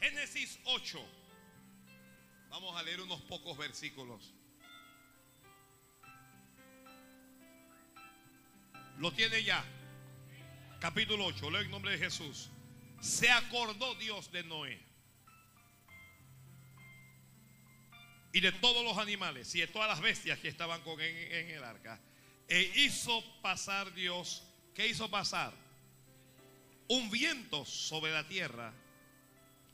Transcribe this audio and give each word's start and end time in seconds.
Génesis 0.00 0.58
8. 0.64 0.98
Vamos 2.48 2.74
a 2.74 2.82
leer 2.82 3.00
unos 3.02 3.20
pocos 3.22 3.56
versículos. 3.58 4.32
Lo 8.96 9.12
tiene 9.12 9.44
ya. 9.44 9.62
Capítulo 10.80 11.26
8. 11.26 11.50
Leo 11.50 11.60
en 11.60 11.70
nombre 11.70 11.92
de 11.92 11.98
Jesús. 11.98 12.48
Se 13.00 13.30
acordó 13.30 13.94
Dios 13.96 14.32
de 14.32 14.42
Noé. 14.44 14.80
Y 18.32 18.40
de 18.40 18.52
todos 18.52 18.84
los 18.84 18.96
animales 18.96 19.54
y 19.54 19.60
de 19.60 19.66
todas 19.66 19.88
las 19.88 20.00
bestias 20.00 20.38
que 20.38 20.48
estaban 20.48 20.80
con 20.82 21.00
en, 21.00 21.16
en 21.32 21.50
el 21.50 21.62
arca. 21.62 22.00
E 22.48 22.62
hizo 22.76 23.22
pasar 23.42 23.92
Dios. 23.92 24.44
¿Qué 24.74 24.86
hizo 24.86 25.10
pasar? 25.10 25.52
Un 26.88 27.10
viento 27.10 27.66
sobre 27.66 28.12
la 28.12 28.26
tierra. 28.26 28.72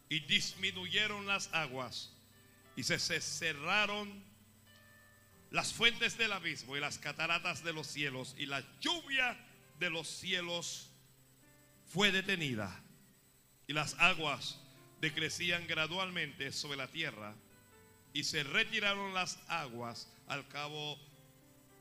Y 0.08 0.20
disminuyeron 0.20 1.26
las 1.26 1.52
aguas. 1.52 2.12
Y 2.76 2.82
se, 2.82 2.98
se 2.98 3.20
cerraron 3.20 4.22
las 5.50 5.72
fuentes 5.72 6.18
del 6.18 6.32
abismo 6.32 6.76
y 6.76 6.80
las 6.80 6.98
cataratas 6.98 7.64
de 7.64 7.72
los 7.72 7.86
cielos. 7.86 8.34
Y 8.38 8.46
la 8.46 8.62
lluvia 8.80 9.36
de 9.78 9.90
los 9.90 10.08
cielos 10.08 10.90
fue 11.86 12.12
detenida. 12.12 12.82
Y 13.66 13.72
las 13.72 13.94
aguas 13.98 14.60
decrecían 15.00 15.66
gradualmente 15.66 16.52
sobre 16.52 16.76
la 16.76 16.88
tierra. 16.88 17.34
Y 18.12 18.24
se 18.24 18.42
retiraron 18.44 19.14
las 19.14 19.38
aguas 19.48 20.08
al 20.26 20.46
cabo 20.48 20.98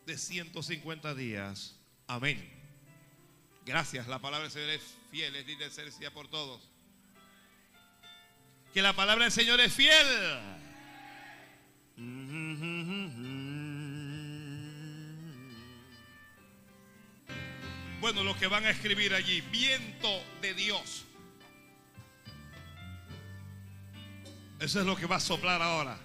de 0.05 0.18
150 0.18 1.16
días. 1.16 1.76
Amén. 2.08 2.52
Gracias. 3.66 4.08
La 4.08 4.20
palabra 4.20 4.44
del 4.44 4.52
Señor 4.52 4.70
es 4.70 4.96
fiel. 5.12 5.36
Es 5.36 6.10
por 6.12 6.28
todos. 6.28 6.70
Que 8.76 8.82
la 8.82 8.92
palabra 8.92 9.24
del 9.24 9.32
Señor 9.32 9.62
es 9.62 9.74
fiel. 9.74 10.06
Bueno, 18.02 18.26
los 18.26 18.36
que 18.36 18.48
van 18.48 18.66
a 18.66 18.72
escribir 18.72 19.14
allí, 19.14 19.40
viento 19.40 20.22
de 20.41 20.54
Dios. 20.55 21.05
Eso 24.60 24.82
es 24.82 24.86
lo 24.86 24.98
que 24.98 25.05
va 25.05 25.16
a 25.16 25.21
soplar 25.21 25.62
ahora. 25.62 25.98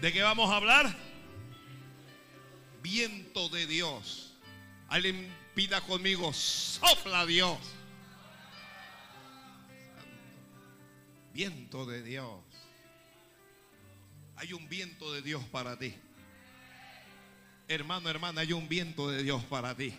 ¿De 0.00 0.10
qué 0.10 0.22
vamos 0.22 0.50
a 0.50 0.56
hablar? 0.56 0.96
Viento 2.80 3.50
de 3.50 3.66
Dios. 3.66 4.32
Alguien 4.88 5.30
pida 5.54 5.82
conmigo, 5.82 6.32
sopla 6.32 7.26
Dios. 7.26 7.58
Viento 11.34 11.84
de 11.84 12.00
Dios. 12.04 12.40
Hay 14.36 14.52
un 14.52 14.68
viento 14.68 15.12
de 15.12 15.20
Dios 15.20 15.42
para 15.44 15.76
ti. 15.76 15.92
Hermano, 17.66 18.08
hermana, 18.08 18.42
hay 18.42 18.52
un 18.52 18.68
viento 18.68 19.10
de 19.10 19.24
Dios 19.24 19.42
para 19.44 19.76
ti. 19.76 19.92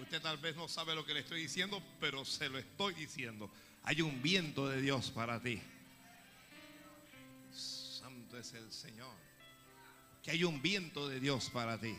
Usted 0.00 0.22
tal 0.22 0.36
vez 0.38 0.54
no 0.54 0.68
sabe 0.68 0.94
lo 0.94 1.04
que 1.04 1.12
le 1.12 1.20
estoy 1.20 1.42
diciendo, 1.42 1.82
pero 1.98 2.24
se 2.24 2.48
lo 2.48 2.56
estoy 2.56 2.94
diciendo. 2.94 3.50
Hay 3.82 4.00
un 4.00 4.22
viento 4.22 4.68
de 4.68 4.80
Dios 4.80 5.10
para 5.10 5.42
ti. 5.42 5.60
Santo 7.52 8.38
es 8.38 8.52
el 8.52 8.70
Señor. 8.72 9.16
Que 10.22 10.30
hay 10.30 10.44
un 10.44 10.62
viento 10.62 11.08
de 11.08 11.18
Dios 11.18 11.50
para 11.50 11.80
ti. 11.80 11.96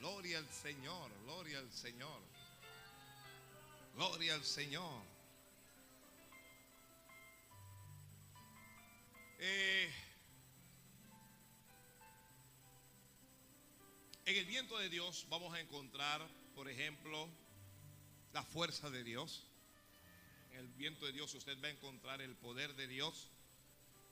Gloria 0.00 0.38
al 0.38 0.48
Señor, 0.48 1.10
gloria 1.24 1.60
al 1.60 1.70
Señor. 1.70 2.20
Gloria 3.94 4.34
al 4.34 4.44
Señor. 4.44 5.07
Eh, 9.40 9.88
en 14.26 14.36
el 14.36 14.44
viento 14.46 14.76
de 14.78 14.88
Dios 14.88 15.26
vamos 15.28 15.54
a 15.54 15.60
encontrar, 15.60 16.26
por 16.56 16.68
ejemplo, 16.68 17.28
la 18.32 18.42
fuerza 18.42 18.90
de 18.90 19.04
Dios. 19.04 19.44
En 20.52 20.58
el 20.58 20.68
viento 20.68 21.06
de 21.06 21.12
Dios 21.12 21.32
usted 21.34 21.56
va 21.62 21.68
a 21.68 21.70
encontrar 21.70 22.20
el 22.20 22.34
poder 22.34 22.74
de 22.74 22.88
Dios. 22.88 23.28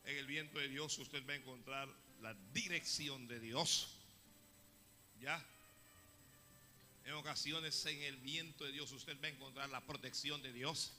En 0.04 0.16
el 0.16 0.26
viento 0.26 0.60
de 0.60 0.68
Dios 0.68 0.96
usted 0.98 1.26
va 1.28 1.32
a 1.32 1.36
encontrar 1.36 1.88
la 2.22 2.34
dirección 2.52 3.26
de 3.26 3.40
Dios. 3.40 3.88
¿Ya? 5.20 5.44
En 7.04 7.14
ocasiones 7.14 7.84
en 7.86 8.00
el 8.02 8.16
viento 8.18 8.64
de 8.64 8.70
Dios 8.70 8.92
usted 8.92 9.20
va 9.20 9.26
a 9.26 9.30
encontrar 9.30 9.68
la 9.70 9.80
protección 9.80 10.40
de 10.42 10.52
Dios. 10.52 10.92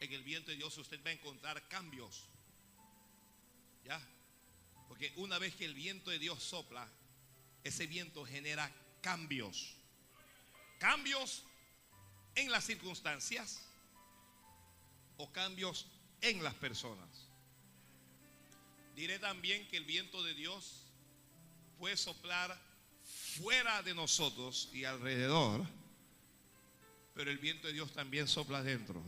En 0.00 0.12
el 0.12 0.22
viento 0.22 0.50
de 0.50 0.58
Dios 0.58 0.76
usted 0.76 1.02
va 1.02 1.08
a 1.08 1.14
encontrar 1.14 1.66
cambios. 1.68 2.28
Porque 4.88 5.12
una 5.16 5.38
vez 5.38 5.54
que 5.54 5.64
el 5.64 5.74
viento 5.74 6.10
de 6.10 6.18
Dios 6.18 6.42
sopla, 6.42 6.88
ese 7.62 7.86
viento 7.86 8.24
genera 8.24 8.72
cambios. 9.00 9.74
Cambios 10.78 11.44
en 12.34 12.50
las 12.50 12.64
circunstancias 12.64 13.62
o 15.16 15.30
cambios 15.32 15.86
en 16.20 16.42
las 16.42 16.54
personas. 16.54 17.08
Diré 18.94 19.18
también 19.18 19.66
que 19.68 19.76
el 19.76 19.84
viento 19.84 20.22
de 20.22 20.34
Dios 20.34 20.82
puede 21.78 21.96
soplar 21.96 22.60
fuera 23.40 23.82
de 23.82 23.94
nosotros 23.94 24.68
y 24.72 24.84
alrededor, 24.84 25.64
pero 27.14 27.30
el 27.30 27.38
viento 27.38 27.68
de 27.68 27.74
Dios 27.74 27.92
también 27.92 28.26
sopla 28.26 28.58
adentro. 28.58 29.02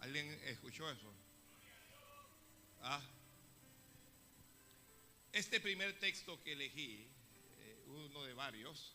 ¿Alguien 0.00 0.28
escuchó 0.44 0.90
eso? 0.90 1.23
Ah. 2.86 3.00
Este 5.32 5.58
primer 5.58 5.98
texto 5.98 6.42
que 6.42 6.52
elegí, 6.52 7.08
eh, 7.58 7.84
uno 7.86 8.22
de 8.24 8.34
varios, 8.34 8.94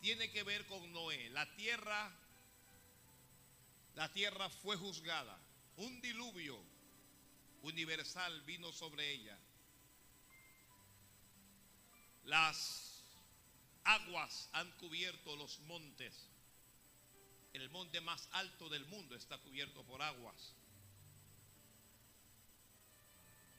tiene 0.00 0.28
que 0.32 0.42
ver 0.42 0.66
con 0.66 0.92
Noé. 0.92 1.30
La 1.30 1.46
tierra, 1.54 2.12
la 3.94 4.12
tierra 4.12 4.50
fue 4.50 4.76
juzgada. 4.76 5.38
Un 5.76 6.00
diluvio 6.00 6.58
universal 7.62 8.42
vino 8.42 8.72
sobre 8.72 9.12
ella. 9.12 9.38
Las 12.24 13.04
aguas 13.84 14.48
han 14.52 14.68
cubierto 14.78 15.36
los 15.36 15.60
montes. 15.60 16.28
El 17.52 17.70
monte 17.70 18.00
más 18.00 18.28
alto 18.32 18.68
del 18.68 18.84
mundo 18.86 19.14
está 19.14 19.38
cubierto 19.38 19.84
por 19.84 20.02
aguas. 20.02 20.56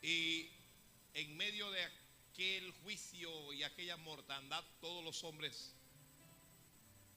Y 0.02 0.50
en 1.13 1.35
medio 1.35 1.72
de 1.72 1.84
aquel 1.84 2.72
juicio 2.84 3.53
y 3.53 3.63
aquella 3.63 3.97
mortandad, 3.97 4.63
todos 4.80 5.03
los 5.03 5.24
hombres 5.24 5.74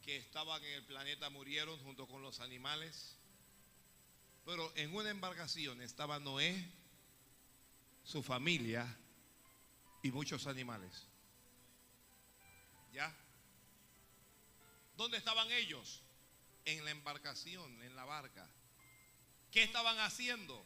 que 0.03 0.17
estaban 0.17 0.63
en 0.65 0.73
el 0.73 0.85
planeta 0.85 1.29
murieron 1.31 1.79
junto 1.81 2.07
con 2.07 2.23
los 2.23 2.41
animales. 2.41 3.17
Pero 4.45 4.73
en 4.77 4.95
una 4.95 5.11
embarcación 5.11 5.83
estaba 5.83 6.19
Noé, 6.19 6.73
su 8.05 8.23
familia 8.23 8.97
y 10.03 10.11
muchos 10.11 10.47
animales. 10.47 11.07
¿Ya? 12.93 13.15
¿Dónde 14.97 15.19
estaban 15.19 15.51
ellos? 15.53 16.03
En 16.65 16.85
la 16.85 16.91
embarcación, 16.91 17.83
en 17.83 17.95
la 17.95 18.05
barca. 18.05 18.49
¿Qué 19.51 19.63
estaban 19.63 19.99
haciendo? 19.99 20.65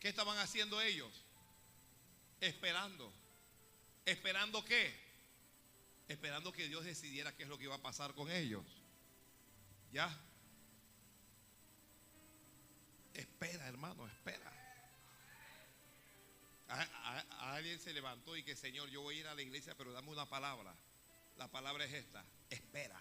¿Qué 0.00 0.08
estaban 0.08 0.38
haciendo 0.38 0.80
ellos? 0.80 1.24
Esperando. 2.40 3.12
¿Esperando 4.04 4.64
qué? 4.64 4.94
Esperando 6.08 6.52
que 6.52 6.68
Dios 6.68 6.84
decidiera 6.84 7.34
qué 7.34 7.42
es 7.42 7.48
lo 7.48 7.58
que 7.58 7.64
iba 7.64 7.74
a 7.74 7.82
pasar 7.82 8.14
con 8.14 8.30
ellos. 8.30 8.64
¿Ya? 9.92 10.16
Espera, 13.14 13.66
hermano, 13.66 14.06
espera. 14.06 14.52
Alguien 17.38 17.78
se 17.80 17.92
levantó 17.92 18.36
y 18.36 18.42
que, 18.42 18.54
Señor, 18.54 18.90
yo 18.90 19.02
voy 19.02 19.16
a 19.16 19.20
ir 19.20 19.28
a 19.28 19.34
la 19.34 19.42
iglesia, 19.42 19.74
pero 19.76 19.92
dame 19.92 20.10
una 20.10 20.28
palabra. 20.28 20.74
La 21.36 21.48
palabra 21.48 21.84
es 21.84 21.92
esta. 21.92 22.24
Espera. 22.50 23.00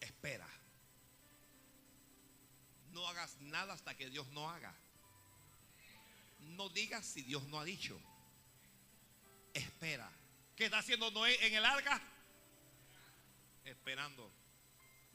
Espera. 0.00 0.48
No 2.92 3.06
hagas 3.08 3.36
nada 3.40 3.74
hasta 3.74 3.96
que 3.96 4.10
Dios 4.10 4.26
no 4.28 4.50
haga. 4.50 4.74
No 6.40 6.68
digas 6.68 7.04
si 7.04 7.22
Dios 7.22 7.42
no 7.48 7.60
ha 7.60 7.64
dicho. 7.64 8.00
Espera. 9.54 10.10
¿Qué 10.56 10.66
está 10.66 10.78
haciendo 10.78 11.10
Noé 11.10 11.46
en 11.46 11.54
el 11.54 11.64
arca? 11.64 12.00
Esperando. 13.64 14.30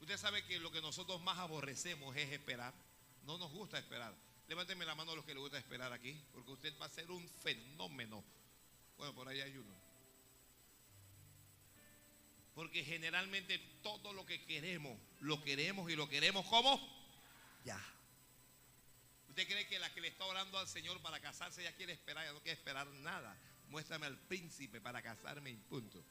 Usted 0.00 0.16
sabe 0.16 0.44
que 0.44 0.58
lo 0.58 0.70
que 0.70 0.80
nosotros 0.80 1.20
más 1.22 1.38
aborrecemos 1.38 2.16
es 2.16 2.30
esperar. 2.32 2.72
No 3.24 3.38
nos 3.38 3.52
gusta 3.52 3.78
esperar. 3.78 4.14
Levánteme 4.48 4.84
la 4.84 4.94
mano 4.94 5.12
a 5.12 5.16
los 5.16 5.24
que 5.24 5.34
les 5.34 5.40
gusta 5.40 5.58
esperar 5.58 5.92
aquí, 5.92 6.20
porque 6.32 6.52
usted 6.52 6.78
va 6.80 6.86
a 6.86 6.90
ser 6.90 7.10
un 7.10 7.28
fenómeno. 7.28 8.24
Bueno, 8.96 9.14
por 9.14 9.28
ahí 9.28 9.40
hay 9.40 9.56
uno. 9.56 9.74
Porque 12.54 12.84
generalmente 12.84 13.58
todo 13.82 14.12
lo 14.12 14.24
que 14.24 14.44
queremos, 14.46 14.98
lo 15.20 15.42
queremos 15.42 15.90
y 15.90 15.96
lo 15.96 16.08
queremos 16.08 16.46
como 16.46 16.95
¿Usted 19.28 19.46
cree 19.46 19.66
que 19.66 19.78
la 19.78 19.92
que 19.92 20.00
le 20.00 20.08
está 20.08 20.24
orando 20.24 20.58
al 20.58 20.68
Señor 20.68 21.00
para 21.02 21.20
casarse 21.20 21.62
ya 21.62 21.74
quiere 21.74 21.92
esperar, 21.92 22.24
ya 22.24 22.32
no 22.32 22.40
quiere 22.40 22.58
esperar 22.58 22.86
nada? 22.86 23.36
Muéstrame 23.68 24.06
al 24.06 24.16
príncipe 24.16 24.80
para 24.80 25.02
casarme 25.02 25.50
y 25.50 25.56
punto. 25.56 26.02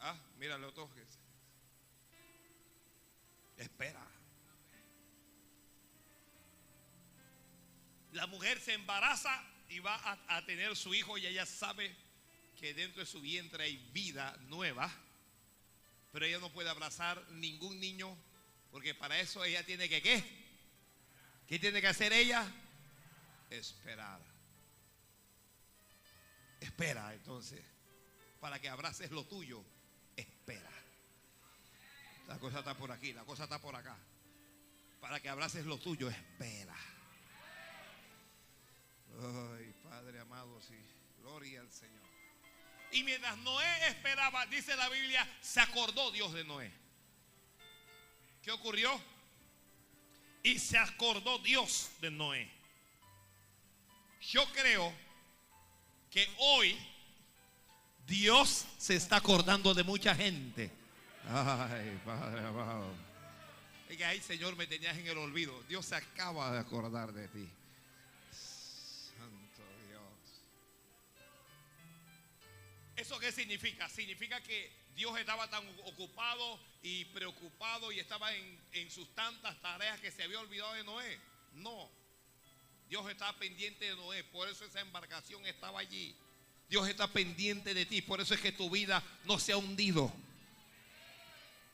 Ah, 0.00 0.16
míralo 0.38 0.72
todo. 0.72 0.90
Espera. 3.56 4.06
La 8.12 8.26
mujer 8.26 8.60
se 8.60 8.74
embaraza 8.74 9.44
y 9.68 9.80
va 9.80 9.96
a, 9.96 10.36
a 10.36 10.46
tener 10.46 10.76
su 10.76 10.94
hijo 10.94 11.18
y 11.18 11.26
ella 11.26 11.44
sabe 11.44 11.94
que 12.56 12.74
dentro 12.74 13.00
de 13.00 13.06
su 13.06 13.20
vientre 13.20 13.64
hay 13.64 13.76
vida 13.92 14.36
nueva, 14.42 14.90
pero 16.12 16.24
ella 16.24 16.38
no 16.38 16.52
puede 16.52 16.70
abrazar 16.70 17.22
ningún 17.32 17.80
niño 17.80 18.16
porque 18.74 18.92
para 18.92 19.20
eso 19.20 19.44
ella 19.44 19.64
tiene 19.64 19.88
que 19.88 20.02
qué? 20.02 20.43
¿Qué 21.46 21.58
tiene 21.58 21.80
que 21.80 21.88
hacer 21.88 22.12
ella? 22.12 22.46
Esperar. 23.50 24.20
Espera 26.60 27.12
entonces, 27.12 27.62
para 28.40 28.58
que 28.58 28.68
abraces 28.68 29.10
lo 29.10 29.24
tuyo, 29.24 29.62
espera. 30.16 30.70
La 32.26 32.38
cosa 32.38 32.60
está 32.60 32.74
por 32.74 32.90
aquí, 32.90 33.12
la 33.12 33.24
cosa 33.24 33.44
está 33.44 33.60
por 33.60 33.76
acá. 33.76 33.96
Para 35.00 35.20
que 35.20 35.28
abraces 35.28 35.66
lo 35.66 35.78
tuyo, 35.78 36.08
espera. 36.08 36.74
Ay, 39.20 39.74
Padre 39.82 40.20
amado, 40.20 40.60
sí. 40.62 40.78
Gloria 41.20 41.60
al 41.60 41.70
Señor. 41.70 42.02
Y 42.92 43.02
mientras 43.02 43.36
Noé 43.38 43.88
esperaba, 43.88 44.46
dice 44.46 44.74
la 44.76 44.88
Biblia, 44.88 45.28
se 45.42 45.60
acordó 45.60 46.10
Dios 46.10 46.32
de 46.32 46.44
Noé. 46.44 46.72
¿Qué 48.42 48.50
ocurrió? 48.50 48.98
Y 50.44 50.58
se 50.58 50.76
acordó 50.76 51.38
Dios 51.38 51.90
de 52.02 52.10
Noé. 52.10 52.48
Yo 54.20 54.44
creo 54.52 54.92
que 56.10 56.28
hoy 56.38 56.76
Dios 58.06 58.66
se 58.76 58.94
está 58.94 59.16
acordando 59.16 59.72
de 59.72 59.82
mucha 59.82 60.14
gente. 60.14 60.70
Ay, 61.26 61.98
Padre 62.04 62.40
amado. 62.40 62.94
Y 63.88 63.96
que 63.96 64.04
ahí, 64.04 64.20
Señor, 64.20 64.54
me 64.56 64.66
tenías 64.66 64.96
en 64.98 65.06
el 65.06 65.16
olvido. 65.16 65.62
Dios 65.62 65.86
se 65.86 65.96
acaba 65.96 66.52
de 66.52 66.58
acordar 66.58 67.12
de 67.14 67.26
ti. 67.28 67.48
Santo 68.30 69.62
Dios. 69.88 70.42
¿Eso 72.96 73.18
qué 73.18 73.32
significa? 73.32 73.88
Significa 73.88 74.42
que 74.42 74.70
Dios 74.94 75.18
estaba 75.18 75.48
tan 75.50 75.66
ocupado 75.84 76.60
y 76.82 77.04
preocupado 77.06 77.90
y 77.90 77.98
estaba 77.98 78.32
en, 78.34 78.90
sus 78.90 79.12
tantas 79.14 79.60
tareas 79.60 79.98
que 80.00 80.10
se 80.10 80.22
había 80.22 80.38
olvidado 80.38 80.74
de 80.74 80.84
Noé. 80.84 81.20
No. 81.54 81.90
Dios 82.88 83.08
estaba 83.10 83.36
pendiente 83.38 83.86
de 83.86 83.96
Noé, 83.96 84.22
por 84.24 84.48
eso 84.48 84.64
esa 84.64 84.80
embarcación 84.80 85.44
estaba 85.46 85.80
allí. 85.80 86.14
Dios 86.68 86.88
está 86.88 87.08
pendiente 87.08 87.74
de 87.74 87.86
ti, 87.86 88.02
por 88.02 88.20
eso 88.20 88.34
es 88.34 88.40
que 88.40 88.52
tu 88.52 88.70
vida 88.70 89.02
no 89.24 89.38
se 89.38 89.52
ha 89.52 89.56
hundido. 89.56 90.12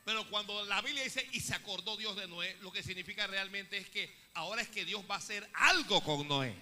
Pero 0.03 0.27
cuando 0.29 0.65
la 0.65 0.81
Biblia 0.81 1.03
dice 1.03 1.27
y 1.31 1.41
se 1.41 1.53
acordó 1.53 1.95
Dios 1.97 2.15
de 2.15 2.27
Noé, 2.27 2.57
lo 2.61 2.71
que 2.71 2.81
significa 2.81 3.27
realmente 3.27 3.77
es 3.77 3.87
que 3.89 4.11
ahora 4.33 4.63
es 4.63 4.69
que 4.69 4.83
Dios 4.83 5.03
va 5.09 5.15
a 5.15 5.19
hacer 5.19 5.47
algo 5.53 6.01
con 6.01 6.27
Noé. 6.27 6.55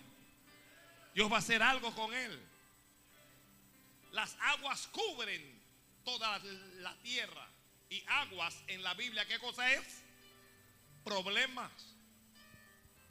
Dios 1.16 1.32
va 1.32 1.38
a 1.38 1.40
hacer 1.40 1.64
algo 1.64 1.96
con 1.96 2.14
él. 2.14 2.40
Las 4.12 4.36
aguas 4.42 4.88
cubren 4.88 5.59
toda 6.04 6.40
la 6.40 6.96
tierra. 7.02 7.48
Y 7.90 8.04
aguas 8.08 8.56
en 8.68 8.84
la 8.84 8.94
Biblia, 8.94 9.26
¿qué 9.26 9.40
cosa 9.40 9.72
es? 9.74 10.04
Problemas. 11.04 11.72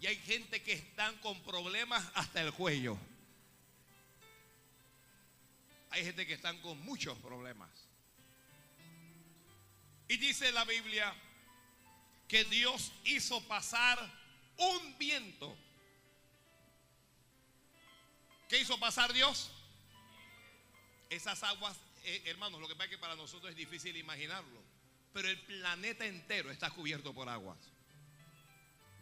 Y 0.00 0.06
hay 0.06 0.17
gente 0.17 0.62
que 0.62 0.73
están 0.73 1.17
con 1.19 1.43
problemas 1.43 2.05
hasta 2.14 2.40
el 2.40 2.52
cuello. 2.52 2.96
Hay 5.90 6.05
gente 6.05 6.26
que 6.26 6.35
están 6.35 6.61
con 6.61 6.79
muchos 6.85 7.19
problemas. 7.19 7.70
Y 10.06 10.17
dice 10.17 10.52
la 10.52 10.64
Biblia 10.64 11.14
que 12.29 12.44
Dios 12.44 12.93
hizo 13.05 13.43
pasar 13.49 13.99
un 14.56 14.99
viento. 14.99 15.56
¿Qué 18.49 18.61
hizo 18.61 18.79
pasar 18.79 19.12
Dios? 19.12 19.50
Esas 21.11 21.43
aguas, 21.43 21.76
eh, 22.08 22.22
hermanos, 22.26 22.60
lo 22.60 22.69
que 22.69 22.75
pasa 22.75 22.87
es 22.87 22.90
que 22.90 22.99
para 22.99 23.16
nosotros 23.16 23.50
es 23.50 23.56
difícil 23.56 23.96
imaginarlo. 23.96 24.62
Pero 25.12 25.28
el 25.28 25.38
planeta 25.40 26.06
entero 26.06 26.50
está 26.50 26.70
cubierto 26.70 27.12
por 27.12 27.28
aguas. 27.28 27.58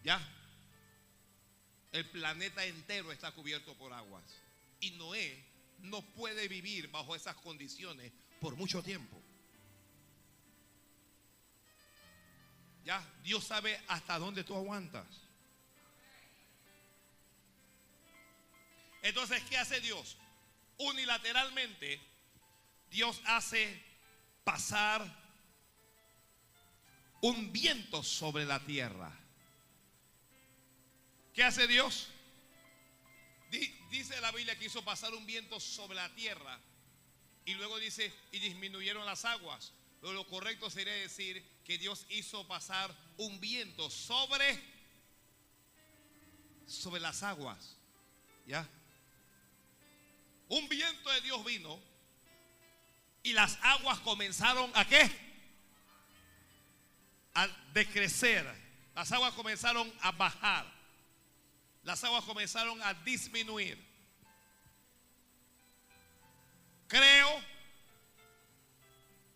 ¿Ya? 0.03 0.21
El 1.93 2.09
planeta 2.11 2.65
entero 2.65 3.13
está 3.13 3.33
cubierto 3.33 3.75
por 3.75 3.93
aguas. 3.93 4.25
Y 4.81 4.91
Noé 4.93 5.45
no 5.79 6.03
puede 6.03 6.49
vivir 6.49 6.89
bajo 6.91 7.15
esas 7.15 7.37
condiciones 7.37 8.13
por 8.41 8.57
mucho 8.57 8.83
tiempo. 8.83 9.23
Ya, 12.85 13.05
Dios 13.23 13.45
sabe 13.45 13.81
hasta 13.89 14.19
dónde 14.19 14.45
tú 14.45 14.55
aguantas. 14.55 15.07
Entonces, 19.03 19.43
¿qué 19.45 19.59
hace 19.59 19.81
Dios? 19.81 20.17
Unilateralmente, 20.79 22.01
Dios 22.97 23.21
hace 23.27 23.79
pasar 24.43 25.05
un 27.21 27.53
viento 27.53 28.03
sobre 28.03 28.47
la 28.47 28.59
tierra. 28.65 29.15
¿Qué 31.35 31.45
hace 31.45 31.67
Dios? 31.67 32.09
Dice 33.91 34.19
la 34.23 34.33
Biblia 34.33 34.59
que 34.59 34.65
hizo 34.65 34.83
pasar 34.83 35.13
un 35.13 35.27
viento 35.27 35.61
sobre 35.61 35.95
la 35.95 36.09
tierra 36.15 36.59
y 37.45 37.53
luego 37.53 37.79
dice, 37.79 38.11
y 38.33 38.39
disminuyeron 38.39 39.05
las 39.05 39.27
aguas. 39.27 39.75
Pero 40.01 40.15
lo 40.15 40.27
correcto 40.27 40.71
sería 40.71 40.95
decir 40.95 41.47
que 41.67 41.77
Dios 41.77 42.07
hizo 42.09 42.49
pasar 42.49 42.97
un 43.19 43.39
viento 43.41 43.91
sobre 43.91 44.59
sobre 46.67 47.03
las 47.03 47.23
aguas. 47.23 47.77
¿Ya? 48.47 48.67
Un 50.49 50.67
viento 50.71 51.11
de 51.11 51.21
Dios 51.21 51.45
vino 51.45 51.96
y 53.27 53.33
las 53.33 53.59
aguas 53.61 53.99
comenzaron 53.99 54.71
a 54.73 54.85
qué? 54.85 55.11
A 57.35 57.49
decrecer. 57.73 58.47
Las 58.95 59.11
aguas 59.11 59.35
comenzaron 59.35 59.93
a 60.01 60.13
bajar. 60.13 60.65
Las 61.83 62.05
aguas 62.05 62.23
comenzaron 62.23 62.81
a 62.83 62.95
disminuir. 62.95 63.85
Creo, 66.87 67.43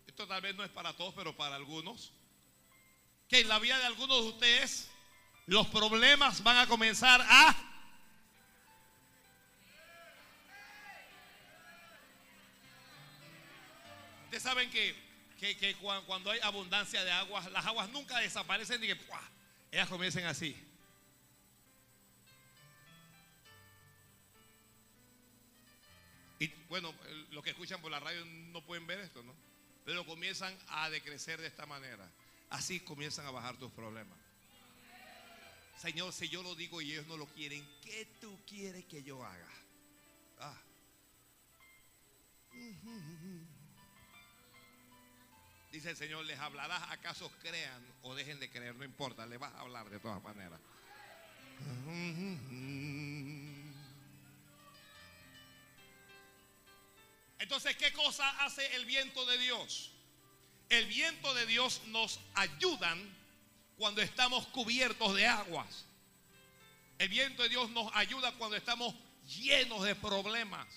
esto 0.07 0.25
tal 0.25 0.41
vez 0.41 0.55
no 0.55 0.63
es 0.63 0.71
para 0.71 0.93
todos, 0.93 1.13
pero 1.13 1.35
para 1.35 1.57
algunos, 1.57 2.13
que 3.27 3.41
en 3.41 3.49
la 3.49 3.59
vida 3.59 3.77
de 3.77 3.87
algunos 3.87 4.23
de 4.23 4.29
ustedes 4.29 4.89
los 5.47 5.67
problemas 5.67 6.41
van 6.43 6.59
a 6.59 6.67
comenzar 6.67 7.19
a... 7.21 7.70
Ustedes 14.31 14.43
saben 14.43 14.71
que, 14.71 14.95
que, 15.41 15.75
cuando 16.05 16.31
hay 16.31 16.39
abundancia 16.39 17.03
de 17.03 17.11
aguas, 17.11 17.51
las 17.51 17.65
aguas 17.65 17.89
nunca 17.89 18.17
desaparecen 18.19 18.81
y 18.81 18.87
que 18.87 18.97
ellas 19.73 19.89
comiencen 19.89 20.23
así. 20.23 20.55
Y 26.39 26.47
bueno, 26.69 26.95
los 27.31 27.43
que 27.43 27.49
escuchan 27.49 27.81
por 27.81 27.91
la 27.91 27.99
radio 27.99 28.23
no 28.23 28.65
pueden 28.65 28.87
ver 28.87 29.01
esto, 29.01 29.21
¿no? 29.21 29.35
Pero 29.83 30.05
comienzan 30.05 30.57
a 30.69 30.89
decrecer 30.89 31.41
de 31.41 31.47
esta 31.47 31.65
manera. 31.65 32.09
Así 32.51 32.79
comienzan 32.79 33.25
a 33.25 33.31
bajar 33.31 33.57
tus 33.57 33.73
problemas. 33.73 34.17
Señor, 35.77 36.13
si 36.13 36.29
yo 36.29 36.41
lo 36.41 36.55
digo 36.55 36.81
y 36.81 36.93
ellos 36.93 37.07
no 37.07 37.17
lo 37.17 37.25
quieren, 37.25 37.67
¿qué 37.81 38.07
tú 38.21 38.39
quieres 38.47 38.85
que 38.85 39.03
yo 39.03 39.25
haga? 39.25 39.51
Ah. 40.39 40.61
Dice 45.71 45.91
el 45.91 45.95
Señor, 45.95 46.25
¿les 46.25 46.37
hablarás 46.37 46.83
acaso 46.91 47.31
crean 47.41 47.81
o 48.01 48.13
dejen 48.13 48.39
de 48.41 48.49
creer? 48.49 48.75
No 48.75 48.83
importa, 48.83 49.25
le 49.25 49.37
vas 49.37 49.53
a 49.53 49.61
hablar 49.61 49.89
de 49.89 49.99
todas 49.99 50.21
maneras. 50.21 50.59
Entonces, 57.39 57.75
¿qué 57.77 57.93
cosa 57.93 58.29
hace 58.43 58.75
el 58.75 58.85
viento 58.85 59.25
de 59.25 59.37
Dios? 59.37 59.91
El 60.67 60.87
viento 60.87 61.33
de 61.33 61.45
Dios 61.45 61.81
nos 61.87 62.19
ayuda 62.33 62.95
cuando 63.77 64.01
estamos 64.01 64.47
cubiertos 64.47 65.15
de 65.15 65.25
aguas. 65.25 65.85
El 66.99 67.07
viento 67.07 67.43
de 67.43 67.49
Dios 67.49 67.69
nos 67.71 67.89
ayuda 67.95 68.33
cuando 68.33 68.57
estamos 68.57 68.93
llenos 69.25 69.83
de 69.83 69.95
problemas. 69.95 70.67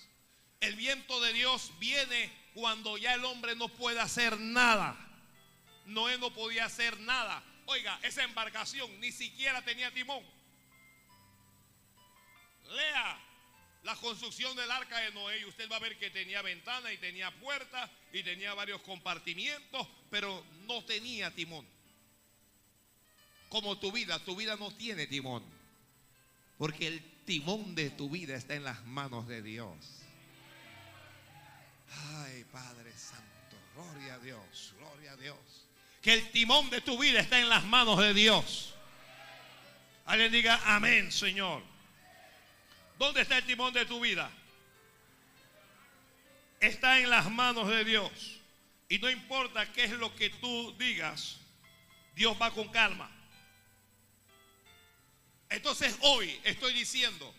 El 0.61 0.77
viento 0.77 1.21
de 1.21 1.33
Dios 1.33 1.73
viene 1.79 2.44
cuando 2.55 2.97
ya 2.97 3.15
el 3.15 3.25
hombre 3.25 3.57
no 3.57 3.69
puede 3.69 4.01
hacer 4.01 4.39
nada. 4.39 4.97
Noé 5.87 6.17
no 6.19 6.33
podía 6.33 6.65
hacer 6.65 6.99
nada. 7.01 7.43
Oiga, 7.67 7.99
esa 8.03 8.23
embarcación 8.23 9.01
ni 9.01 9.13
siquiera 9.13 9.63
tenía 9.63 9.93
timón. 9.93 10.23
Lea 12.71 13.21
la 13.83 13.97
construcción 13.97 14.57
del 14.57 14.71
arca 14.71 14.99
de 14.99 15.13
Noé 15.13 15.41
y 15.41 15.45
usted 15.45 15.71
va 15.71 15.77
a 15.77 15.81
ver 15.81 15.99
que 15.99 16.11
tenía 16.11 16.41
ventana 16.41 16.93
y 16.93 16.97
tenía 16.99 17.31
puertas 17.33 17.91
y 18.13 18.23
tenía 18.23 18.55
varios 18.55 18.81
compartimientos, 18.81 19.87
pero 20.11 20.45
no 20.67 20.83
tenía 20.85 21.31
timón. 21.35 21.67
Como 23.51 23.79
tu 23.79 23.93
vida, 23.93 24.19
tu 24.25 24.37
vida 24.37 24.57
no 24.57 24.71
tiene 24.73 25.07
timón. 25.07 25.45
Porque 26.57 26.87
el 26.87 27.03
timón 27.25 27.75
de 27.75 27.91
tu 27.91 28.09
vida 28.09 28.37
está 28.37 28.55
en 28.55 28.65
las 28.65 28.85
manos 28.85 29.27
de 29.27 29.43
Dios. 29.43 30.04
Ay, 32.17 32.45
Padre 32.53 32.93
Santo, 32.97 33.57
gloria 33.75 34.15
a 34.15 34.19
Dios, 34.19 34.75
gloria 34.79 35.13
a 35.13 35.17
Dios. 35.17 35.39
Que 36.03 36.15
el 36.15 36.31
timón 36.31 36.71
de 36.71 36.81
tu 36.81 36.99
vida 36.99 37.21
está 37.21 37.41
en 37.41 37.49
las 37.49 37.65
manos 37.65 37.99
de 37.99 38.13
Dios. 38.13 38.75
Alguien 40.07 40.31
diga 40.33 40.61
amén, 40.65 41.11
Señor. 41.11 41.63
¿Dónde 42.99 43.23
está 43.23 43.39
el 43.39 43.45
timón 43.45 43.73
de 43.73 43.87
tu 43.87 44.01
vida? 44.01 44.31
Está 46.61 47.01
en 47.01 47.11
las 47.11 47.31
manos 47.31 47.69
de 47.69 47.85
Dios. 47.85 48.41
Y 48.89 48.99
no 48.99 49.11
importa 49.11 49.73
qué 49.73 49.85
es 49.85 49.91
lo 49.93 50.15
que 50.15 50.31
tú 50.31 50.75
digas, 50.79 51.39
Dios 52.15 52.37
va 52.41 52.51
con 52.51 52.69
calma. 52.69 53.11
Entonces 55.49 55.97
hoy 56.01 56.39
estoy 56.45 56.73
diciendo 56.73 57.35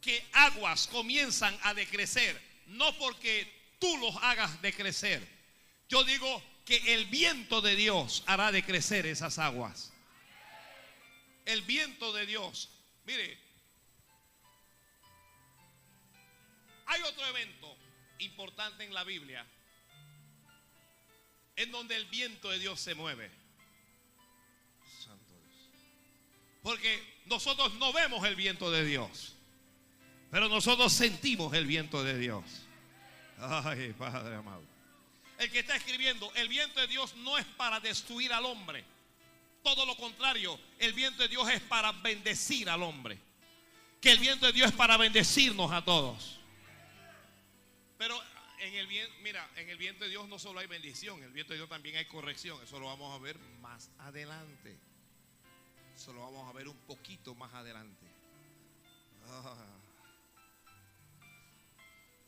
que 0.00 0.24
aguas 0.32 0.86
comienzan 0.86 1.58
a 1.62 1.74
decrecer, 1.74 2.40
no 2.66 2.96
porque 2.98 3.52
tú 3.78 3.96
los 3.98 4.16
hagas 4.22 4.60
decrecer. 4.62 5.26
Yo 5.88 6.04
digo 6.04 6.42
que 6.64 6.94
el 6.94 7.06
viento 7.06 7.60
de 7.60 7.76
Dios 7.76 8.24
hará 8.26 8.50
decrecer 8.50 9.06
esas 9.06 9.38
aguas. 9.38 9.92
El 11.44 11.62
viento 11.62 12.12
de 12.12 12.26
Dios. 12.26 12.68
Mire, 13.04 13.38
hay 16.86 17.02
otro 17.02 17.24
evento 17.26 17.76
importante 18.18 18.84
en 18.84 18.92
la 18.92 19.04
Biblia 19.04 19.46
en 21.54 21.70
donde 21.70 21.96
el 21.96 22.04
viento 22.06 22.50
de 22.50 22.58
Dios 22.58 22.80
se 22.80 22.94
mueve. 22.94 23.30
Porque 26.62 27.00
nosotros 27.26 27.74
no 27.74 27.92
vemos 27.92 28.26
el 28.26 28.34
viento 28.34 28.70
de 28.72 28.84
Dios. 28.84 29.35
Pero 30.30 30.48
nosotros 30.48 30.92
sentimos 30.92 31.54
el 31.54 31.66
viento 31.66 32.02
de 32.02 32.18
Dios. 32.18 32.44
Ay, 33.38 33.94
Padre 33.96 34.36
amado. 34.36 34.62
El 35.38 35.50
que 35.50 35.60
está 35.60 35.76
escribiendo, 35.76 36.32
el 36.34 36.48
viento 36.48 36.80
de 36.80 36.86
Dios 36.86 37.14
no 37.16 37.36
es 37.36 37.44
para 37.44 37.78
destruir 37.80 38.32
al 38.32 38.44
hombre. 38.46 38.84
Todo 39.62 39.84
lo 39.84 39.96
contrario, 39.96 40.58
el 40.78 40.92
viento 40.92 41.22
de 41.22 41.28
Dios 41.28 41.48
es 41.50 41.60
para 41.60 41.92
bendecir 41.92 42.70
al 42.70 42.82
hombre. 42.82 43.18
Que 44.00 44.12
el 44.12 44.18
viento 44.18 44.46
de 44.46 44.52
Dios 44.52 44.70
es 44.70 44.76
para 44.76 44.96
bendecirnos 44.96 45.72
a 45.72 45.84
todos. 45.84 46.40
Pero 47.98 48.18
en 48.60 48.74
el 48.74 48.86
viento, 48.86 49.14
mira, 49.22 49.48
en 49.56 49.68
el 49.68 49.76
viento 49.76 50.04
de 50.04 50.10
Dios 50.10 50.28
no 50.28 50.38
solo 50.38 50.60
hay 50.60 50.66
bendición, 50.66 51.18
en 51.18 51.24
el 51.24 51.32
viento 51.32 51.52
de 51.52 51.58
Dios 51.58 51.68
también 51.68 51.96
hay 51.96 52.06
corrección. 52.06 52.62
Eso 52.62 52.78
lo 52.78 52.86
vamos 52.86 53.14
a 53.14 53.22
ver 53.22 53.38
más 53.60 53.90
adelante. 53.98 54.78
Eso 55.94 56.12
lo 56.12 56.20
vamos 56.20 56.48
a 56.48 56.52
ver 56.52 56.68
un 56.68 56.76
poquito 56.78 57.34
más 57.34 57.52
adelante. 57.52 58.06
Ah. 59.28 59.75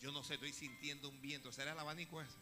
Yo 0.01 0.13
no 0.13 0.23
sé, 0.23 0.35
estoy 0.35 0.53
sintiendo 0.53 1.09
un 1.09 1.21
viento. 1.21 1.53
¿Será 1.53 1.73
el 1.73 1.79
abanico 1.79 2.21
ese? 2.23 2.39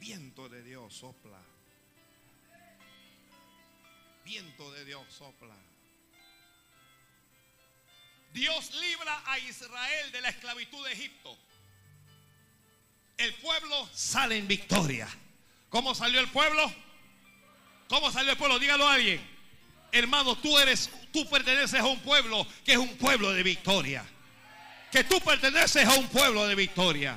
Viento 0.00 0.48
de 0.48 0.62
Dios 0.62 0.94
sopla. 0.94 1.40
Viento 4.24 4.72
de 4.72 4.84
Dios 4.84 5.12
sopla. 5.12 5.56
Dios 8.32 8.74
libra 8.74 9.22
a 9.26 9.38
Israel 9.38 10.10
de 10.12 10.20
la 10.20 10.30
esclavitud 10.30 10.84
de 10.86 10.92
Egipto. 10.92 11.38
El 13.16 13.32
pueblo 13.34 13.88
sale 13.94 14.38
en 14.38 14.48
victoria. 14.48 15.08
¿Cómo 15.68 15.94
salió 15.94 16.20
el 16.20 16.28
pueblo? 16.30 16.72
¿Cómo 17.88 18.10
salió 18.10 18.32
el 18.32 18.38
pueblo? 18.38 18.58
Dígalo 18.58 18.88
a 18.88 18.94
alguien. 18.94 19.20
Hermano, 19.92 20.36
tú 20.36 20.58
eres, 20.58 20.90
tú 21.14 21.24
perteneces 21.30 21.78
a 21.78 21.86
un 21.86 22.00
pueblo 22.00 22.44
que 22.64 22.72
es 22.72 22.78
un 22.78 22.96
pueblo 22.96 23.32
de 23.32 23.44
victoria. 23.44 24.04
Que 24.90 25.04
tú 25.04 25.20
perteneces 25.20 25.86
a 25.86 25.94
un 25.94 26.08
pueblo 26.08 26.46
de 26.48 26.56
victoria. 26.56 27.16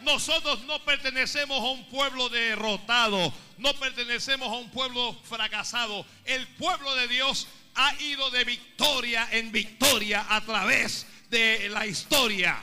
Nosotros 0.00 0.62
no 0.64 0.84
pertenecemos 0.84 1.58
a 1.58 1.70
un 1.70 1.88
pueblo 1.88 2.28
derrotado, 2.28 3.32
no 3.56 3.72
pertenecemos 3.74 4.48
a 4.48 4.56
un 4.56 4.70
pueblo 4.70 5.18
fracasado. 5.24 6.04
El 6.26 6.46
pueblo 6.48 6.94
de 6.96 7.08
Dios 7.08 7.48
ha 7.74 7.94
ido 8.02 8.30
de 8.30 8.44
victoria 8.44 9.26
en 9.32 9.50
victoria 9.50 10.26
a 10.28 10.42
través 10.42 11.06
de 11.30 11.70
la 11.70 11.86
historia. 11.86 12.62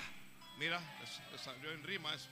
Mira, 0.59 0.79
salió 1.43 1.71
en 1.71 1.83
rima 1.83 2.13
eso. 2.13 2.27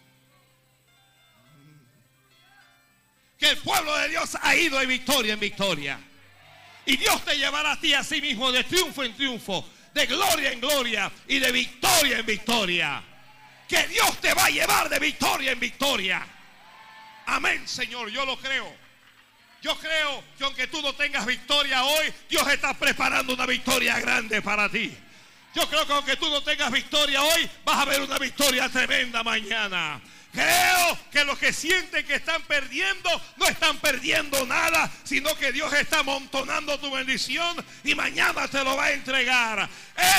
que 3.40 3.52
el 3.52 3.58
pueblo 3.60 3.98
de 4.00 4.10
Dios 4.10 4.38
ha 4.42 4.54
ido 4.54 4.78
de 4.80 4.86
victoria 4.86 5.34
en 5.34 5.40
victoria. 5.40 6.00
Y 6.90 6.98
Dios 6.98 7.24
te 7.24 7.38
llevará 7.38 7.74
a 7.74 7.80
ti 7.80 7.94
a 7.94 8.04
sí 8.04 8.20
mismo 8.20 8.52
de 8.52 8.64
triunfo 8.64 9.04
en 9.04 9.14
triunfo, 9.14 9.64
de 9.94 10.08
gloria 10.08 10.52
en 10.52 10.60
gloria 10.60 11.12
y 11.28 11.38
de 11.38 11.52
victoria 11.52 12.18
en 12.18 12.26
victoria. 12.26 13.04
Que 13.68 13.88
Dios 13.88 14.20
te 14.20 14.34
va 14.34 14.46
a 14.46 14.50
llevar 14.50 14.90
de 14.90 14.98
victoria 14.98 15.52
en 15.52 15.60
victoria. 15.60 16.26
Amén, 17.28 17.68
Señor, 17.68 18.10
yo 18.10 18.26
lo 18.26 18.40
creo. 18.40 18.76
Yo 19.62 19.78
creo 19.78 20.24
que 20.36 20.44
aunque 20.46 20.66
tú 20.66 20.82
no 20.82 20.94
tengas 20.94 21.28
victoria 21.28 21.84
hoy, 21.84 22.12
Dios 22.28 22.48
está 22.48 22.74
preparando 22.74 23.36
una 23.36 23.46
victoria 23.46 24.00
grande 24.00 24.42
para 24.42 24.68
ti. 24.68 24.92
Yo 25.54 25.70
creo 25.70 25.86
que 25.86 25.94
aunque 25.94 26.16
tú 26.16 26.28
no 26.32 26.42
tengas 26.42 26.72
victoria 26.72 27.22
hoy, 27.22 27.48
vas 27.66 27.78
a 27.78 27.86
ver 27.86 28.02
una 28.02 28.18
victoria 28.18 28.68
tremenda 28.68 29.22
mañana. 29.22 30.02
Creo 30.32 31.00
que 31.12 31.24
los 31.26 31.40
que 31.40 31.52
sienten 31.52 32.06
que 32.06 32.16
están 32.16 32.42
perdiendo 32.44 33.10
no 33.38 33.48
están 33.48 33.78
perdiendo 33.80 34.46
nada, 34.46 34.92
sino 35.04 35.36
que 35.36 35.52
Dios 35.52 35.74
está 35.74 36.00
amontonando 36.00 36.80
tu 36.80 36.92
bendición 36.92 37.66
y 37.84 37.96
mañana 37.96 38.48
te 38.48 38.64
lo 38.64 38.76
va 38.76 38.86
a 38.86 38.92
entregar. 38.92 39.68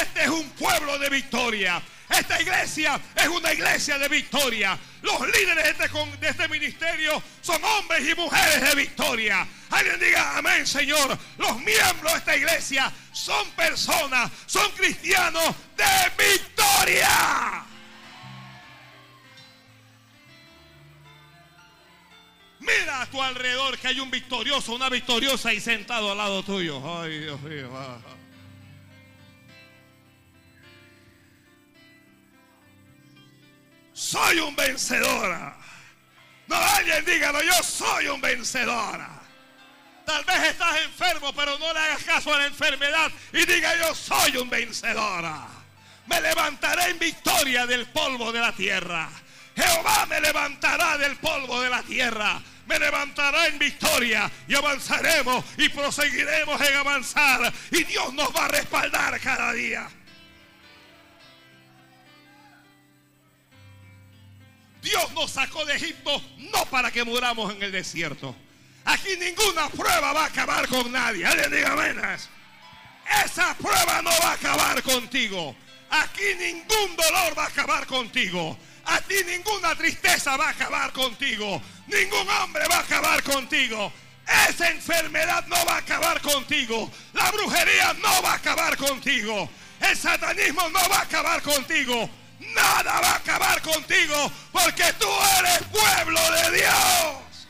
Este 0.00 0.24
es 0.24 0.28
un 0.28 0.50
pueblo 0.50 0.98
de 0.98 1.08
victoria. 1.08 1.80
Esta 2.08 2.42
iglesia 2.42 3.00
es 3.14 3.28
una 3.28 3.52
iglesia 3.52 3.96
de 3.98 4.08
victoria. 4.08 4.76
Los 5.02 5.20
líderes 5.28 5.78
de 5.78 5.84
este, 5.84 6.16
de 6.20 6.28
este, 6.28 6.48
ministerio 6.48 7.22
son 7.40 7.62
hombres 7.62 8.08
y 8.08 8.14
mujeres 8.16 8.60
de 8.60 8.74
victoria. 8.74 9.46
Alguien 9.70 10.00
diga 10.00 10.36
amén, 10.38 10.66
Señor. 10.66 11.16
Los 11.38 11.56
miembros 11.60 12.12
de 12.12 12.18
esta 12.18 12.36
iglesia 12.36 12.92
son 13.12 13.48
personas, 13.52 14.28
son 14.46 14.70
cristianos 14.72 15.54
de 15.76 16.24
victoria. 16.32 17.69
Mira 22.60 23.02
a 23.02 23.06
tu 23.06 23.22
alrededor 23.22 23.78
que 23.78 23.88
hay 23.88 24.00
un 24.00 24.10
victorioso, 24.10 24.74
una 24.74 24.88
victoriosa 24.88 25.52
y 25.52 25.60
sentado 25.60 26.12
al 26.12 26.18
lado 26.18 26.42
tuyo. 26.42 26.80
Ay, 27.00 27.20
Dios 27.20 27.40
mío. 27.40 27.70
Soy 33.92 34.38
un 34.40 34.54
vencedora. 34.54 35.56
No, 36.46 36.56
alguien 36.56 37.04
dígalo, 37.04 37.42
yo 37.42 37.62
soy 37.62 38.08
un 38.08 38.20
vencedora. 38.20 39.20
Tal 40.04 40.24
vez 40.24 40.42
estás 40.50 40.80
enfermo, 40.82 41.32
pero 41.32 41.58
no 41.58 41.72
le 41.72 41.78
hagas 41.78 42.02
caso 42.02 42.34
a 42.34 42.38
la 42.38 42.46
enfermedad 42.46 43.10
y 43.32 43.46
diga 43.46 43.76
yo 43.78 43.94
soy 43.94 44.36
un 44.36 44.50
vencedora. 44.50 45.46
Me 46.06 46.20
levantaré 46.20 46.90
en 46.90 46.98
victoria 46.98 47.66
del 47.66 47.86
polvo 47.86 48.32
de 48.32 48.40
la 48.40 48.52
tierra. 48.52 49.08
Jehová 49.56 50.06
me 50.06 50.20
levantará 50.20 50.98
del 50.98 51.16
polvo 51.16 51.60
de 51.60 51.70
la 51.70 51.82
tierra 51.82 52.40
me 52.70 52.78
levantará 52.78 53.48
en 53.48 53.58
victoria 53.58 54.30
y 54.46 54.54
avanzaremos 54.54 55.44
y 55.58 55.68
proseguiremos 55.70 56.60
en 56.60 56.76
avanzar 56.76 57.52
y 57.72 57.82
Dios 57.82 58.14
nos 58.14 58.28
va 58.28 58.44
a 58.44 58.48
respaldar 58.48 59.18
cada 59.18 59.52
día. 59.52 59.90
Dios 64.80 65.12
nos 65.14 65.32
sacó 65.32 65.64
de 65.64 65.74
Egipto 65.74 66.22
no 66.52 66.64
para 66.66 66.92
que 66.92 67.02
muramos 67.02 67.52
en 67.52 67.60
el 67.60 67.72
desierto. 67.72 68.36
Aquí 68.84 69.16
ninguna 69.18 69.68
prueba 69.68 70.12
va 70.12 70.22
a 70.22 70.26
acabar 70.26 70.66
con 70.68 70.92
nadie. 70.92 71.26
Alguien 71.26 71.50
diga 71.50 71.74
menos. 71.74 72.28
Esa 73.24 73.54
prueba 73.56 74.00
no 74.00 74.10
va 74.10 74.30
a 74.30 74.34
acabar 74.34 74.80
contigo. 74.84 75.56
Aquí 75.90 76.22
ningún 76.38 76.96
dolor 76.96 77.36
va 77.36 77.44
a 77.44 77.48
acabar 77.48 77.84
contigo. 77.86 78.56
A 78.90 79.00
ti 79.02 79.22
ninguna 79.24 79.74
tristeza 79.76 80.36
va 80.36 80.48
a 80.48 80.50
acabar 80.50 80.92
contigo. 80.92 81.62
Ningún 81.86 82.28
hombre 82.28 82.66
va 82.68 82.78
a 82.78 82.80
acabar 82.80 83.22
contigo. 83.22 83.92
Esa 84.48 84.68
enfermedad 84.70 85.46
no 85.46 85.64
va 85.64 85.74
a 85.74 85.78
acabar 85.78 86.20
contigo. 86.20 86.90
La 87.12 87.30
brujería 87.30 87.92
no 87.94 88.22
va 88.22 88.32
a 88.32 88.34
acabar 88.34 88.76
contigo. 88.76 89.48
El 89.80 89.96
satanismo 89.96 90.68
no 90.70 90.88
va 90.88 90.98
a 90.98 91.02
acabar 91.02 91.40
contigo. 91.40 92.10
Nada 92.40 93.00
va 93.00 93.10
a 93.12 93.16
acabar 93.16 93.62
contigo 93.62 94.32
porque 94.50 94.92
tú 94.98 95.08
eres 95.38 95.62
pueblo 95.70 96.20
de 96.32 96.58
Dios. 96.58 97.46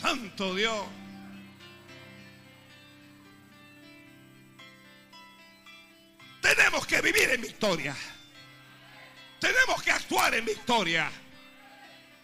Santo 0.00 0.54
Dios. 0.54 0.86
Tenemos 6.54 6.86
que 6.86 7.00
vivir 7.00 7.28
en 7.30 7.40
victoria. 7.40 7.96
Tenemos 9.40 9.82
que 9.82 9.90
actuar 9.90 10.32
en 10.32 10.44
victoria. 10.44 11.10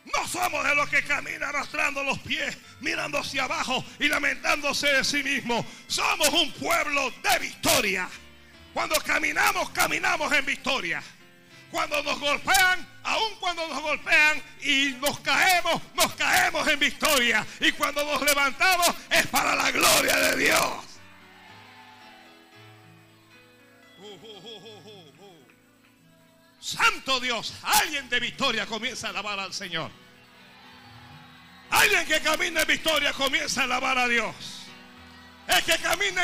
No 0.04 0.28
somos 0.28 0.64
de 0.64 0.74
los 0.76 0.88
que 0.88 1.02
caminan 1.02 1.42
arrastrando 1.42 2.04
los 2.04 2.20
pies, 2.20 2.56
mirando 2.80 3.18
hacia 3.18 3.44
abajo 3.44 3.84
y 3.98 4.06
lamentándose 4.06 4.86
de 4.86 5.02
sí 5.02 5.24
mismo. 5.24 5.66
Somos 5.88 6.28
un 6.28 6.52
pueblo 6.52 7.12
de 7.22 7.38
victoria. 7.40 8.08
Cuando 8.72 8.94
caminamos, 9.00 9.70
caminamos 9.70 10.32
en 10.32 10.46
victoria. 10.46 11.02
Cuando 11.72 12.00
nos 12.04 12.20
golpean, 12.20 12.86
aun 13.02 13.34
cuando 13.40 13.66
nos 13.66 13.82
golpean 13.82 14.40
y 14.62 14.96
nos 15.00 15.18
caemos, 15.20 15.82
nos 15.94 16.14
caemos 16.14 16.68
en 16.68 16.78
victoria. 16.78 17.44
Y 17.58 17.72
cuando 17.72 18.04
nos 18.04 18.22
levantamos 18.22 18.94
es 19.10 19.26
para 19.26 19.56
la 19.56 19.70
gloria 19.72 20.16
de 20.16 20.36
Dios. 20.36 20.91
Santo 26.62 27.18
Dios, 27.18 27.54
alguien 27.60 28.08
de 28.08 28.20
victoria 28.20 28.66
comienza 28.66 29.08
a 29.08 29.10
alabar 29.10 29.40
al 29.40 29.52
Señor. 29.52 29.90
Alguien 31.70 32.06
que 32.06 32.20
camina 32.20 32.60
en 32.60 32.68
victoria 32.68 33.12
comienza 33.12 33.62
a 33.62 33.64
alabar 33.64 33.98
a 33.98 34.06
Dios. 34.06 34.36
El 35.48 35.60
que 35.64 35.76
camina, 35.78 36.22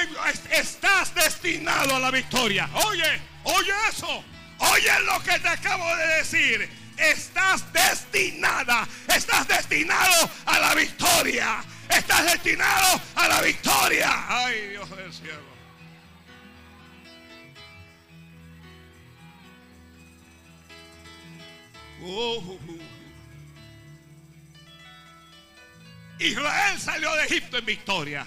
estás 0.52 1.12
destinado 1.12 1.96
a 1.96 1.98
la 1.98 2.12
victoria. 2.12 2.70
Oye, 2.86 3.20
oye 3.42 3.72
eso. 3.88 4.24
Oye 4.58 5.00
lo 5.06 5.20
que 5.24 5.40
te 5.40 5.48
acabo 5.48 5.96
de 5.96 6.06
decir. 6.18 6.70
Estás 6.96 7.72
destinada, 7.72 8.86
estás 9.08 9.48
destinado 9.48 10.30
a 10.46 10.58
la 10.60 10.74
victoria. 10.76 11.64
Estás 11.88 12.24
destinado 12.26 13.00
a 13.16 13.26
la 13.26 13.42
victoria. 13.42 14.24
Ay, 14.28 14.68
Dios 14.68 14.88
del 14.90 15.12
cielo. 15.12 15.47
Uh. 22.00 22.58
Israel 26.18 26.80
salió 26.80 27.14
de 27.14 27.24
Egipto 27.24 27.58
en 27.58 27.64
victoria. 27.64 28.26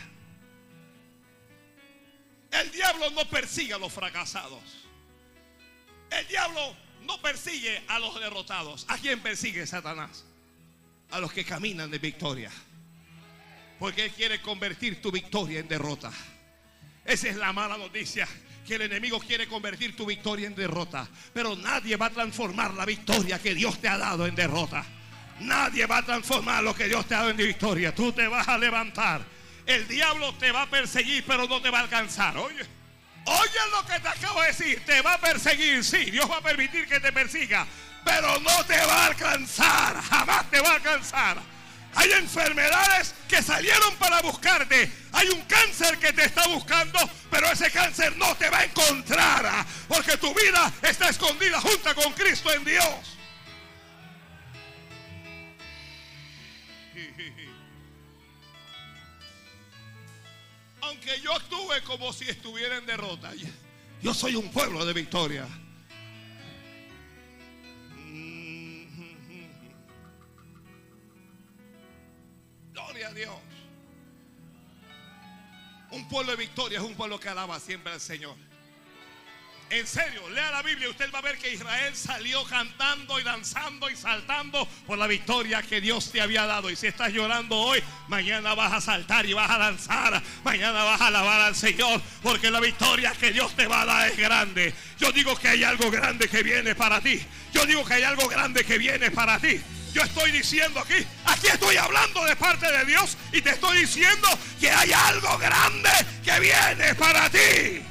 El 2.52 2.72
diablo 2.72 3.10
no 3.12 3.26
persigue 3.30 3.74
a 3.74 3.78
los 3.78 3.92
fracasados. 3.92 4.62
El 6.10 6.28
diablo 6.28 6.76
no 7.04 7.22
persigue 7.22 7.82
a 7.88 8.00
los 8.00 8.20
derrotados. 8.20 8.86
¿A 8.90 8.98
quién 8.98 9.20
persigue 9.22 9.66
Satanás? 9.66 10.26
A 11.12 11.20
los 11.20 11.32
que 11.32 11.44
caminan 11.44 11.90
de 11.90 12.00
victoria. 12.00 12.52
Porque 13.80 14.06
él 14.06 14.12
quiere 14.12 14.42
convertir 14.42 15.02
tu 15.02 15.12
victoria 15.12 15.60
en 15.60 15.68
derrota. 15.68 16.12
Esa 17.04 17.30
es 17.30 17.36
la 17.36 17.52
mala 17.52 17.78
noticia. 17.78 18.28
Que 18.66 18.76
el 18.76 18.84
enemigo 18.84 19.20
quiere 19.20 19.48
convertir 19.48 19.96
tu 19.96 20.06
victoria 20.06 20.48
en 20.48 20.56
derrota. 20.56 21.08
Pero 21.34 21.56
nadie 21.56 21.96
va 21.98 22.08
a 22.08 22.10
transformar 22.12 22.74
la 22.74 22.86
victoria 22.86 23.40
que 23.40 23.56
Dios 23.56 23.80
te 23.80 23.88
ha 23.88 23.98
dado 23.98 24.28
en 24.28 24.36
derrota. 24.36 24.86
Nadie 25.40 25.86
va 25.88 25.98
a 25.98 26.06
transformar 26.06 26.64
lo 26.64 26.76
que 26.76 26.88
Dios 26.88 27.06
te 27.08 27.16
ha 27.16 27.20
dado 27.20 27.32
en 27.32 27.38
victoria. 27.38 27.94
Tú 27.94 28.12
te 28.12 28.28
vas 28.28 28.48
a 28.48 28.58
levantar. 28.58 29.22
El 29.66 29.88
diablo 29.88 30.34
te 30.36 30.52
va 30.52 30.64
a 30.64 30.70
perseguir, 30.70 31.24
pero 31.26 31.48
no 31.48 31.62
te 31.62 31.70
va 31.70 31.80
a 31.80 31.82
alcanzar. 31.82 32.38
Oye, 32.38 32.64
oye 33.26 33.60
lo 33.72 33.86
que 33.86 34.00
te 34.00 34.08
acabo 34.08 34.42
de 34.42 34.48
decir. 34.48 34.84
Te 34.86 35.02
va 35.02 35.14
a 35.14 35.18
perseguir, 35.18 35.84
sí. 35.84 36.12
Dios 36.12 36.30
va 36.30 36.38
a 36.38 36.42
permitir 36.42 36.88
que 36.88 37.00
te 37.00 37.12
persiga. 37.12 37.66
Pero 38.04 38.40
no 38.40 38.66
te 38.66 38.78
va 38.78 39.04
a 39.04 39.08
alcanzar. 39.08 40.02
Jamás 40.02 40.50
te 40.50 40.60
va 40.60 40.70
a 40.70 40.76
alcanzar. 40.76 41.38
Hay 41.96 42.12
enfermedades 42.14 43.14
que 43.28 43.42
salieron 43.42 43.96
para 43.96 44.22
buscarte. 44.22 44.90
Hay 45.12 45.28
un 45.30 45.42
cáncer 45.42 45.98
que 45.98 46.14
te 46.14 46.24
está 46.26 46.48
buscando, 46.48 47.00
pero 47.30 47.52
ese 47.52 47.70
cáncer 47.72 48.16
no 48.18 48.36
te 48.36 48.50
va 48.50 48.60
a 48.60 48.66
encontrar. 48.66 49.66
Porque 49.88 50.16
tu 50.18 50.32
vida 50.34 50.72
está 50.82 51.10
escondida 51.10 51.60
junto 51.60 51.94
con 51.96 52.14
Cristo 52.14 52.54
en 52.54 52.64
Dios. 52.64 52.86
Aunque 60.82 61.20
yo 61.22 61.36
actúe 61.36 61.74
como 61.86 62.14
si 62.14 62.30
estuviera 62.30 62.78
en 62.78 62.86
derrota, 62.86 63.32
yo 64.02 64.14
soy 64.14 64.36
un 64.36 64.52
pueblo 64.52 64.86
de 64.86 64.94
victoria. 64.94 65.48
Pueblo 76.12 76.32
de 76.32 76.38
victoria 76.38 76.80
es 76.80 76.84
un 76.84 76.94
pueblo 76.94 77.18
que 77.18 77.30
alaba 77.30 77.58
siempre 77.60 77.94
al 77.94 78.02
Señor. 78.02 78.36
En 79.70 79.88
serio, 79.88 80.30
lea 80.32 80.52
la 80.52 80.62
Biblia 80.62 80.88
y 80.88 80.90
usted 80.90 81.10
va 81.14 81.20
a 81.20 81.22
ver 81.22 81.38
que 81.38 81.54
Israel 81.54 81.96
salió 81.96 82.44
cantando 82.44 83.18
y 83.18 83.24
danzando 83.24 83.90
y 83.90 83.96
saltando 83.96 84.68
por 84.86 84.98
la 84.98 85.08
victoria 85.08 85.62
que 85.62 85.80
Dios 85.80 86.12
te 86.12 86.20
había 86.20 86.46
dado. 86.46 86.70
Y 86.70 86.76
si 86.76 86.88
estás 86.88 87.14
llorando 87.14 87.56
hoy, 87.56 87.82
mañana 88.10 88.54
vas 88.54 88.74
a 88.74 88.82
saltar 88.82 89.26
y 89.26 89.32
vas 89.32 89.50
a 89.50 89.58
danzar. 89.58 90.22
Mañana 90.44 90.84
vas 90.84 91.00
a 91.00 91.08
alabar 91.08 91.40
al 91.40 91.56
Señor 91.56 92.02
porque 92.22 92.52
la 92.52 92.60
victoria 92.60 93.14
que 93.14 93.32
Dios 93.32 93.56
te 93.56 93.66
va 93.66 93.84
a 93.84 93.86
dar 93.86 94.10
es 94.10 94.18
grande. 94.18 94.74
Yo 95.00 95.14
digo 95.14 95.38
que 95.38 95.48
hay 95.48 95.64
algo 95.64 95.90
grande 95.90 96.28
que 96.28 96.44
viene 96.44 96.76
para 96.76 97.00
ti. 97.00 97.22
Yo 97.54 97.66
digo 97.66 97.86
que 97.86 97.94
hay 97.94 98.04
algo 98.04 98.28
grande 98.28 98.66
que 98.66 98.78
viene 98.78 99.12
para 99.12 99.40
ti. 99.40 99.62
Yo 99.94 100.02
estoy 100.04 100.32
diciendo 100.32 100.80
aquí, 100.80 101.06
aquí 101.26 101.48
estoy 101.48 101.76
hablando 101.76 102.24
de 102.26 102.36
parte 102.36 102.72
de 102.72 102.86
Dios 102.86 103.18
y 103.34 103.42
te 103.42 103.50
estoy 103.52 103.80
diciendo 103.80 104.28
que 104.60 104.72
hay 104.72 104.92
algo 104.94 105.38
grande 105.38 105.90
que 106.24 106.40
viene 106.40 106.96
para 106.96 107.30
ti. 107.30 107.84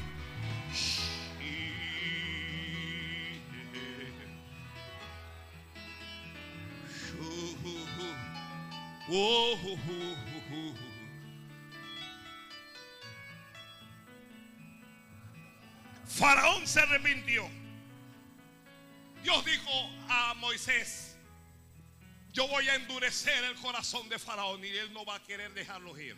Faraón 16.07 16.67
se 16.67 16.81
arrepintió. 16.81 17.49
Dios 19.23 19.45
dijo 19.45 19.91
a 20.09 20.35
Moisés, 20.35 21.10
yo 22.33 22.47
voy 22.49 22.69
a 22.69 22.75
endurecer 22.77 23.45
el 23.45 23.55
corazón 23.57 24.09
de 24.09 24.19
Faraón 24.19 24.65
y 24.65 24.69
él 24.69 24.93
no 24.93 25.05
va 25.05 25.17
a 25.17 25.23
querer 25.23 25.53
dejarlos 25.53 25.99
ir. 25.99 26.17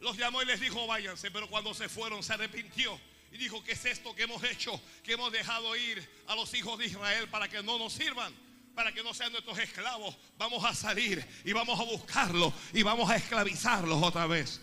Los 0.00 0.16
llamó 0.16 0.42
y 0.42 0.46
les 0.46 0.60
dijo, 0.60 0.86
váyanse, 0.86 1.30
pero 1.30 1.48
cuando 1.48 1.74
se 1.74 1.88
fueron 1.88 2.22
se 2.22 2.34
arrepintió 2.34 3.00
y 3.32 3.38
dijo, 3.38 3.62
¿qué 3.64 3.72
es 3.72 3.84
esto 3.84 4.14
que 4.14 4.24
hemos 4.24 4.42
hecho? 4.44 4.80
Que 5.02 5.12
hemos 5.14 5.32
dejado 5.32 5.74
ir 5.76 6.06
a 6.26 6.34
los 6.34 6.52
hijos 6.54 6.78
de 6.78 6.86
Israel 6.86 7.28
para 7.28 7.48
que 7.48 7.62
no 7.62 7.78
nos 7.78 7.92
sirvan, 7.94 8.32
para 8.74 8.92
que 8.92 9.02
no 9.02 9.12
sean 9.14 9.32
nuestros 9.32 9.58
esclavos. 9.58 10.16
Vamos 10.36 10.64
a 10.64 10.74
salir 10.74 11.26
y 11.44 11.52
vamos 11.52 11.80
a 11.80 11.84
buscarlos 11.84 12.52
y 12.72 12.82
vamos 12.82 13.10
a 13.10 13.16
esclavizarlos 13.16 14.02
otra 14.02 14.26
vez. 14.26 14.60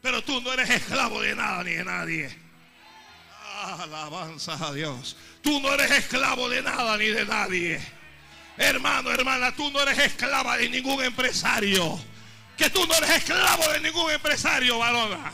Pero 0.00 0.22
tú 0.22 0.40
no 0.42 0.52
eres 0.52 0.68
esclavo 0.68 1.20
de 1.22 1.34
nada 1.34 1.64
ni 1.64 1.72
de 1.72 1.84
nadie. 1.84 2.38
Alabanza 3.64 4.54
a 4.54 4.72
Dios. 4.72 5.16
Tú 5.42 5.60
no 5.60 5.72
eres 5.72 5.90
esclavo 5.90 6.48
de 6.48 6.62
nada 6.62 6.98
ni 6.98 7.06
de 7.06 7.24
nadie. 7.24 8.03
Hermano, 8.56 9.10
hermana, 9.10 9.52
tú 9.54 9.70
no 9.70 9.80
eres 9.80 9.98
esclava 9.98 10.56
de 10.56 10.68
ningún 10.68 11.02
empresario. 11.02 11.98
Que 12.56 12.70
tú 12.70 12.86
no 12.86 12.94
eres 12.94 13.10
esclavo 13.10 13.68
de 13.72 13.80
ningún 13.80 14.10
empresario, 14.12 14.78
varona. 14.78 15.32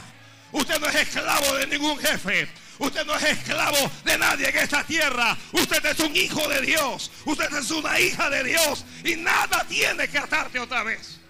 Usted 0.52 0.80
no 0.80 0.86
es 0.88 0.94
esclavo 0.94 1.54
de 1.54 1.66
ningún 1.66 1.98
jefe. 1.98 2.48
Usted 2.78 3.04
no 3.04 3.14
es 3.14 3.22
esclavo 3.24 3.90
de 4.04 4.16
nadie 4.16 4.48
en 4.48 4.56
esta 4.56 4.82
tierra. 4.84 5.36
Usted 5.52 5.84
es 5.84 6.00
un 6.00 6.16
hijo 6.16 6.48
de 6.48 6.62
Dios. 6.62 7.10
Usted 7.26 7.54
es 7.58 7.70
una 7.70 8.00
hija 8.00 8.30
de 8.30 8.42
Dios. 8.42 8.86
Y 9.04 9.16
nada 9.16 9.64
tiene 9.68 10.08
que 10.08 10.18
atarte 10.18 10.58
otra 10.58 10.82
vez. 10.82 11.20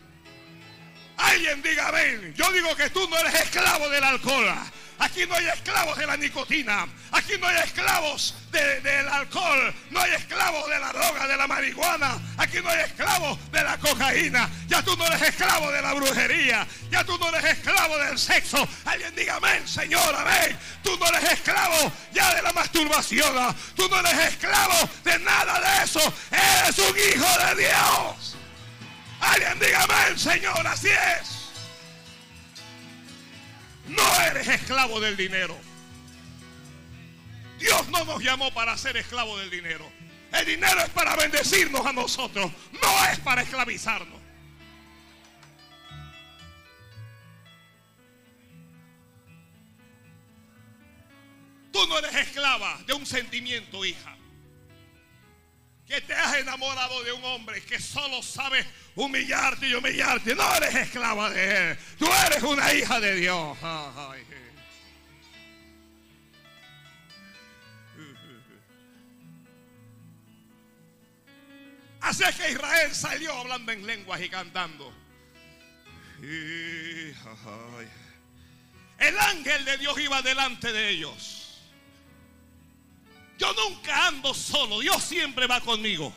Alguien 1.16 1.60
diga 1.60 1.88
amén. 1.88 2.34
Yo 2.36 2.50
digo 2.52 2.74
que 2.76 2.88
tú 2.90 3.06
no 3.08 3.18
eres 3.18 3.34
esclavo 3.34 3.88
del 3.88 4.04
alcohol. 4.04 4.46
Aquí 5.00 5.24
no 5.26 5.34
hay 5.34 5.46
esclavos 5.48 5.96
de 5.96 6.06
la 6.06 6.16
nicotina. 6.16 6.86
Aquí 7.12 7.32
no 7.38 7.46
hay 7.48 7.56
esclavos 7.64 8.34
de- 8.52 8.80
del 8.82 9.08
alcohol. 9.08 9.74
No 9.90 9.98
hay 10.00 10.12
esclavos 10.12 10.68
de 10.68 10.78
la 10.78 10.92
droga, 10.92 11.26
de 11.26 11.36
la 11.38 11.46
marihuana. 11.46 12.18
Aquí 12.36 12.58
no 12.62 12.68
hay 12.68 12.80
esclavos 12.80 13.38
de 13.50 13.64
la 13.64 13.78
cocaína. 13.78 14.50
Ya 14.68 14.82
tú 14.82 14.94
no 14.98 15.06
eres 15.06 15.22
esclavo 15.22 15.70
de 15.72 15.80
la 15.80 15.94
brujería. 15.94 16.66
Ya 16.90 17.02
tú 17.02 17.16
no 17.18 17.28
eres 17.34 17.44
esclavo 17.58 17.96
del 17.96 18.18
sexo. 18.18 18.68
Alguien 18.84 19.14
diga 19.14 19.36
amén, 19.36 19.66
Señor, 19.66 20.14
amén. 20.14 20.58
Tú 20.82 20.94
no 20.98 21.06
eres 21.06 21.32
esclavo 21.32 21.90
ya 22.12 22.34
de 22.34 22.42
la 22.42 22.52
masturbación. 22.52 23.56
Tú 23.74 23.88
no 23.88 24.00
eres 24.00 24.18
esclavo 24.34 24.88
de 25.02 25.18
nada 25.20 25.60
de 25.60 25.84
eso. 25.84 26.14
Eres 26.30 26.78
un 26.78 26.94
hijo 26.98 27.38
de 27.46 27.62
Dios. 27.62 28.36
Alguien 29.20 29.58
diga 29.58 29.82
amén, 29.84 30.18
Señor, 30.18 30.66
así 30.66 30.88
es. 30.88 31.39
Eres 34.30 34.46
esclavo 34.46 35.00
del 35.00 35.16
dinero. 35.16 35.58
Dios 37.58 37.88
no 37.88 38.04
nos 38.04 38.22
llamó 38.22 38.52
para 38.54 38.76
ser 38.78 38.96
esclavo 38.96 39.36
del 39.38 39.50
dinero. 39.50 39.90
El 40.32 40.46
dinero 40.46 40.80
es 40.80 40.88
para 40.90 41.16
bendecirnos 41.16 41.84
a 41.84 41.92
nosotros, 41.92 42.52
no 42.80 43.04
es 43.06 43.18
para 43.18 43.42
esclavizarnos. 43.42 44.20
Tú 51.72 51.86
no 51.88 51.98
eres 51.98 52.14
esclava 52.14 52.78
de 52.86 52.92
un 52.92 53.04
sentimiento, 53.04 53.84
hija. 53.84 54.16
Que 55.86 56.00
te 56.00 56.14
has 56.14 56.36
enamorado 56.36 57.02
de 57.02 57.12
un 57.12 57.24
hombre 57.24 57.64
que 57.64 57.80
solo 57.80 58.22
sabe 58.22 58.64
humillarte 58.94 59.68
y 59.68 59.74
humillarte. 59.74 60.34
No 60.34 60.54
eres 60.56 60.74
esclava 60.74 61.30
de 61.30 61.70
él. 61.70 61.78
Tú 61.98 62.06
eres 62.26 62.42
una 62.42 62.72
hija 62.74 63.00
de 63.00 63.14
Dios. 63.16 63.58
Así 72.00 72.24
es 72.24 72.34
que 72.34 72.50
Israel 72.50 72.94
salió 72.94 73.32
hablando 73.34 73.72
en 73.72 73.86
lenguas 73.86 74.20
y 74.20 74.28
cantando. 74.28 74.92
El 78.98 79.18
ángel 79.18 79.64
de 79.64 79.78
Dios 79.78 79.98
iba 79.98 80.20
delante 80.22 80.72
de 80.72 80.90
ellos. 80.90 81.62
Yo 83.38 83.52
nunca 83.54 84.08
ando 84.08 84.34
solo, 84.34 84.80
Dios 84.80 85.02
siempre 85.02 85.46
va 85.46 85.60
conmigo. 85.60 86.12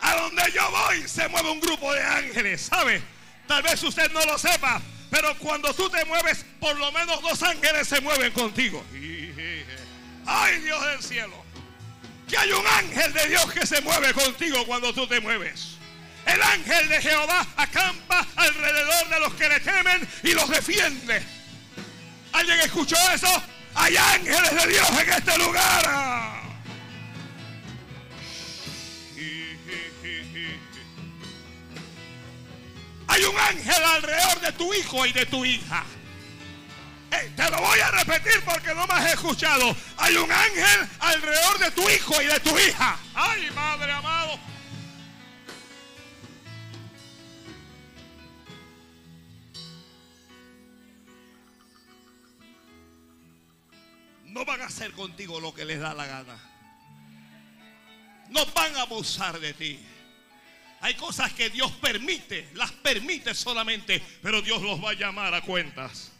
A 0.00 0.14
donde 0.14 0.42
yo 0.52 0.70
voy 0.70 1.06
se 1.06 1.28
mueve 1.28 1.50
un 1.50 1.60
grupo 1.60 1.92
de 1.92 2.02
ángeles, 2.02 2.62
¿sabe? 2.62 3.02
Tal 3.46 3.62
vez 3.62 3.82
usted 3.82 4.10
no 4.12 4.24
lo 4.24 4.38
sepa, 4.38 4.80
pero 5.10 5.36
cuando 5.38 5.74
tú 5.74 5.90
te 5.90 6.04
mueves, 6.04 6.44
por 6.58 6.76
lo 6.78 6.90
menos 6.92 7.20
dos 7.20 7.42
ángeles 7.42 7.88
se 7.88 8.00
mueven 8.00 8.32
contigo. 8.32 8.84
Ay, 10.26 10.60
Dios 10.60 10.86
del 10.86 11.02
cielo. 11.02 11.44
Que 12.28 12.38
hay 12.38 12.52
un 12.52 12.66
ángel 12.66 13.12
de 13.12 13.26
Dios 13.28 13.52
que 13.52 13.66
se 13.66 13.80
mueve 13.80 14.14
contigo 14.14 14.64
cuando 14.66 14.94
tú 14.94 15.06
te 15.06 15.20
mueves. 15.20 15.76
El 16.26 16.40
ángel 16.40 16.88
de 16.88 17.02
Jehová 17.02 17.46
acampa 17.56 18.26
alrededor 18.36 19.08
de 19.08 19.20
los 19.20 19.34
que 19.34 19.48
le 19.48 19.60
temen 19.60 20.08
y 20.22 20.32
los 20.32 20.48
defiende. 20.48 21.22
¿Alguien 22.32 22.60
escuchó 22.60 22.96
eso? 23.12 23.42
Hay 23.74 23.96
ángeles 23.96 24.54
de 24.54 24.66
Dios 24.68 24.90
en 24.90 25.10
este 25.10 25.38
lugar. 25.38 26.39
Hay 33.10 33.24
un 33.24 33.36
ángel 33.36 33.84
alrededor 33.84 34.40
de 34.40 34.52
tu 34.52 34.72
hijo 34.72 35.04
y 35.04 35.12
de 35.12 35.26
tu 35.26 35.44
hija. 35.44 35.84
Te 37.10 37.50
lo 37.50 37.58
voy 37.58 37.80
a 37.80 37.90
repetir 37.90 38.40
porque 38.44 38.72
no 38.72 38.86
me 38.86 38.94
has 38.94 39.14
escuchado. 39.14 39.74
Hay 39.96 40.16
un 40.16 40.30
ángel 40.30 40.88
alrededor 41.00 41.58
de 41.58 41.70
tu 41.72 41.90
hijo 41.90 42.22
y 42.22 42.26
de 42.26 42.38
tu 42.38 42.56
hija. 42.56 42.96
Ay, 43.14 43.50
Madre 43.50 43.92
amado. 43.92 44.38
no 54.26 54.44
van 54.44 54.60
a 54.60 54.66
hacer 54.66 54.92
contigo 54.92 55.40
lo 55.40 55.52
que 55.52 55.64
les 55.64 55.80
da 55.80 55.92
la 55.92 56.06
gana. 56.06 56.38
No 58.28 58.46
van 58.54 58.76
a 58.76 58.82
abusar 58.82 59.40
de 59.40 59.52
ti. 59.52 59.80
Hay 60.80 60.94
cosas 60.94 61.32
que 61.34 61.50
Dios 61.50 61.70
permite, 61.72 62.48
las 62.54 62.72
permite 62.72 63.34
solamente, 63.34 64.02
pero 64.22 64.40
Dios 64.40 64.62
los 64.62 64.82
va 64.82 64.90
a 64.90 64.94
llamar 64.94 65.34
a 65.34 65.42
cuentas. 65.42 66.10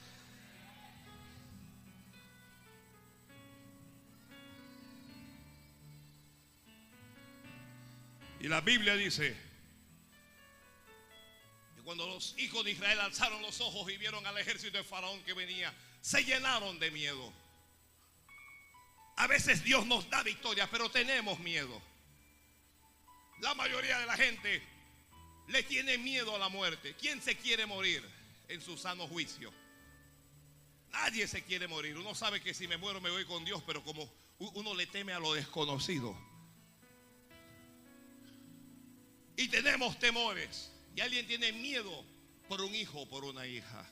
Y 8.38 8.48
la 8.48 8.60
Biblia 8.60 8.96
dice 8.96 9.34
que 11.76 11.82
cuando 11.82 12.06
los 12.06 12.34
hijos 12.38 12.62
de 12.64 12.72
Israel 12.72 13.00
alzaron 13.00 13.40
los 13.40 13.60
ojos 13.62 13.90
y 13.90 13.96
vieron 13.96 14.26
al 14.26 14.36
ejército 14.36 14.76
de 14.76 14.84
Faraón 14.84 15.22
que 15.24 15.32
venía, 15.32 15.74
se 16.02 16.22
llenaron 16.22 16.78
de 16.78 16.90
miedo. 16.90 17.32
A 19.16 19.26
veces 19.26 19.64
Dios 19.64 19.86
nos 19.86 20.08
da 20.10 20.22
victoria, 20.22 20.68
pero 20.70 20.90
tenemos 20.90 21.38
miedo. 21.40 21.80
La 23.40 23.54
mayoría 23.54 23.98
de 23.98 24.06
la 24.06 24.16
gente 24.16 24.62
le 25.48 25.62
tiene 25.62 25.98
miedo 25.98 26.36
a 26.36 26.38
la 26.38 26.48
muerte. 26.48 26.94
¿Quién 26.94 27.22
se 27.22 27.36
quiere 27.36 27.66
morir 27.66 28.02
en 28.48 28.60
su 28.60 28.76
sano 28.76 29.06
juicio? 29.08 29.52
Nadie 30.92 31.26
se 31.26 31.42
quiere 31.44 31.66
morir. 31.66 31.96
Uno 31.96 32.14
sabe 32.14 32.40
que 32.40 32.52
si 32.52 32.68
me 32.68 32.76
muero 32.76 33.00
me 33.00 33.10
voy 33.10 33.24
con 33.24 33.44
Dios, 33.44 33.62
pero 33.66 33.82
como 33.82 34.10
uno 34.38 34.74
le 34.74 34.86
teme 34.86 35.12
a 35.12 35.18
lo 35.18 35.32
desconocido. 35.32 36.16
Y 39.36 39.48
tenemos 39.48 39.98
temores. 39.98 40.70
Y 40.94 41.00
alguien 41.00 41.26
tiene 41.26 41.52
miedo 41.52 42.04
por 42.48 42.60
un 42.60 42.74
hijo 42.74 43.00
o 43.00 43.08
por 43.08 43.24
una 43.24 43.46
hija. 43.46 43.86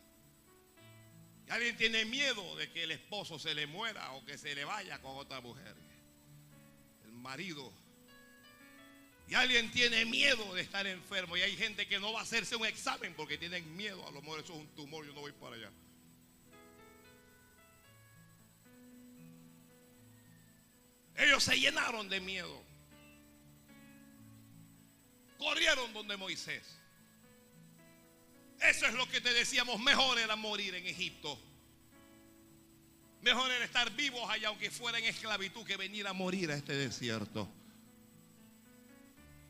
Alguien 1.48 1.76
tiene 1.76 2.04
miedo 2.04 2.56
de 2.56 2.70
que 2.70 2.82
el 2.84 2.90
esposo 2.90 3.38
se 3.38 3.54
le 3.54 3.66
muera 3.66 4.12
o 4.12 4.24
que 4.26 4.36
se 4.36 4.54
le 4.54 4.64
vaya 4.64 5.00
con 5.00 5.16
otra 5.16 5.40
mujer. 5.40 5.74
El 7.04 7.12
marido. 7.12 7.72
Y 9.28 9.34
alguien 9.34 9.70
tiene 9.70 10.06
miedo 10.06 10.54
de 10.54 10.62
estar 10.62 10.86
enfermo. 10.86 11.36
Y 11.36 11.42
hay 11.42 11.54
gente 11.56 11.86
que 11.86 12.00
no 12.00 12.12
va 12.12 12.20
a 12.20 12.22
hacerse 12.22 12.56
un 12.56 12.64
examen 12.64 13.12
porque 13.14 13.36
tienen 13.36 13.76
miedo. 13.76 14.06
A 14.08 14.10
lo 14.10 14.22
mejor 14.22 14.40
eso 14.40 14.54
es 14.54 14.60
un 14.60 14.68
tumor, 14.68 15.04
yo 15.04 15.12
no 15.12 15.20
voy 15.20 15.32
para 15.32 15.56
allá. 15.56 15.70
Ellos 21.16 21.42
se 21.42 21.58
llenaron 21.58 22.08
de 22.08 22.20
miedo. 22.20 22.62
Corrieron 25.36 25.92
donde 25.92 26.16
Moisés. 26.16 26.78
Eso 28.60 28.86
es 28.86 28.94
lo 28.94 29.08
que 29.08 29.20
te 29.20 29.32
decíamos, 29.32 29.78
mejor 29.80 30.18
era 30.18 30.36
morir 30.36 30.74
en 30.74 30.86
Egipto. 30.86 31.38
Mejor 33.20 33.50
era 33.50 33.64
estar 33.64 33.90
vivos 33.94 34.28
allá, 34.30 34.48
aunque 34.48 34.70
fuera 34.70 34.98
en 34.98 35.04
esclavitud, 35.04 35.64
que 35.64 35.76
venir 35.76 36.06
a 36.06 36.12
morir 36.12 36.50
a 36.50 36.56
este 36.56 36.74
desierto. 36.74 37.48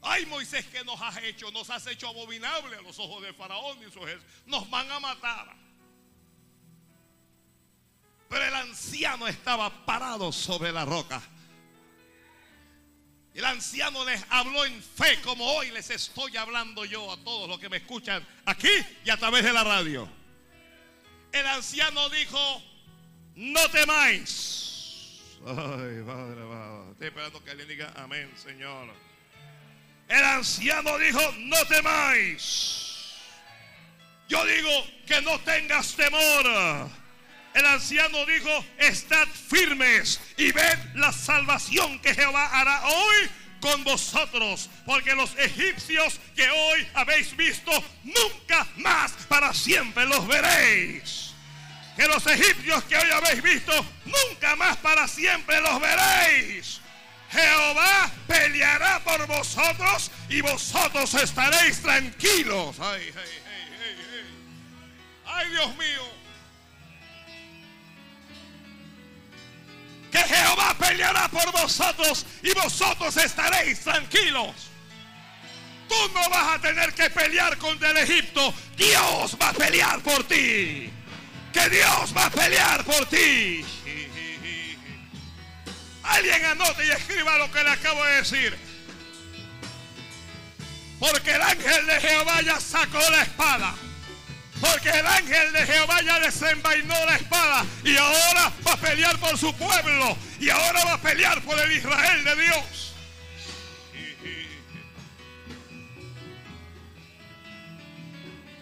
Ay, 0.03 0.27
Moisés, 0.27 0.67
¿qué 0.67 0.85
nos 0.85 1.01
has 1.01 1.17
hecho? 1.19 1.51
Nos 1.51 1.69
has 1.71 1.87
hecho 1.87 2.09
abominable 2.09 2.77
a 2.77 2.83
los 2.83 2.99
ojos 2.99 3.23
de 3.23 3.33
Faraón 3.33 3.79
y 3.87 3.91
su 3.91 3.99
ejército. 4.07 4.31
Nos 4.47 4.69
van 4.71 4.91
a 4.91 5.01
matar. 5.01 5.55
Pero 8.29 8.45
el 8.45 8.55
anciano 8.55 9.27
estaba 9.27 9.85
parado 9.87 10.33
sobre 10.33 10.71
la 10.71 10.85
roca. 10.85 11.21
El 13.35 13.45
anciano 13.45 14.05
les 14.05 14.25
habló 14.31 14.65
en 14.65 14.83
fe 14.83 15.21
como 15.23 15.45
hoy 15.45 15.71
les 15.71 15.91
estoy 15.91 16.37
hablando 16.37 16.85
yo 16.85 17.13
a 17.13 17.17
todos 17.19 17.49
los 17.49 17.59
que 17.61 17.69
me 17.69 17.77
escuchan 17.77 18.27
aquí 18.45 18.71
y 19.05 19.11
a 19.11 19.17
través 19.17 19.45
de 19.45 19.53
la 19.53 19.63
radio. 19.63 20.09
El 21.31 21.47
anciano 21.47 22.09
dijo, 22.09 22.63
no 23.37 23.69
temáis. 23.71 25.21
Ay, 25.47 26.03
padre, 26.05 26.43
padre. 26.49 26.91
Estoy 26.91 27.07
esperando 27.07 27.45
que 27.45 27.51
alguien 27.51 27.69
diga 27.69 27.93
amén, 27.97 28.33
Señor. 28.37 28.93
El 30.09 30.25
anciano 30.25 30.99
dijo, 30.99 31.21
no 31.39 31.65
temáis. 31.67 33.15
Yo 34.29 34.45
digo 34.45 34.87
que 35.07 35.21
no 35.23 35.39
tengas 35.41 35.95
temor. 35.95 36.91
El 37.55 37.67
anciano 37.67 38.25
dijo, 38.27 38.65
estad 38.79 39.27
firmes 39.29 40.21
y 40.37 40.53
ved 40.53 40.79
la 40.95 41.13
salvación 41.13 41.99
que 42.01 42.15
Jehová 42.15 42.47
hará 42.47 42.87
hoy 42.87 43.31
con 43.61 43.83
vosotros, 43.85 44.71
porque 44.87 45.15
los 45.15 45.37
egipcios 45.37 46.21
que 46.37 46.49
hoy 46.49 46.87
habéis 46.95 47.37
visto, 47.37 47.73
nunca 48.05 48.67
más 48.77 49.13
para 49.29 49.53
siempre 49.53 50.07
los 50.07 50.27
veréis. 50.27 51.33
Que 51.97 52.07
los 52.07 52.25
egipcios 52.27 52.85
que 52.85 52.97
hoy 52.97 53.11
habéis 53.11 53.43
visto, 53.43 53.73
nunca 54.05 54.55
más 54.57 54.77
para 54.77 55.09
siempre 55.09 55.61
los 55.61 55.81
veréis. 55.81 56.81
Jehová 57.31 58.11
peleará 58.27 59.01
por 59.05 59.27
vosotros 59.27 60.11
y 60.29 60.41
vosotros 60.41 61.13
estaréis 61.15 61.83
tranquilos. 61.83 62.77
Ay, 62.81 63.13
ay, 63.17 63.31
ay, 63.47 64.25
ay 65.27 65.51
Dios 65.51 65.77
mío. 65.77 66.19
que 70.11 70.19
Jehová 70.19 70.75
peleará 70.79 71.29
por 71.29 71.53
vosotros 71.53 72.25
y 72.43 72.53
vosotros 72.55 73.17
estaréis 73.17 73.81
tranquilos. 73.81 74.55
Tú 75.89 75.95
no 76.15 76.29
vas 76.29 76.57
a 76.57 76.61
tener 76.61 76.93
que 76.93 77.09
pelear 77.11 77.57
contra 77.59 77.91
el 77.91 77.99
Egipto. 77.99 78.53
Dios 78.77 79.37
va 79.41 79.51
a 79.51 79.53
pelear 79.53 80.01
por 80.01 80.25
ti. 80.25 80.91
Que 81.53 81.71
Dios 81.71 82.15
va 82.17 82.27
a 82.27 82.31
pelear 82.31 82.85
por 82.85 83.07
ti. 83.07 83.65
Alguien 86.09 86.45
anote 86.45 86.87
y 86.87 86.91
escriba 86.91 87.37
lo 87.39 87.51
que 87.53 87.63
le 87.63 87.71
acabo 87.71 88.05
de 88.05 88.15
decir. 88.17 88.57
Porque 90.99 91.33
el 91.33 91.43
ángel 91.43 91.87
de 91.87 92.01
Jehová 92.01 92.43
ya 92.43 92.59
sacó 92.59 92.99
la 93.11 93.23
espada. 93.23 93.75
Porque 94.61 94.89
el 94.89 95.07
ángel 95.07 95.53
de 95.53 95.67
Jehová 95.67 96.03
ya 96.03 96.19
desenvainó 96.19 96.95
la 97.05 97.17
espada 97.17 97.65
y 97.85 97.97
ahora 97.97 98.53
va 98.67 98.73
a 98.73 98.77
pelear 98.77 99.17
por 99.19 99.39
su 99.39 99.55
pueblo 99.55 100.17
y 100.41 100.51
ahora 100.51 100.85
va 100.85 100.95
a 100.95 101.01
pelear 101.01 101.41
por 101.43 101.59
el 101.61 101.71
Israel 101.73 102.25
de 102.25 102.37
Dios. 102.37 102.95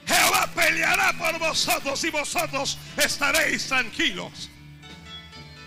Jehová 0.06 0.50
peleará 0.54 1.12
por 1.14 1.38
vosotros 1.38 2.04
y 2.04 2.10
vosotros 2.10 2.78
estaréis 2.96 3.66
tranquilos. 3.66 4.50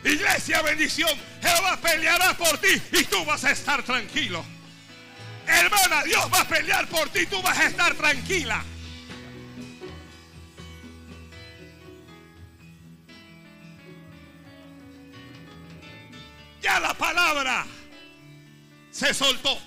Iglesia, 0.03 0.61
bendición. 0.61 1.09
Jehová 1.41 1.77
peleará 1.81 2.33
por 2.37 2.57
ti 2.57 2.81
y 2.91 3.03
tú 3.05 3.23
vas 3.25 3.43
a 3.43 3.51
estar 3.51 3.83
tranquilo. 3.83 4.43
Hermana, 5.45 6.03
Dios 6.03 6.29
va 6.31 6.41
a 6.41 6.47
pelear 6.47 6.87
por 6.87 7.09
ti 7.09 7.25
tú 7.25 7.41
vas 7.41 7.57
a 7.57 7.65
estar 7.65 7.93
tranquila. 7.95 8.63
Ya 16.61 16.79
la 16.79 16.93
palabra 16.93 17.65
se 18.91 19.13
soltó. 19.13 19.57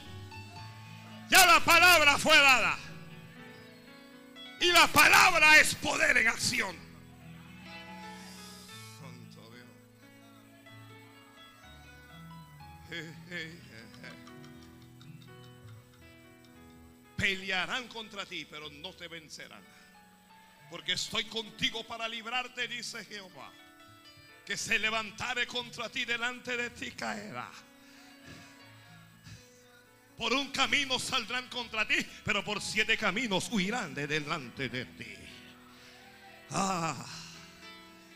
Ya 1.30 1.46
la 1.46 1.60
palabra 1.60 2.18
fue 2.18 2.36
dada. 2.36 2.78
Y 4.60 4.70
la 4.70 4.86
palabra 4.86 5.58
es 5.58 5.74
poder 5.74 6.16
en 6.18 6.28
acción. 6.28 6.81
Pelearán 17.16 17.86
contra 17.88 18.26
ti, 18.26 18.46
pero 18.50 18.68
no 18.70 18.92
te 18.94 19.08
vencerán. 19.08 19.62
Porque 20.70 20.92
estoy 20.92 21.24
contigo 21.24 21.86
para 21.86 22.08
librarte, 22.08 22.66
dice 22.66 23.04
Jehová. 23.04 23.52
Que 24.44 24.56
se 24.56 24.78
levantare 24.78 25.46
contra 25.46 25.88
ti 25.88 26.04
delante 26.04 26.56
de 26.56 26.70
ti 26.70 26.90
caerá. 26.92 27.50
Por 30.16 30.32
un 30.32 30.50
camino 30.50 30.98
saldrán 30.98 31.48
contra 31.48 31.86
ti, 31.86 31.96
pero 32.24 32.44
por 32.44 32.60
siete 32.60 32.96
caminos 32.96 33.48
huirán 33.50 33.94
de 33.94 34.06
delante 34.06 34.68
de 34.68 34.84
ti. 34.84 35.14
Ah, 36.50 37.21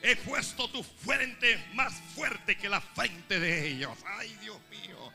he 0.07 0.17
puesto 0.17 0.69
tu 0.69 0.83
frente 0.83 1.59
más 1.75 1.93
fuerte 2.15 2.57
que 2.57 2.69
la 2.69 2.81
frente 2.81 3.41
de 3.41 3.69
ellos. 3.69 3.97
Ay, 4.19 4.37
Dios 4.41 4.59
mío. 4.71 5.13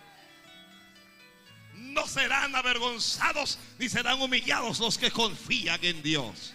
No 1.74 2.06
serán 2.08 2.56
avergonzados 2.56 3.58
ni 3.80 3.88
serán 3.88 4.22
humillados 4.22 4.80
los 4.80 4.98
que 4.98 5.10
confían 5.10 5.80
en 5.84 6.04
Dios. 6.04 6.54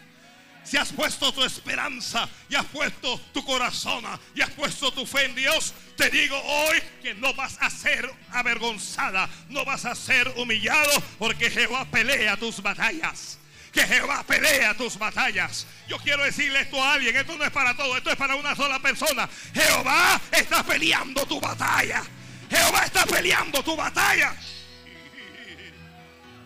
Si 0.65 0.77
has 0.77 0.93
puesto 0.93 1.33
tu 1.33 1.45
esperanza 1.45 2.29
y 2.49 2.57
has 2.57 2.67
puesto 2.67 3.21
tu 3.33 3.45
corazón 3.45 4.05
y 4.35 4.43
has 4.43 4.51
puesto 4.51 4.91
tu 4.91 5.07
fe 5.07 5.27
en 5.27 5.35
Dios, 5.37 5.73
te 5.97 6.11
digo 6.11 6.37
hoy 6.37 6.83
que 7.03 7.15
no 7.15 7.33
vas 7.35 7.57
a 7.61 7.71
ser 7.71 8.13
avergonzada, 8.33 9.31
no 9.49 9.65
vas 9.65 9.85
a 9.85 9.95
ser 9.95 10.29
humillado, 10.37 10.91
porque 11.19 11.51
Jehová 11.51 11.85
pelea 11.85 12.37
tus 12.37 12.61
batallas. 12.61 13.39
Que 13.77 13.87
Jehová 13.87 14.25
pelea 14.27 14.73
tus 14.73 14.99
batallas. 14.99 15.67
Yo 15.87 15.99
quiero 15.99 16.25
decirle 16.25 16.63
esto 16.63 16.83
a 16.83 16.95
alguien, 16.95 17.15
esto 17.15 17.37
no 17.37 17.45
es 17.45 17.51
para 17.51 17.77
todo, 17.77 17.95
esto 17.95 18.11
es 18.11 18.17
para 18.17 18.35
una 18.35 18.57
sola 18.57 18.79
persona. 18.79 19.29
Jehová 19.53 20.19
está 20.33 20.63
peleando 20.63 21.27
tu 21.27 21.39
batalla. 21.39 22.03
Jehová 22.49 22.87
está 22.87 23.05
peleando 23.05 23.63
tu 23.63 23.77
batalla. 23.77 24.35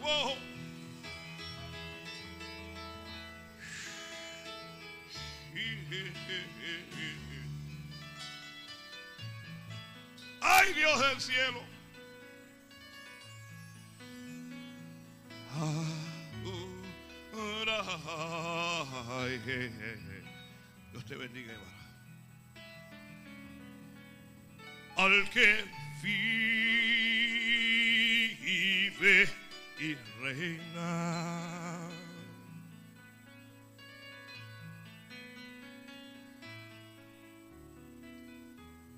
Ay 10.41 10.73
Dios 10.73 10.99
del 10.99 11.21
cielo. 11.21 11.63
Dios 20.93 21.05
te 21.05 21.15
bendiga, 21.17 21.53
hermano. 21.53 21.71
Al 24.97 25.31
que 25.31 25.65
vive 26.03 26.49
y 29.79 29.95
reina. 30.21 31.91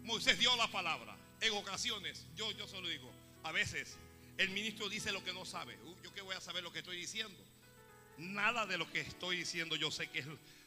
Moisés 0.02 0.38
dio 0.38 0.54
la 0.56 0.68
palabra. 0.68 1.16
En 1.40 1.52
ocasiones, 1.54 2.26
yo, 2.34 2.50
yo 2.52 2.66
solo 2.68 2.88
digo, 2.88 3.12
a 3.42 3.52
veces 3.52 3.98
el 4.38 4.50
ministro 4.50 4.88
dice 4.88 5.12
lo 5.12 5.22
que 5.22 5.32
no 5.32 5.44
sabe. 5.44 5.76
Uh, 5.84 5.96
yo 6.02 6.12
qué 6.12 6.22
voy 6.22 6.34
a 6.34 6.40
saber 6.40 6.62
lo 6.62 6.72
que 6.72 6.80
estoy 6.80 6.96
diciendo. 6.96 7.51
Nada 8.18 8.66
de 8.66 8.78
lo 8.78 8.90
que 8.90 9.00
estoy 9.00 9.38
diciendo 9.38 9.76
yo 9.76 9.90
sé 9.90 10.08
que 10.08 10.24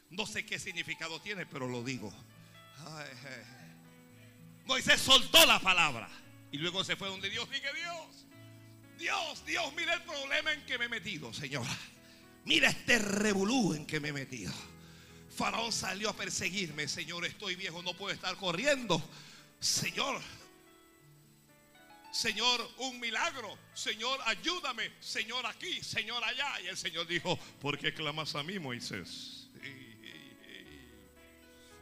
no 0.09 0.25
sé 0.25 0.45
qué 0.45 0.59
significado 0.59 1.19
tiene, 1.21 1.45
pero 1.45 1.67
lo 1.67 1.83
digo. 1.83 2.13
Moisés 4.65 5.01
soltó 5.01 5.45
la 5.45 5.59
palabra 5.59 6.09
y 6.51 6.57
luego 6.57 6.83
se 6.83 6.95
fue 6.95 7.09
donde 7.09 7.29
Dios. 7.29 7.49
Dije, 7.49 7.67
Dios, 7.73 8.25
Dios, 8.97 9.45
Dios, 9.45 9.73
mira 9.75 9.93
el 9.93 10.01
problema 10.03 10.53
en 10.53 10.65
que 10.65 10.77
me 10.77 10.85
he 10.85 10.89
metido, 10.89 11.33
señora. 11.33 11.75
Mira 12.45 12.69
este 12.69 12.99
revolú 12.99 13.73
en 13.73 13.85
que 13.85 13.99
me 13.99 14.09
he 14.09 14.13
metido. 14.13 14.53
Faraón 15.35 15.71
salió 15.71 16.09
a 16.09 16.15
perseguirme, 16.15 16.87
Señor, 16.87 17.25
estoy 17.25 17.55
viejo, 17.55 17.81
no 17.81 17.93
puedo 17.93 18.13
estar 18.13 18.35
corriendo. 18.37 19.03
Señor, 19.59 20.21
Señor, 22.15 22.71
un 22.77 22.97
milagro. 23.01 23.59
Señor, 23.73 24.17
ayúdame. 24.25 24.89
Señor, 25.01 25.45
aquí, 25.45 25.83
Señor, 25.83 26.23
allá. 26.23 26.61
Y 26.63 26.67
el 26.67 26.77
Señor 26.77 27.05
dijo, 27.07 27.37
¿por 27.59 27.77
qué 27.77 27.93
clamas 27.93 28.35
a 28.35 28.43
mí, 28.43 28.57
Moisés? 28.57 29.49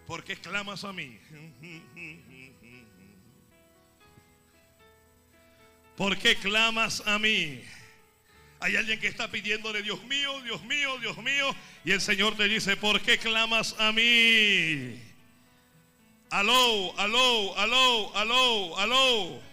¿Por 0.08 0.24
qué 0.24 0.36
clamas 0.36 0.84
a 0.86 0.92
mí? 0.92 1.20
¿Por 5.96 6.18
qué 6.18 6.36
clamas 6.36 7.04
a 7.06 7.20
mí? 7.20 7.64
Hay 8.60 8.76
alguien 8.76 9.00
que 9.00 9.10
está 9.10 9.30
pidiéndole, 9.30 9.84
Dios 9.84 10.04
mío, 10.06 10.42
Dios 10.42 10.64
mío, 10.64 10.98
Dios 10.98 11.16
mío. 11.20 11.56
Y 11.86 11.92
el 11.92 12.02
Señor 12.02 12.36
te 12.36 12.48
dice, 12.48 12.76
¿por 12.76 13.00
qué 13.02 13.20
clamas 13.20 13.76
a 13.78 13.92
mí? 13.92 15.00
Aló, 16.32 17.00
aló, 17.00 17.56
aló, 17.56 18.18
aló, 18.18 18.80
aló 18.80 19.53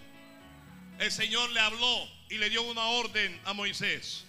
el 1.01 1.11
Señor 1.11 1.51
le 1.51 1.61
habló 1.61 2.09
y 2.29 2.37
le 2.37 2.51
dio 2.51 2.63
una 2.63 2.85
orden 2.85 3.41
a 3.45 3.55
Moisés. 3.55 4.25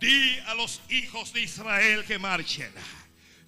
Di 0.00 0.38
a 0.46 0.54
los 0.54 0.80
hijos 0.88 1.32
de 1.32 1.40
Israel 1.40 2.04
que 2.04 2.18
marchen. 2.18 2.72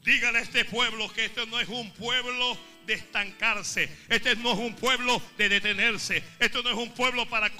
Dígale 0.05 0.39
a 0.39 0.43
este 0.43 0.65
pueblo 0.65 1.13
que 1.13 1.27
este 1.27 1.47
no 1.47 1.61
es 1.61 1.69
un 1.69 1.93
pueblo 1.93 2.59
de 2.87 2.95
estancarse. 2.95 3.89
Este 4.09 4.35
no 4.37 4.53
es 4.53 4.59
un 4.59 4.75
pueblo 4.75 5.23
de 5.39 5.49
detenerse. 5.49 6.23
Esto 6.39 6.63
no 6.63 6.71
es 6.71 6.77
un 6.77 6.93
pueblo 6.93 7.29
para, 7.29 7.53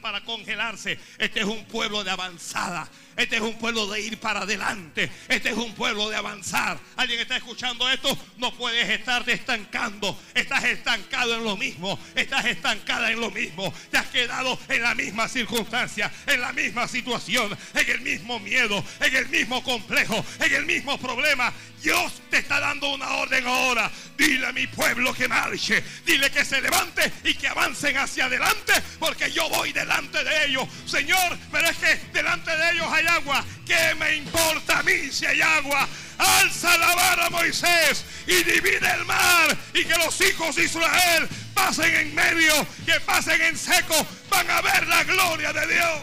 para 0.00 0.24
congelarse. 0.24 0.98
Este 1.18 1.40
es 1.40 1.46
un 1.46 1.64
pueblo 1.66 2.02
de 2.02 2.10
avanzada. 2.10 2.88
Este 3.16 3.36
es 3.36 3.42
un 3.42 3.58
pueblo 3.58 3.86
de 3.86 4.00
ir 4.00 4.18
para 4.18 4.40
adelante. 4.40 5.10
Este 5.28 5.50
es 5.50 5.56
un 5.56 5.74
pueblo 5.74 6.08
de 6.08 6.16
avanzar. 6.16 6.78
¿Alguien 6.96 7.20
está 7.20 7.36
escuchando 7.36 7.88
esto? 7.90 8.16
No 8.38 8.52
puedes 8.54 8.88
estar 8.88 9.28
estancando. 9.28 10.18
Estás 10.34 10.64
estancado 10.64 11.34
en 11.34 11.44
lo 11.44 11.56
mismo. 11.56 11.98
Estás 12.14 12.46
estancada 12.46 13.10
en 13.10 13.20
lo 13.20 13.30
mismo. 13.30 13.72
Te 13.90 13.98
has 13.98 14.06
quedado 14.06 14.58
en 14.68 14.82
la 14.82 14.94
misma 14.94 15.28
circunstancia, 15.28 16.10
en 16.26 16.40
la 16.40 16.52
misma 16.52 16.88
situación, 16.88 17.56
en 17.74 17.90
el 17.90 18.00
mismo 18.00 18.38
miedo, 18.40 18.84
en 19.00 19.16
el 19.16 19.28
mismo 19.28 19.62
complejo, 19.62 20.24
en 20.40 20.54
el 20.54 20.66
mismo 20.66 20.98
problema. 20.98 21.52
Dios 21.82 22.22
te 22.30 22.38
está 22.38 22.60
dando 22.60 22.94
una 22.94 23.10
orden 23.14 23.46
ahora. 23.46 23.90
Dile 24.16 24.46
a 24.46 24.52
mi 24.52 24.66
pueblo 24.68 25.12
que 25.12 25.26
marche. 25.26 25.82
Dile 26.06 26.30
que 26.30 26.44
se 26.44 26.60
levante 26.60 27.12
y 27.24 27.34
que 27.34 27.48
avancen 27.48 27.96
hacia 27.96 28.26
adelante 28.26 28.72
porque 28.98 29.30
yo 29.32 29.48
voy 29.48 29.72
delante 29.72 30.22
de 30.22 30.46
ellos. 30.46 30.68
Señor, 30.86 31.38
pero 31.50 31.68
es 31.68 31.76
que 31.76 32.00
delante 32.12 32.56
de 32.56 32.70
ellos 32.72 32.86
hay 33.02 33.16
agua. 33.16 33.44
¿Qué 33.66 33.94
me 33.98 34.16
importa 34.16 34.78
a 34.78 34.82
mí 34.82 35.10
si 35.10 35.26
hay 35.26 35.40
agua? 35.40 35.88
Alza 36.18 36.76
la 36.78 36.94
vara 36.94 37.30
Moisés 37.30 38.04
y 38.26 38.42
divide 38.44 38.90
el 38.94 39.04
mar 39.04 39.56
y 39.74 39.84
que 39.84 39.96
los 39.96 40.20
hijos 40.20 40.56
de 40.56 40.64
Israel 40.64 41.28
pasen 41.54 41.94
en 41.94 42.14
medio, 42.14 42.66
que 42.86 43.00
pasen 43.00 43.40
en 43.42 43.58
seco, 43.58 44.06
van 44.30 44.50
a 44.50 44.60
ver 44.60 44.86
la 44.86 45.04
gloria 45.04 45.52
de 45.52 45.66
Dios. 45.66 46.00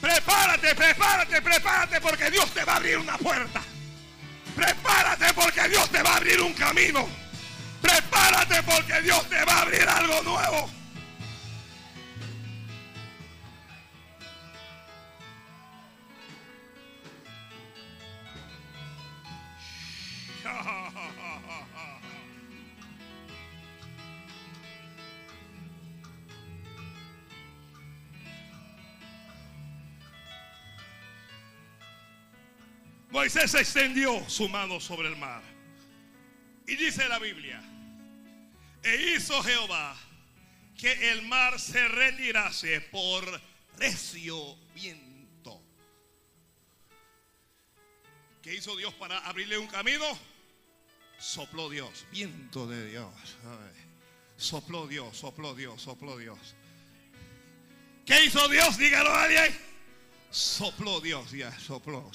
Prepárate, 0.00 0.74
prepárate, 0.74 1.42
prepárate 1.42 2.00
porque 2.00 2.30
Dios 2.30 2.50
te 2.52 2.64
va 2.64 2.72
a 2.72 2.76
abrir 2.76 2.98
una 2.98 3.16
puerta. 3.18 3.62
Prepárate 4.56 5.32
porque 5.34 5.68
Dios 5.68 5.88
te 5.90 6.02
va 6.02 6.14
a 6.14 6.16
abrir 6.16 6.40
un 6.40 6.52
camino. 6.54 7.08
Prepárate 7.80 8.62
porque 8.64 9.00
Dios 9.02 9.28
te 9.28 9.44
va 9.44 9.52
a 9.52 9.62
abrir 9.62 9.88
algo 9.88 10.22
nuevo. 10.22 10.81
Moisés 33.10 33.54
extendió 33.54 34.28
su 34.28 34.48
mano 34.48 34.80
sobre 34.80 35.08
el 35.08 35.16
mar. 35.16 35.42
Y 36.66 36.76
dice 36.76 37.08
la 37.08 37.18
Biblia, 37.18 37.62
e 38.82 39.14
hizo 39.14 39.42
Jehová 39.42 39.96
que 40.76 41.12
el 41.12 41.22
mar 41.22 41.60
se 41.60 41.86
retirase 41.88 42.80
por 42.80 43.40
recio 43.76 44.56
viento. 44.74 45.62
¿Qué 48.42 48.54
hizo 48.54 48.74
Dios 48.76 48.94
para 48.94 49.18
abrirle 49.18 49.58
un 49.58 49.68
camino? 49.68 50.31
Sopló 51.22 51.70
Dios, 51.70 52.04
viento 52.10 52.66
de 52.66 52.84
Dios. 52.90 53.14
Sopló 54.36 54.88
Dios, 54.88 55.16
sopló 55.16 55.54
Dios, 55.54 55.80
sopló 55.80 56.18
Dios. 56.18 56.56
¿Qué 58.04 58.24
hizo 58.24 58.48
Dios? 58.48 58.76
Dígalo 58.76 59.08
a 59.08 59.22
alguien. 59.22 59.56
Sopló 60.32 61.00
Dios, 61.00 61.30
ya, 61.30 61.56
sopló. 61.60 62.10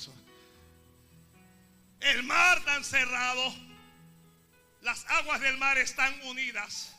El 2.01 2.23
mar 2.23 2.61
tan 2.65 2.83
cerrado, 2.83 3.55
las 4.81 5.05
aguas 5.05 5.39
del 5.39 5.57
mar 5.57 5.77
están 5.77 6.13
unidas. 6.23 6.93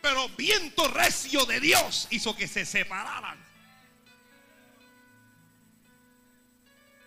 Pero 0.00 0.28
viento 0.30 0.86
recio 0.86 1.46
de 1.46 1.58
Dios 1.58 2.06
hizo 2.12 2.36
que 2.36 2.46
se 2.46 2.64
separaran. 2.64 3.44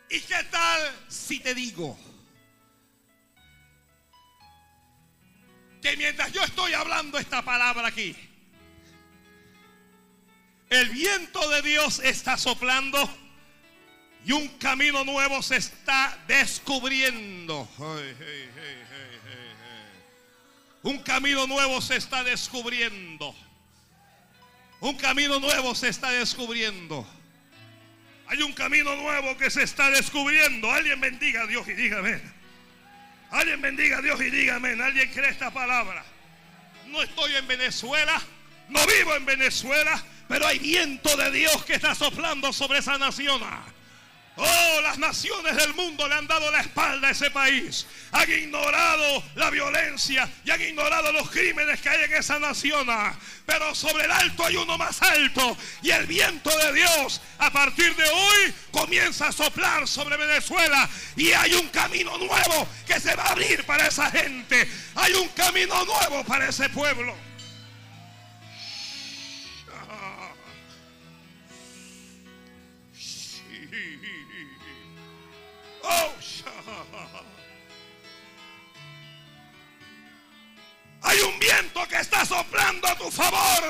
¿Y 0.09 0.19
qué 0.19 0.43
tal 0.51 1.05
si 1.07 1.39
te 1.39 1.55
digo 1.55 1.97
que 5.83 5.97
mientras 5.97 6.31
yo 6.31 6.41
estoy 6.41 6.73
hablando 6.73 7.19
esta 7.19 7.43
palabra 7.43 7.89
aquí, 7.89 8.15
el 10.69 10.89
viento 10.89 11.49
de 11.49 11.61
Dios 11.61 11.99
está 11.99 12.37
soplando 12.37 12.97
y 14.25 14.31
un 14.31 14.47
camino 14.59 15.03
nuevo 15.03 15.43
se 15.43 15.57
está 15.57 16.17
descubriendo? 16.25 17.67
Un 20.83 20.99
camino 20.99 21.47
nuevo 21.47 21.81
se 21.81 21.97
está 21.97 22.23
descubriendo. 22.23 23.35
Un 24.79 24.95
camino 24.95 25.39
nuevo 25.41 25.75
se 25.75 25.89
está 25.89 26.11
descubriendo. 26.11 27.05
Hay 28.27 28.41
un 28.41 28.53
camino 28.53 28.95
nuevo 28.95 29.37
que 29.37 29.49
se 29.49 29.63
está 29.63 29.89
descubriendo. 29.89 30.71
Alguien 30.71 31.01
bendiga 31.01 31.43
a 31.43 31.47
Dios 31.47 31.67
y 31.67 31.73
dígame. 31.73 32.21
Alguien 33.33 33.61
bendiga 33.61 33.97
a 33.97 34.01
Dios 34.01 34.21
y 34.21 34.29
dígame. 34.29 34.71
Alguien 34.81 35.09
cree 35.11 35.31
esta 35.31 35.51
palabra. 35.51 36.05
No 36.85 37.01
estoy 37.01 37.35
en 37.35 37.47
Venezuela. 37.47 38.21
No 38.69 38.79
vivo 38.85 39.15
en 39.15 39.25
Venezuela. 39.25 40.03
Pero 40.27 40.45
hay 40.45 40.59
viento 40.59 41.17
de 41.17 41.31
Dios 41.31 41.65
que 41.65 41.73
está 41.73 41.95
soplando 41.95 42.53
sobre 42.53 42.79
esa 42.79 42.99
nación. 42.99 43.41
Oh, 44.35 44.81
las 44.81 44.97
naciones 44.97 45.55
del 45.55 45.75
mundo 45.75 46.07
le 46.07 46.15
han 46.15 46.25
dado 46.25 46.49
la 46.49 46.61
espalda 46.61 47.07
a 47.07 47.11
ese 47.11 47.29
país. 47.29 47.85
Han 48.11 48.29
ignorado 48.31 49.23
la 49.35 49.51
violencia 49.51 50.27
y 50.43 50.49
han 50.49 50.59
ignorado 50.59 51.11
los 51.11 51.29
crímenes 51.29 51.79
que 51.81 51.89
hay 51.89 52.03
en 52.05 52.13
esa 52.13 52.39
nación. 52.39 52.87
Pero 53.45 53.75
sobre 53.75 54.05
el 54.05 54.11
alto 54.11 54.43
hay 54.43 54.55
uno 54.55 54.75
más 54.75 55.01
alto. 55.03 55.55
Y 55.83 55.91
el 55.91 56.07
viento 56.07 56.49
de 56.49 56.73
Dios 56.73 57.21
a 57.37 57.51
partir 57.51 57.95
de 57.95 58.09
hoy 58.09 58.53
comienza 58.71 59.27
a 59.27 59.31
soplar 59.31 59.87
sobre 59.87 60.17
Venezuela. 60.17 60.89
Y 61.15 61.31
hay 61.31 61.53
un 61.53 61.69
camino 61.69 62.17
nuevo 62.17 62.67
que 62.87 62.99
se 62.99 63.15
va 63.15 63.25
a 63.25 63.31
abrir 63.33 63.63
para 63.65 63.85
esa 63.85 64.09
gente. 64.09 64.67
Hay 64.95 65.13
un 65.13 65.27
camino 65.29 65.85
nuevo 65.85 66.23
para 66.23 66.49
ese 66.49 66.69
pueblo. 66.69 67.15
Oh, 69.69 70.33
Hay 81.01 81.19
un 81.19 81.37
viento 81.37 81.85
que 81.87 81.97
está 81.97 82.25
soplando 82.25 82.87
a 82.87 82.97
tu 82.97 83.11
favor. 83.11 83.63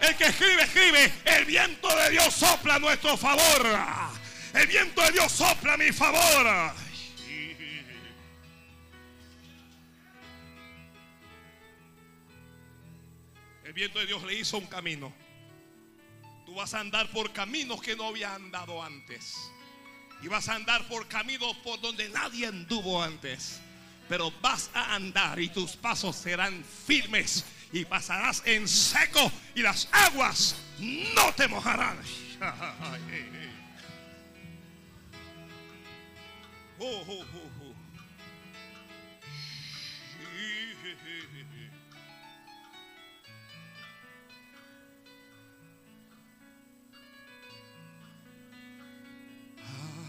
El 0.00 0.16
que 0.16 0.24
escribe, 0.24 0.62
escribe. 0.62 1.12
El 1.24 1.44
viento 1.44 1.88
de 1.96 2.10
Dios 2.10 2.34
sopla 2.34 2.74
a 2.74 2.78
nuestro 2.78 3.16
favor. 3.16 3.66
El 4.52 4.66
viento 4.66 5.00
de 5.02 5.12
Dios 5.12 5.30
sopla 5.30 5.74
a 5.74 5.76
mi 5.76 5.92
favor. 5.92 6.74
El 13.64 13.72
viento 13.72 14.00
de 14.00 14.06
Dios 14.06 14.24
le 14.24 14.34
hizo 14.34 14.58
un 14.58 14.66
camino. 14.66 15.12
Tú 16.46 16.54
vas 16.54 16.74
a 16.74 16.80
andar 16.80 17.08
por 17.10 17.32
caminos 17.32 17.80
que 17.80 17.94
no 17.94 18.08
había 18.08 18.34
andado 18.34 18.82
antes. 18.82 19.36
Y 20.22 20.28
vas 20.28 20.48
a 20.48 20.54
andar 20.54 20.86
por 20.88 21.06
caminos 21.06 21.56
por 21.58 21.80
donde 21.80 22.08
nadie 22.08 22.46
anduvo 22.46 23.02
antes. 23.02 23.60
Pero 24.08 24.32
vas 24.40 24.70
a 24.74 24.94
andar 24.94 25.38
y 25.38 25.48
tus 25.48 25.76
pasos 25.76 26.16
serán 26.16 26.64
firmes. 26.86 27.44
Y 27.72 27.84
pasarás 27.84 28.42
en 28.46 28.66
seco 28.66 29.30
y 29.54 29.62
las 29.62 29.88
aguas 29.92 30.56
no 30.78 31.32
te 31.34 31.48
mojarán. 31.48 31.98
Oh, 36.80 37.04
oh, 37.08 37.24
oh, 37.24 37.74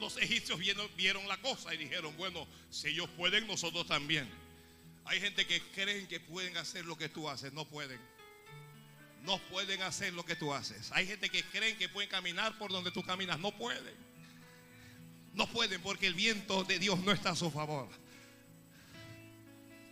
los, 0.00 0.16
egipcios 0.18 0.58
vieron, 0.96 1.28
la 1.28 1.36
cosa 1.38 1.74
y 1.74 1.76
dijeron, 1.76 2.16
bueno, 2.16 2.46
si 2.70 2.88
ellos 2.88 3.08
pueden, 3.16 3.46
nosotros 3.46 3.86
también. 3.86 4.28
Hay 5.04 5.20
gente 5.20 5.46
que 5.46 5.60
creen 5.72 6.06
que 6.06 6.20
pueden 6.20 6.56
hacer 6.56 6.84
lo 6.84 6.96
que 6.96 7.08
tú 7.08 7.28
haces, 7.28 7.52
no 7.52 7.64
pueden. 7.64 8.00
No 9.22 9.38
pueden 9.50 9.82
hacer 9.82 10.12
lo 10.12 10.24
que 10.24 10.36
tú 10.36 10.52
haces. 10.52 10.90
Hay 10.92 11.06
gente 11.06 11.30
que 11.30 11.44
creen 11.44 11.76
que 11.78 11.88
pueden 11.88 12.10
caminar 12.10 12.56
por 12.58 12.70
donde 12.70 12.90
tú 12.90 13.02
caminas, 13.02 13.38
no 13.38 13.52
pueden. 13.56 13.94
No 15.34 15.46
pueden 15.48 15.80
porque 15.82 16.06
el 16.06 16.14
viento 16.14 16.64
de 16.64 16.78
Dios 16.78 16.98
no 17.00 17.12
está 17.12 17.30
a 17.30 17.36
su 17.36 17.50
favor. 17.50 17.88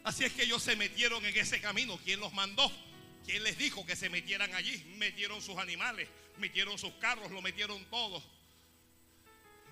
Así 0.04 0.24
es 0.24 0.32
que 0.32 0.44
ellos 0.44 0.62
se 0.62 0.76
metieron 0.76 1.24
en 1.24 1.36
ese 1.36 1.60
camino. 1.60 1.98
¿Quién 2.04 2.20
los 2.20 2.32
mandó? 2.32 2.70
¿Quién 3.24 3.42
les 3.42 3.56
dijo 3.56 3.86
que 3.86 3.96
se 3.96 4.10
metieran 4.10 4.54
allí? 4.54 4.84
Metieron 4.98 5.40
sus 5.40 5.56
animales, 5.56 6.08
metieron 6.38 6.78
sus 6.78 6.92
carros, 6.94 7.30
lo 7.30 7.40
metieron 7.40 7.82
todo. 7.86 8.22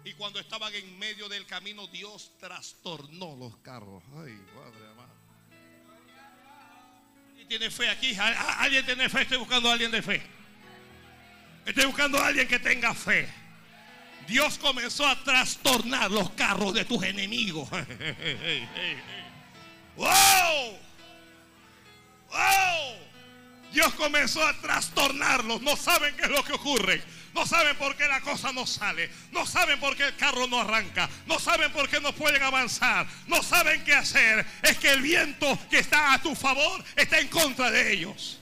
Y 0.05 0.15
cuando 0.15 0.41
estaban 0.41 0.75
en 0.75 0.99
medio 0.99 1.29
del 1.29 1.47
camino, 1.47 1.87
Dios 1.87 2.33
trastornó 2.41 3.37
los 3.37 3.57
carros. 3.59 4.03
Ay, 4.17 4.37
padre 4.55 4.88
amado. 4.91 5.12
¿Alguien 7.31 7.49
tiene 7.49 7.71
fe 7.71 7.88
aquí? 7.88 8.17
¿Alguien 8.19 8.85
tiene 8.85 9.09
fe? 9.09 9.23
Estoy 9.23 9.38
buscando 9.38 9.69
a 9.69 9.73
alguien 9.73 9.93
de 9.93 10.03
fe. 10.03 10.21
Estoy 11.65 11.87
buscando 11.87 12.19
a 12.19 12.27
alguien 12.27 12.49
que 12.49 12.59
tenga 12.59 12.93
fe. 12.95 13.29
Dios 14.27 14.59
comenzó 14.59 15.07
a 15.07 15.23
trastornar 15.23 16.11
los 16.11 16.31
carros 16.31 16.75
de 16.75 16.85
tus 16.85 17.05
enemigos. 17.05 17.69
¡Wow! 19.97 20.79
¡Wow! 22.31 23.12
Dios 23.73 23.92
comenzó 23.94 24.46
a 24.46 24.52
trastornarlos. 24.60 25.62
No 25.62 25.75
saben 25.77 26.14
qué 26.16 26.25
es 26.25 26.31
lo 26.31 26.44
que 26.44 26.52
ocurre. 26.52 27.02
No 27.35 27.46
saben 27.46 27.75
por 27.77 27.96
qué 27.96 28.06
la 28.06 28.20
cosa 28.20 28.52
no 28.52 28.66
sale. 28.66 29.08
No 29.31 29.46
saben 29.46 29.81
por 29.81 29.96
qué 29.96 30.08
el 30.08 30.16
carro 30.16 30.46
no 30.46 30.60
arranca. 30.60 31.08
No 31.27 31.38
saben 31.38 31.73
por 31.73 31.88
qué 31.88 31.98
no 32.00 32.14
pueden 32.14 32.42
avanzar. 32.42 33.06
No 33.27 33.42
saben 33.42 33.83
qué 33.85 33.94
hacer. 33.94 34.44
Es 34.62 34.77
que 34.77 34.92
el 34.92 35.00
viento 35.00 35.58
que 35.70 35.79
está 35.79 36.12
a 36.12 36.20
tu 36.20 36.35
favor 36.35 36.85
está 36.94 37.18
en 37.18 37.29
contra 37.29 37.70
de 37.70 37.92
ellos. 37.92 38.38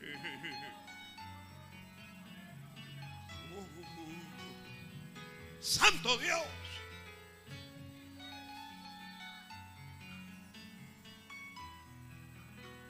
Santo 5.60 6.18
Dios. 6.18 6.42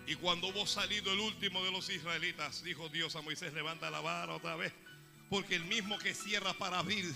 Y 0.07 0.14
cuando 0.14 0.48
hubo 0.48 0.66
salido 0.66 1.12
el 1.12 1.18
último 1.18 1.64
de 1.64 1.72
los 1.72 1.90
israelitas, 1.90 2.62
dijo 2.62 2.88
Dios 2.88 3.16
a 3.16 3.22
Moisés, 3.22 3.52
levanta 3.52 3.90
la 3.90 4.00
vara 4.00 4.34
otra 4.34 4.54
vez. 4.54 4.72
Porque 5.28 5.57
el 5.57 5.64
mismo 5.64 5.98
que 5.98 6.14
cierra 6.14 6.52
para 6.54 6.78
abrir, 6.78 7.12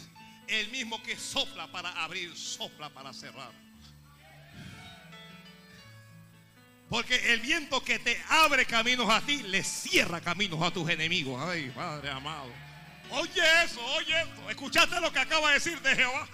el 0.48 0.68
mismo 0.68 1.00
que 1.02 1.16
sopla 1.16 1.70
para 1.70 1.90
abrir, 2.02 2.36
sopla 2.36 2.90
para 2.90 3.12
cerrar. 3.12 3.52
Porque 6.88 7.32
el 7.32 7.40
viento 7.40 7.84
que 7.84 8.00
te 8.00 8.20
abre 8.28 8.66
caminos 8.66 9.08
a 9.08 9.20
ti, 9.20 9.44
le 9.44 9.62
cierra 9.62 10.20
caminos 10.20 10.60
a 10.60 10.72
tus 10.72 10.90
enemigos. 10.90 11.40
Ay, 11.40 11.70
Padre 11.70 12.10
amado. 12.10 12.52
Oye 13.10 13.64
eso, 13.64 13.80
oye 13.94 14.20
esto. 14.20 14.50
¿Escuchaste 14.50 15.00
lo 15.00 15.12
que 15.12 15.20
acaba 15.20 15.48
de 15.48 15.54
decir 15.54 15.80
de 15.80 15.94
Jehová? 15.94 16.28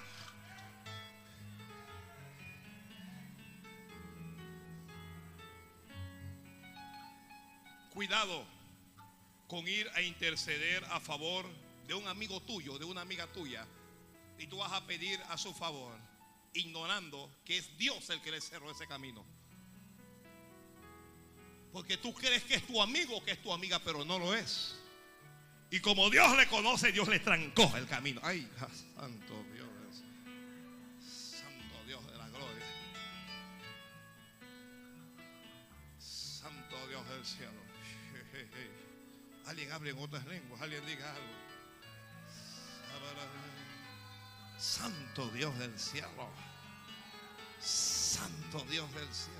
Cuidado 7.97 8.45
con 9.49 9.67
ir 9.67 9.91
a 9.95 10.03
interceder 10.03 10.85
a 10.91 11.01
favor 11.01 11.47
de 11.87 11.95
un 11.95 12.07
amigo 12.09 12.43
tuyo, 12.43 12.79
de 12.79 12.85
una 12.85 13.01
amiga 13.01 13.27
tuya, 13.29 13.67
y 14.39 14.47
tú 14.49 14.59
vas 14.59 14.71
a 14.75 14.87
pedir 14.87 15.19
a 15.31 15.39
su 15.39 15.55
favor, 15.55 15.97
ignorando 16.53 17.31
que 17.43 17.57
es 17.57 17.75
Dios 17.79 18.11
el 18.11 18.21
que 18.21 18.33
le 18.33 18.43
cerró 18.43 18.71
ese 18.71 18.87
camino. 18.87 19.25
Porque 21.73 21.97
tú 21.97 22.13
crees 22.13 22.43
que 22.43 22.57
es 22.57 22.67
tu 22.67 22.83
amigo, 22.83 23.25
que 23.25 23.31
es 23.31 23.43
tu 23.43 23.51
amiga, 23.51 23.79
pero 23.79 24.05
no 24.05 24.19
lo 24.19 24.35
es. 24.35 24.79
Y 25.71 25.81
como 25.81 26.11
Dios 26.11 26.37
le 26.37 26.47
conoce, 26.49 26.93
Dios 26.93 27.09
le 27.09 27.21
trancó 27.21 27.75
el 27.79 27.87
camino. 27.87 28.21
Ay, 28.23 28.47
santo 28.95 29.43
Dios. 29.55 30.05
Santo 31.01 31.83
Dios 31.87 32.07
de 32.07 32.19
la 32.19 32.29
gloria. 32.29 32.67
Santo 35.99 36.89
Dios 36.89 37.09
del 37.09 37.25
cielo. 37.25 37.66
Alguien 39.47 39.71
hable 39.73 39.91
en 39.91 39.99
otras 39.99 40.25
lenguas, 40.27 40.61
alguien 40.61 40.85
diga 40.87 41.11
algo. 41.11 41.47
Santo 44.59 45.29
Dios 45.29 45.57
del 45.59 45.79
cielo. 45.79 46.29
Santo 47.61 48.61
Dios 48.69 48.93
del 48.95 49.15
cielo. 49.15 49.37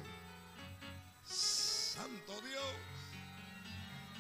Santo 1.25 2.41
Dios. 2.43 2.75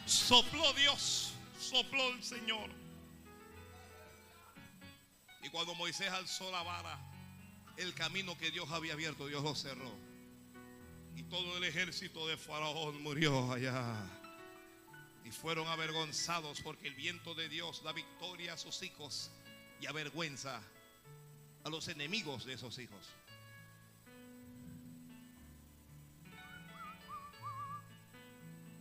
Sopló 0.06 0.72
Dios, 0.72 1.34
sopló 1.58 2.08
el 2.08 2.22
Señor. 2.22 2.70
Y 5.42 5.48
cuando 5.50 5.74
Moisés 5.74 6.08
alzó 6.10 6.50
la 6.50 6.62
vara, 6.62 6.98
el 7.76 7.94
camino 7.94 8.36
que 8.38 8.50
Dios 8.50 8.70
había 8.70 8.94
abierto, 8.94 9.26
Dios 9.26 9.42
lo 9.42 9.54
cerró. 9.54 9.92
Y 11.14 11.22
todo 11.24 11.56
el 11.56 11.64
ejército 11.64 12.26
de 12.26 12.36
Faraón 12.36 13.02
murió 13.02 13.52
allá. 13.52 14.15
Y 15.26 15.32
fueron 15.32 15.66
avergonzados 15.66 16.60
porque 16.60 16.86
el 16.86 16.94
viento 16.94 17.34
de 17.34 17.48
Dios 17.48 17.82
da 17.82 17.92
victoria 17.92 18.52
a 18.52 18.56
sus 18.56 18.82
hijos 18.82 19.32
y 19.80 19.86
avergüenza 19.86 20.62
a 21.64 21.68
los 21.68 21.88
enemigos 21.88 22.44
de 22.44 22.52
esos 22.52 22.78
hijos. 22.78 23.12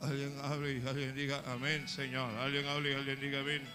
Alguien 0.02 0.40
hable 0.44 0.74
y 0.74 0.88
alguien 0.88 1.16
diga 1.16 1.42
amén, 1.52 1.88
Señor. 1.88 2.30
Alguien 2.36 2.68
hable 2.68 2.92
y 2.92 2.94
alguien 2.94 3.20
diga 3.20 3.40
amén. 3.40 3.68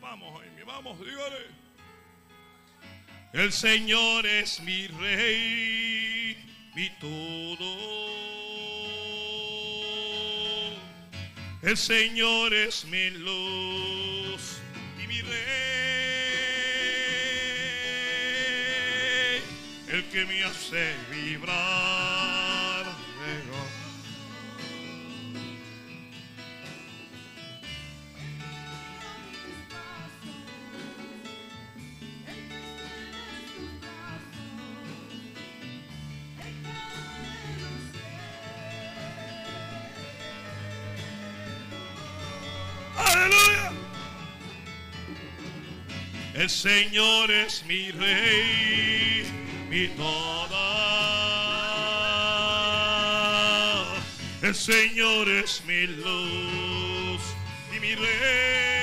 Vamos, 0.00 0.40
Jaime, 0.40 0.64
vamos, 0.64 1.00
dígale. 1.00 1.46
El 3.32 3.52
Señor 3.52 4.26
es 4.26 4.60
mi 4.60 4.86
rey, 4.86 6.36
mi 6.78 6.88
todo. 7.00 7.74
El 11.62 11.76
Señor 11.76 12.54
es 12.54 12.84
mi 12.84 13.10
luz 13.10 14.60
y 15.02 15.08
mi 15.08 15.20
rey, 15.20 15.32
el 19.88 20.04
que 20.04 20.24
me 20.24 20.44
hace 20.44 20.94
vibrar 21.10 22.17
El 46.38 46.48
Señor 46.48 47.32
es 47.32 47.64
mi 47.66 47.90
rey, 47.90 49.24
mi 49.68 49.88
toda. 49.88 50.68
El 54.40 54.54
Señor 54.54 55.28
es 55.28 55.64
mi 55.66 55.88
luz 55.88 57.22
y 57.76 57.80
mi 57.80 57.96
rey. 57.96 58.77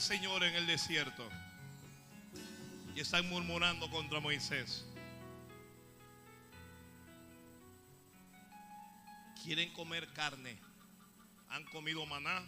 Señor 0.00 0.42
en 0.44 0.54
el 0.54 0.66
desierto. 0.66 1.28
Y 2.94 3.00
están 3.00 3.28
murmurando 3.28 3.90
contra 3.90 4.20
Moisés. 4.20 4.84
Quieren 9.42 9.72
comer 9.72 10.12
carne. 10.12 10.58
Han 11.50 11.64
comido 11.64 12.04
maná. 12.06 12.44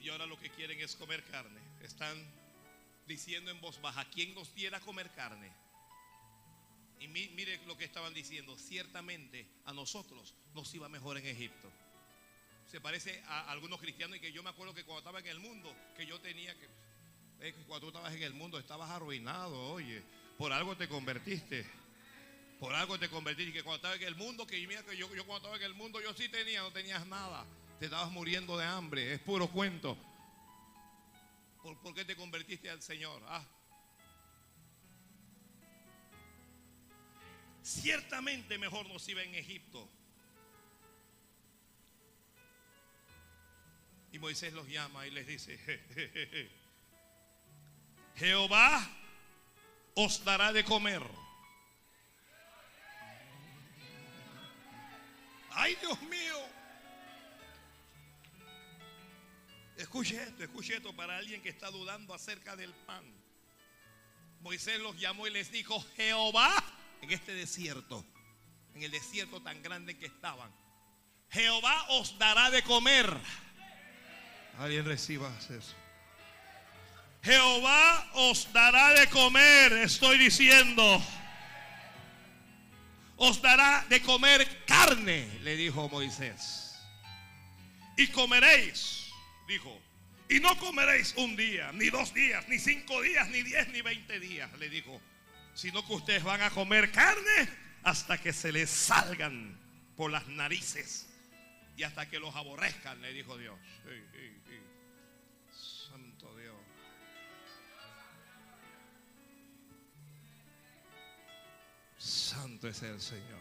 Y 0.00 0.08
ahora 0.10 0.26
lo 0.26 0.38
que 0.38 0.50
quieren 0.50 0.78
es 0.80 0.96
comer 0.96 1.24
carne. 1.24 1.60
Están 1.82 2.16
diciendo 3.06 3.50
en 3.50 3.60
voz 3.60 3.80
baja, 3.80 4.04
¿quién 4.10 4.34
nos 4.34 4.54
diera 4.54 4.80
comer 4.80 5.10
carne? 5.12 5.50
Y 7.00 7.08
mi- 7.08 7.28
mire 7.30 7.60
lo 7.66 7.76
que 7.76 7.84
estaban 7.84 8.14
diciendo. 8.14 8.56
Ciertamente 8.56 9.46
a 9.64 9.72
nosotros 9.72 10.34
nos 10.54 10.72
iba 10.74 10.88
mejor 10.88 11.18
en 11.18 11.26
Egipto 11.26 11.70
se 12.74 12.80
parece 12.80 13.22
a 13.28 13.52
algunos 13.52 13.80
cristianos 13.80 14.16
y 14.16 14.20
que 14.20 14.32
yo 14.32 14.42
me 14.42 14.50
acuerdo 14.50 14.74
que 14.74 14.82
cuando 14.82 14.98
estaba 14.98 15.20
en 15.20 15.28
el 15.28 15.38
mundo, 15.38 15.72
que 15.96 16.04
yo 16.06 16.20
tenía 16.20 16.52
que, 16.58 16.66
eh, 17.38 17.54
cuando 17.68 17.82
tú 17.82 17.86
estabas 17.96 18.12
en 18.12 18.24
el 18.24 18.34
mundo 18.34 18.58
estabas 18.58 18.90
arruinado, 18.90 19.70
oye, 19.70 20.02
por 20.36 20.52
algo 20.52 20.76
te 20.76 20.88
convertiste, 20.88 21.64
por 22.58 22.74
algo 22.74 22.98
te 22.98 23.08
convertiste, 23.08 23.50
y 23.50 23.52
que 23.52 23.62
cuando 23.62 23.76
estabas 23.76 24.00
en 24.00 24.08
el 24.08 24.16
mundo, 24.16 24.44
que 24.44 24.58
mira 24.66 24.82
que 24.82 24.96
yo, 24.96 25.06
yo 25.14 25.24
cuando 25.24 25.36
estaba 25.36 25.56
en 25.56 25.62
el 25.62 25.74
mundo 25.74 26.00
yo 26.00 26.12
sí 26.14 26.28
tenía, 26.28 26.62
no 26.62 26.72
tenías 26.72 27.06
nada, 27.06 27.46
te 27.78 27.84
estabas 27.84 28.10
muriendo 28.10 28.58
de 28.58 28.64
hambre, 28.64 29.14
es 29.14 29.20
puro 29.20 29.46
cuento. 29.46 29.96
¿Por, 31.62 31.78
por 31.78 31.94
qué 31.94 32.04
te 32.04 32.16
convertiste 32.16 32.70
al 32.70 32.82
Señor? 32.82 33.22
Ah. 33.28 33.46
Ciertamente 37.62 38.58
mejor 38.58 38.88
nos 38.88 39.08
iba 39.08 39.22
en 39.22 39.36
Egipto. 39.36 39.88
Y 44.14 44.18
Moisés 44.20 44.52
los 44.52 44.68
llama 44.68 45.08
y 45.08 45.10
les 45.10 45.26
dice, 45.26 45.58
"Je, 45.58 45.82
je, 45.92 46.08
je, 46.08 46.26
je. 46.30 46.50
Jehová 48.14 48.88
os 49.96 50.24
dará 50.24 50.52
de 50.52 50.62
comer. 50.62 51.02
Ay, 55.50 55.74
Dios 55.80 56.00
mío. 56.02 56.36
Escuche 59.76 60.22
esto, 60.22 60.44
escuche 60.44 60.76
esto 60.76 60.94
para 60.94 61.16
alguien 61.16 61.42
que 61.42 61.48
está 61.48 61.72
dudando 61.72 62.14
acerca 62.14 62.54
del 62.54 62.72
pan. 62.72 63.04
Moisés 64.42 64.78
los 64.78 64.96
llamó 64.96 65.26
y 65.26 65.30
les 65.30 65.50
dijo, 65.50 65.84
Jehová, 65.96 66.54
en 67.02 67.10
este 67.10 67.34
desierto, 67.34 68.06
en 68.74 68.84
el 68.84 68.92
desierto 68.92 69.42
tan 69.42 69.60
grande 69.60 69.98
que 69.98 70.06
estaban, 70.06 70.54
Jehová 71.30 71.86
os 71.88 72.16
dará 72.16 72.52
de 72.52 72.62
comer. 72.62 73.12
Alguien 74.58 74.84
reciba 74.84 75.30
eso. 75.50 75.74
Jehová 77.22 78.10
os 78.14 78.52
dará 78.52 78.92
de 78.92 79.08
comer, 79.08 79.72
estoy 79.72 80.18
diciendo. 80.18 81.02
Os 83.16 83.40
dará 83.40 83.84
de 83.88 84.00
comer 84.02 84.46
carne, 84.66 85.28
le 85.42 85.56
dijo 85.56 85.88
Moisés. 85.88 86.76
Y 87.96 88.08
comeréis, 88.08 89.10
dijo. 89.48 89.80
Y 90.28 90.40
no 90.40 90.56
comeréis 90.58 91.14
un 91.16 91.36
día, 91.36 91.70
ni 91.72 91.90
dos 91.90 92.12
días, 92.12 92.46
ni 92.48 92.58
cinco 92.58 93.00
días, 93.02 93.28
ni 93.28 93.42
diez, 93.42 93.68
ni 93.68 93.82
veinte 93.82 94.20
días, 94.20 94.50
le 94.58 94.68
dijo. 94.68 95.00
Sino 95.54 95.86
que 95.86 95.94
ustedes 95.94 96.22
van 96.22 96.42
a 96.42 96.50
comer 96.50 96.90
carne 96.90 97.48
hasta 97.82 98.18
que 98.18 98.32
se 98.32 98.52
les 98.52 98.68
salgan 98.70 99.58
por 99.96 100.10
las 100.10 100.26
narices 100.26 101.13
y 101.76 101.82
hasta 101.82 102.08
que 102.08 102.18
los 102.18 102.34
aborrezcan, 102.34 103.00
le 103.00 103.12
dijo 103.12 103.36
Dios. 103.36 103.58
Santo 105.50 106.36
Dios. 106.36 106.54
Santo 111.96 112.68
es 112.68 112.82
el 112.82 113.00
Señor. 113.00 113.40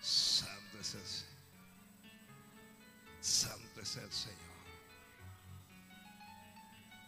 Santo 0.00 0.78
es 0.80 0.94
el 0.94 1.06
Señor. 1.06 1.38
Santo 3.20 3.80
es 3.80 3.96
el 3.96 4.12
Señor. 4.12 4.38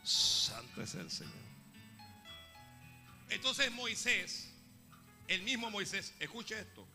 Santo 0.03 0.83
es 0.83 0.95
el 0.95 1.11
Señor. 1.11 1.51
Entonces 3.29 3.71
Moisés, 3.73 4.53
el 5.29 5.43
mismo 5.43 5.71
Moisés, 5.71 6.15
escuche 6.19 6.59
esto. 6.59 6.87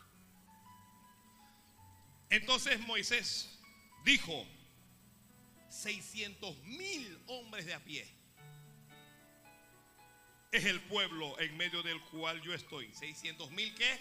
Entonces 2.30 2.80
Moisés 2.82 3.60
dijo, 4.04 4.46
600 5.70 6.58
mil 6.64 7.20
hombres 7.28 7.66
de 7.66 7.74
a 7.74 7.84
pie. 7.84 8.08
Es 10.52 10.66
el 10.66 10.82
pueblo 10.84 11.38
en 11.40 11.56
medio 11.58 11.84
del 11.84 12.02
cual 12.06 12.42
yo 12.42 12.54
estoy. 12.54 12.94
600 12.94 13.52
mil 13.52 13.74
qué? 13.76 14.00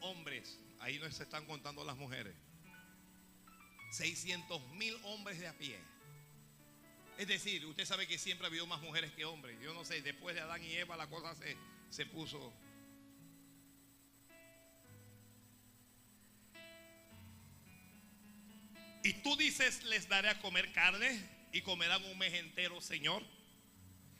Hombres. 0.00 0.58
Ahí 0.78 0.98
no 0.98 1.10
se 1.10 1.24
están 1.24 1.44
contando 1.46 1.84
las 1.84 1.96
mujeres. 1.96 2.34
600 3.90 4.62
mil 4.70 4.96
hombres 5.02 5.40
de 5.40 5.48
a 5.48 5.58
pie. 5.58 5.78
Es 7.18 7.26
decir, 7.26 7.66
usted 7.66 7.84
sabe 7.84 8.06
que 8.06 8.16
siempre 8.18 8.46
ha 8.46 8.48
habido 8.48 8.66
más 8.66 8.80
mujeres 8.80 9.12
que 9.12 9.24
hombres. 9.24 9.58
Yo 9.60 9.74
no 9.74 9.84
sé, 9.84 10.00
después 10.00 10.34
de 10.34 10.40
Adán 10.40 10.62
y 10.64 10.74
Eva 10.76 10.96
la 10.96 11.08
cosa 11.08 11.34
se, 11.34 11.56
se 11.90 12.06
puso. 12.06 12.52
Y 19.02 19.14
tú 19.14 19.36
dices, 19.36 19.82
les 19.84 20.08
daré 20.08 20.28
a 20.28 20.40
comer 20.40 20.72
carne 20.72 21.28
y 21.52 21.62
comerán 21.62 22.04
un 22.04 22.18
mes 22.18 22.34
entero, 22.34 22.80
Señor. 22.80 23.24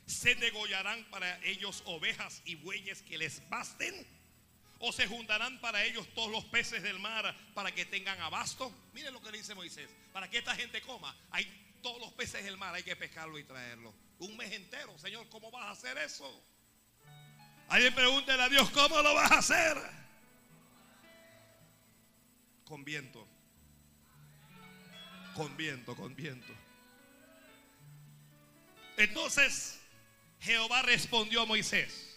Se 0.05 0.35
degollarán 0.35 1.03
para 1.09 1.39
ellos 1.45 1.83
ovejas 1.85 2.41
y 2.45 2.55
bueyes 2.55 3.01
que 3.01 3.17
les 3.17 3.47
basten. 3.49 4.07
O 4.79 4.91
se 4.91 5.07
juntarán 5.07 5.61
para 5.61 5.83
ellos 5.83 6.07
todos 6.15 6.31
los 6.31 6.43
peces 6.45 6.81
del 6.81 6.97
mar 6.97 7.35
para 7.53 7.71
que 7.71 7.85
tengan 7.85 8.19
abasto. 8.19 8.73
Miren 8.93 9.13
lo 9.13 9.21
que 9.21 9.31
dice 9.31 9.53
Moisés. 9.53 9.89
Para 10.11 10.29
que 10.29 10.39
esta 10.39 10.55
gente 10.55 10.81
coma. 10.81 11.15
Hay 11.29 11.45
todos 11.81 11.99
los 12.01 12.11
peces 12.13 12.43
del 12.43 12.57
mar, 12.57 12.73
hay 12.73 12.83
que 12.83 12.95
pescarlo 12.95 13.37
y 13.37 13.43
traerlo. 13.43 13.93
Un 14.19 14.35
mes 14.37 14.51
entero, 14.51 14.97
Señor, 14.97 15.27
¿cómo 15.29 15.51
vas 15.51 15.65
a 15.65 15.71
hacer 15.71 15.97
eso? 15.99 16.43
Alguien 17.69 17.93
pregúntele 17.93 18.41
a 18.43 18.49
Dios, 18.49 18.69
¿cómo 18.71 19.01
lo 19.01 19.13
vas 19.13 19.31
a 19.31 19.37
hacer? 19.37 19.77
Con 22.65 22.83
viento. 22.83 23.27
Con 25.35 25.55
viento, 25.57 25.95
con 25.95 26.15
viento. 26.15 26.53
Entonces 28.97 29.79
Jehová 30.39 30.81
respondió 30.81 31.41
a 31.41 31.45
Moisés. 31.45 32.07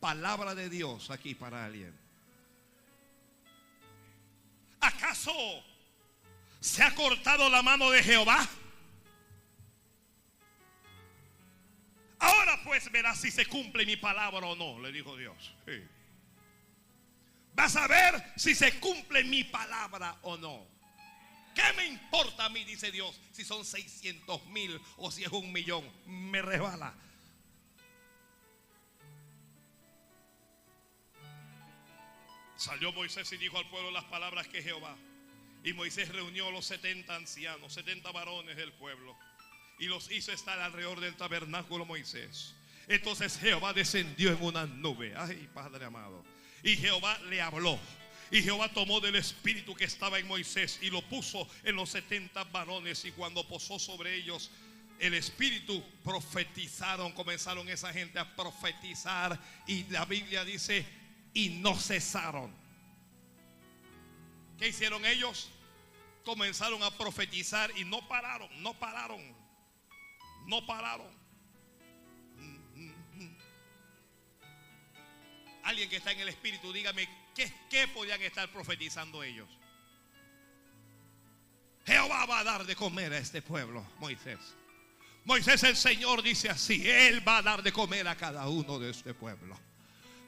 Palabra 0.00 0.54
de 0.54 0.70
Dios 0.70 1.10
aquí 1.10 1.34
para 1.34 1.64
alguien. 1.64 1.94
¿Acaso 4.80 5.32
se 6.58 6.82
ha 6.82 6.94
cortado 6.94 7.50
la 7.50 7.62
mano 7.62 7.90
de 7.90 8.02
Jehová? 8.02 8.48
Ahora 12.18 12.60
pues 12.64 12.90
verás 12.90 13.20
si 13.20 13.30
se 13.30 13.46
cumple 13.46 13.84
mi 13.84 13.96
palabra 13.96 14.46
o 14.46 14.56
no, 14.56 14.80
le 14.80 14.92
dijo 14.92 15.16
Dios. 15.16 15.54
Vas 17.54 17.76
a 17.76 17.86
ver 17.88 18.32
si 18.36 18.54
se 18.54 18.78
cumple 18.78 19.24
mi 19.24 19.44
palabra 19.44 20.16
o 20.22 20.36
no. 20.36 20.79
¿Qué 21.60 21.72
me 21.74 21.86
importa 21.86 22.46
a 22.46 22.48
mí, 22.48 22.64
dice 22.64 22.90
Dios, 22.90 23.20
si 23.32 23.44
son 23.44 23.64
600 23.64 24.46
mil 24.46 24.80
o 24.96 25.10
si 25.10 25.24
es 25.24 25.32
un 25.32 25.52
millón? 25.52 25.84
Me 26.06 26.40
resbala. 26.40 26.94
Salió 32.56 32.92
Moisés 32.92 33.30
y 33.32 33.36
dijo 33.36 33.58
al 33.58 33.68
pueblo 33.68 33.90
las 33.90 34.04
palabras 34.04 34.46
que 34.48 34.62
Jehová. 34.62 34.96
Y 35.64 35.72
Moisés 35.72 36.08
reunió 36.08 36.48
a 36.48 36.50
los 36.50 36.64
70 36.66 37.14
ancianos, 37.14 37.72
70 37.74 38.10
varones 38.12 38.56
del 38.56 38.72
pueblo 38.72 39.16
y 39.80 39.86
los 39.86 40.10
hizo 40.10 40.30
estar 40.30 40.60
alrededor 40.60 41.00
del 41.00 41.16
tabernáculo 41.16 41.86
Moisés. 41.86 42.54
Entonces 42.86 43.38
Jehová 43.38 43.72
descendió 43.72 44.30
en 44.30 44.42
una 44.42 44.66
nube. 44.66 45.14
Ay, 45.16 45.48
Padre 45.54 45.86
amado. 45.86 46.22
Y 46.62 46.76
Jehová 46.76 47.18
le 47.30 47.40
habló. 47.40 47.80
Y 48.30 48.42
Jehová 48.42 48.68
tomó 48.72 49.00
del 49.00 49.16
espíritu 49.16 49.74
que 49.74 49.84
estaba 49.84 50.18
en 50.18 50.28
Moisés 50.28 50.78
y 50.82 50.90
lo 50.90 51.02
puso 51.02 51.48
en 51.64 51.74
los 51.74 51.90
70 51.90 52.44
varones. 52.44 53.04
Y 53.04 53.10
cuando 53.12 53.46
posó 53.46 53.78
sobre 53.78 54.14
ellos 54.14 54.50
el 55.00 55.14
espíritu, 55.14 55.82
profetizaron. 56.04 57.12
Comenzaron 57.12 57.68
esa 57.68 57.92
gente 57.92 58.18
a 58.18 58.36
profetizar. 58.36 59.38
Y 59.66 59.84
la 59.84 60.04
Biblia 60.04 60.44
dice, 60.44 60.86
y 61.34 61.48
no 61.48 61.74
cesaron. 61.76 62.54
¿Qué 64.58 64.68
hicieron 64.68 65.04
ellos? 65.06 65.50
Comenzaron 66.24 66.82
a 66.82 66.90
profetizar 66.90 67.72
y 67.76 67.84
no 67.84 68.06
pararon, 68.06 68.48
no 68.62 68.74
pararon. 68.74 69.34
No 70.46 70.64
pararon. 70.66 71.18
Alguien 75.64 75.88
que 75.88 75.96
está 75.96 76.12
en 76.12 76.20
el 76.20 76.28
Espíritu, 76.28 76.72
dígame, 76.72 77.08
¿qué, 77.40 77.52
¿qué 77.70 77.88
podían 77.88 78.20
estar 78.22 78.50
profetizando 78.50 79.22
ellos? 79.22 79.48
Jehová 81.86 82.26
va 82.26 82.40
a 82.40 82.44
dar 82.44 82.66
de 82.66 82.76
comer 82.76 83.12
a 83.12 83.18
este 83.18 83.40
pueblo, 83.40 83.86
Moisés. 83.98 84.38
Moisés 85.24 85.62
el 85.62 85.76
Señor 85.76 86.22
dice 86.22 86.50
así, 86.50 86.88
Él 86.88 87.26
va 87.26 87.38
a 87.38 87.42
dar 87.42 87.62
de 87.62 87.72
comer 87.72 88.06
a 88.08 88.16
cada 88.16 88.48
uno 88.48 88.78
de 88.78 88.90
este 88.90 89.14
pueblo. 89.14 89.58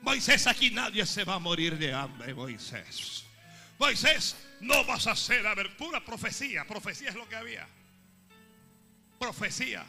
Moisés, 0.01 0.47
aquí 0.47 0.71
nadie 0.71 1.07
se 1.07 1.25
va 1.25 1.35
a 1.35 1.39
morir 1.39 1.79
de 1.79 1.93
hambre, 1.93 2.35
Moisés. 2.35 3.25
Moisés, 3.79 4.37
no 4.61 4.85
vas 4.85 5.07
a 5.07 5.13
hacer, 5.13 5.47
a 5.47 5.55
ver, 5.55 5.77
profecía. 6.05 6.65
Profecía 6.67 7.11
es 7.11 7.15
lo 7.15 7.29
que 7.29 7.37
había. 7.37 7.69
Profecía. 9.19 9.87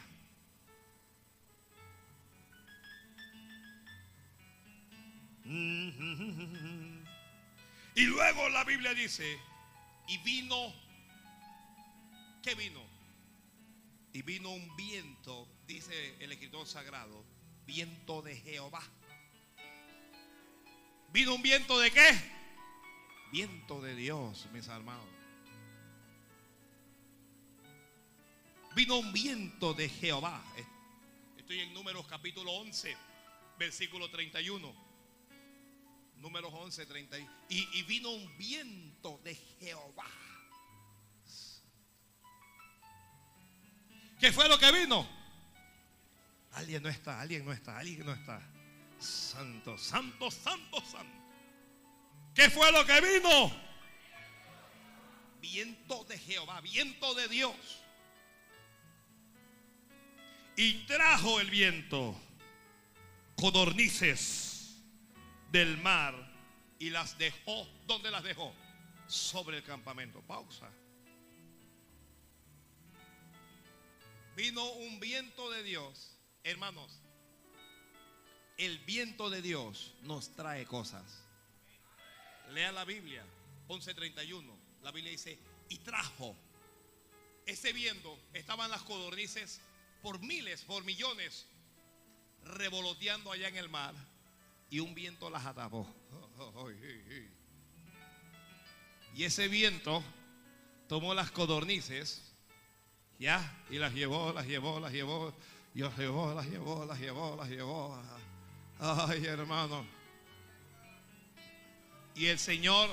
Y 7.94 8.02
luego 8.06 8.48
la 8.48 8.64
Biblia 8.64 8.92
dice, 8.92 9.38
y 10.08 10.18
vino, 10.18 10.72
¿qué 12.42 12.54
vino? 12.54 12.82
Y 14.12 14.22
vino 14.22 14.50
un 14.50 14.76
viento, 14.76 15.48
dice 15.66 16.16
el 16.18 16.32
escritor 16.32 16.66
sagrado, 16.66 17.24
viento 17.66 18.20
de 18.22 18.36
Jehová. 18.36 18.82
¿Vino 21.12 21.34
un 21.34 21.42
viento 21.42 21.78
de 21.78 21.92
qué? 21.92 22.10
Viento 23.30 23.80
de 23.80 23.94
Dios, 23.94 24.48
mis 24.52 24.66
hermanos. 24.66 25.06
Vino 28.74 28.98
un 28.98 29.12
viento 29.12 29.72
de 29.72 29.88
Jehová. 29.88 30.42
Estoy 31.38 31.60
en 31.60 31.72
Números 31.72 32.06
capítulo 32.08 32.50
11, 32.50 32.96
versículo 33.56 34.10
31. 34.10 34.93
Números 36.24 36.54
11, 36.54 36.86
30. 36.86 37.18
Y, 37.18 37.28
y 37.50 37.82
vino 37.82 38.08
un 38.08 38.38
viento 38.38 39.20
de 39.22 39.34
Jehová. 39.34 40.10
¿Qué 44.18 44.32
fue 44.32 44.48
lo 44.48 44.58
que 44.58 44.72
vino? 44.72 45.06
Alguien 46.52 46.82
no 46.82 46.88
está, 46.88 47.20
alguien 47.20 47.44
no 47.44 47.52
está, 47.52 47.76
alguien 47.76 48.06
no 48.06 48.14
está. 48.14 48.40
Santo, 48.98 49.76
santo, 49.76 50.30
santo, 50.30 50.80
santo. 50.90 51.18
¿Qué 52.34 52.48
fue 52.48 52.72
lo 52.72 52.86
que 52.86 53.00
vino? 53.02 53.52
Viento 55.42 56.04
de 56.04 56.16
Jehová, 56.16 56.62
viento 56.62 57.12
de 57.12 57.28
Dios. 57.28 57.82
Y 60.56 60.86
trajo 60.86 61.38
el 61.38 61.50
viento 61.50 62.18
codornices 63.36 64.53
del 65.54 65.78
mar 65.78 66.16
y 66.80 66.90
las 66.90 67.16
dejó. 67.16 67.68
¿Dónde 67.86 68.10
las 68.10 68.24
dejó? 68.24 68.52
Sobre 69.06 69.58
el 69.58 69.62
campamento. 69.62 70.20
Pausa. 70.22 70.68
Vino 74.34 74.68
un 74.72 74.98
viento 74.98 75.48
de 75.52 75.62
Dios. 75.62 76.18
Hermanos, 76.42 77.00
el 78.58 78.80
viento 78.80 79.30
de 79.30 79.42
Dios 79.42 79.94
nos 80.02 80.34
trae 80.34 80.66
cosas. 80.66 81.22
Lea 82.50 82.72
la 82.72 82.84
Biblia, 82.84 83.24
11:31. 83.68 84.58
La 84.82 84.90
Biblia 84.90 85.12
dice, 85.12 85.38
y 85.68 85.78
trajo. 85.78 86.36
Ese 87.46 87.72
viento, 87.72 88.18
estaban 88.32 88.72
las 88.72 88.82
codornices 88.82 89.60
por 90.02 90.18
miles, 90.18 90.62
por 90.62 90.82
millones, 90.82 91.46
revoloteando 92.42 93.30
allá 93.30 93.46
en 93.46 93.56
el 93.56 93.68
mar. 93.68 93.94
Y 94.74 94.80
un 94.80 94.92
viento 94.92 95.30
las 95.30 95.46
atrapó. 95.46 95.86
Y 99.14 99.22
ese 99.22 99.46
viento 99.46 100.02
tomó 100.88 101.14
las 101.14 101.30
codornices, 101.30 102.34
ya, 103.20 103.56
y 103.70 103.78
las 103.78 103.94
llevó, 103.94 104.32
las 104.32 104.48
llevó, 104.48 104.80
las 104.80 104.90
llevó, 104.90 105.32
y 105.76 105.78
las 105.78 105.96
llevó, 105.96 106.34
las 106.34 106.48
llevó, 106.48 106.84
las 106.86 106.98
llevó, 106.98 107.36
las 107.36 107.48
llevó. 107.48 108.02
Ay, 108.80 109.24
hermano. 109.24 109.86
Y 112.16 112.26
el 112.26 112.40
Señor 112.40 112.90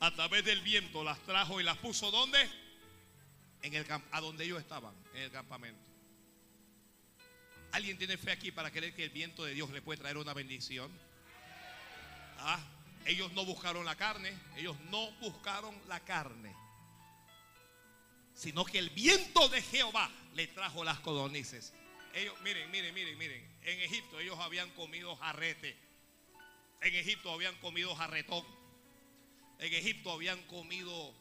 a 0.00 0.12
través 0.12 0.44
del 0.44 0.60
viento 0.62 1.04
las 1.04 1.20
trajo 1.20 1.60
y 1.60 1.62
las 1.62 1.78
puso 1.78 2.10
¿dónde? 2.10 2.50
En 3.62 3.74
el 3.74 3.86
a 4.10 4.20
donde 4.20 4.44
ellos 4.44 4.58
estaban, 4.58 4.92
en 5.14 5.22
el 5.22 5.30
campamento. 5.30 5.83
¿Alguien 7.74 7.98
tiene 7.98 8.16
fe 8.16 8.30
aquí 8.30 8.52
para 8.52 8.70
creer 8.70 8.94
que 8.94 9.02
el 9.02 9.10
viento 9.10 9.44
de 9.44 9.52
Dios 9.52 9.68
le 9.70 9.82
puede 9.82 9.98
traer 9.98 10.16
una 10.16 10.32
bendición? 10.32 10.92
Ah, 12.38 12.60
ellos 13.04 13.32
no 13.32 13.44
buscaron 13.44 13.84
la 13.84 13.96
carne, 13.96 14.32
ellos 14.54 14.78
no 14.90 15.10
buscaron 15.14 15.74
la 15.88 15.98
carne, 15.98 16.54
sino 18.32 18.64
que 18.64 18.78
el 18.78 18.90
viento 18.90 19.48
de 19.48 19.60
Jehová 19.60 20.08
le 20.34 20.46
trajo 20.46 20.84
las 20.84 21.00
codornices. 21.00 21.74
Ellos, 22.14 22.40
miren, 22.42 22.70
miren, 22.70 22.94
miren, 22.94 23.18
miren, 23.18 23.58
en 23.62 23.80
Egipto 23.80 24.20
ellos 24.20 24.38
habían 24.38 24.70
comido 24.70 25.16
jarrete, 25.16 25.76
en 26.80 26.94
Egipto 26.94 27.32
habían 27.32 27.56
comido 27.56 27.92
jarretón, 27.96 28.46
en 29.58 29.74
Egipto 29.74 30.12
habían 30.12 30.40
comido 30.44 31.12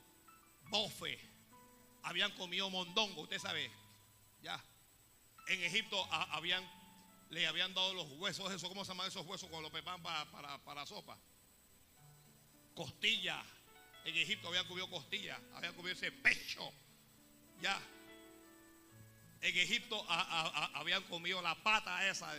bofe, 0.70 1.20
habían 2.04 2.32
comido 2.34 2.70
mondongo, 2.70 3.24
usted 3.24 3.39
sabe, 3.39 3.72
ya. 4.43 4.64
En 5.48 5.64
Egipto 5.64 6.08
le 7.30 7.48
habían 7.48 7.74
dado 7.74 7.94
los 7.94 8.12
huesos, 8.14 8.52
eso, 8.52 8.70
¿cómo 8.70 8.86
se 8.86 8.91
llaman 8.91 9.08
esos 9.08 9.26
huesos 9.26 9.50
cuando 9.50 9.70
los 9.70 9.72
pepan 9.72 10.02
para, 10.02 10.58
para, 10.64 10.86
sopa? 10.86 11.18
Costilla. 12.74 13.44
En 14.06 14.16
Egipto 14.18 14.50
habían 14.50 14.68
comido 14.68 14.89
costilla, 14.89 15.39
habían 15.54 15.74
comido 15.76 15.94
ese 15.94 16.12
pecho. 16.12 16.72
Ya. 17.62 17.80
En 19.41 19.58
Egipto 19.58 20.06
habían 20.10 21.04
comido 21.04 21.41
la 21.41 21.56
pata 21.64 22.08
esa. 22.10 22.34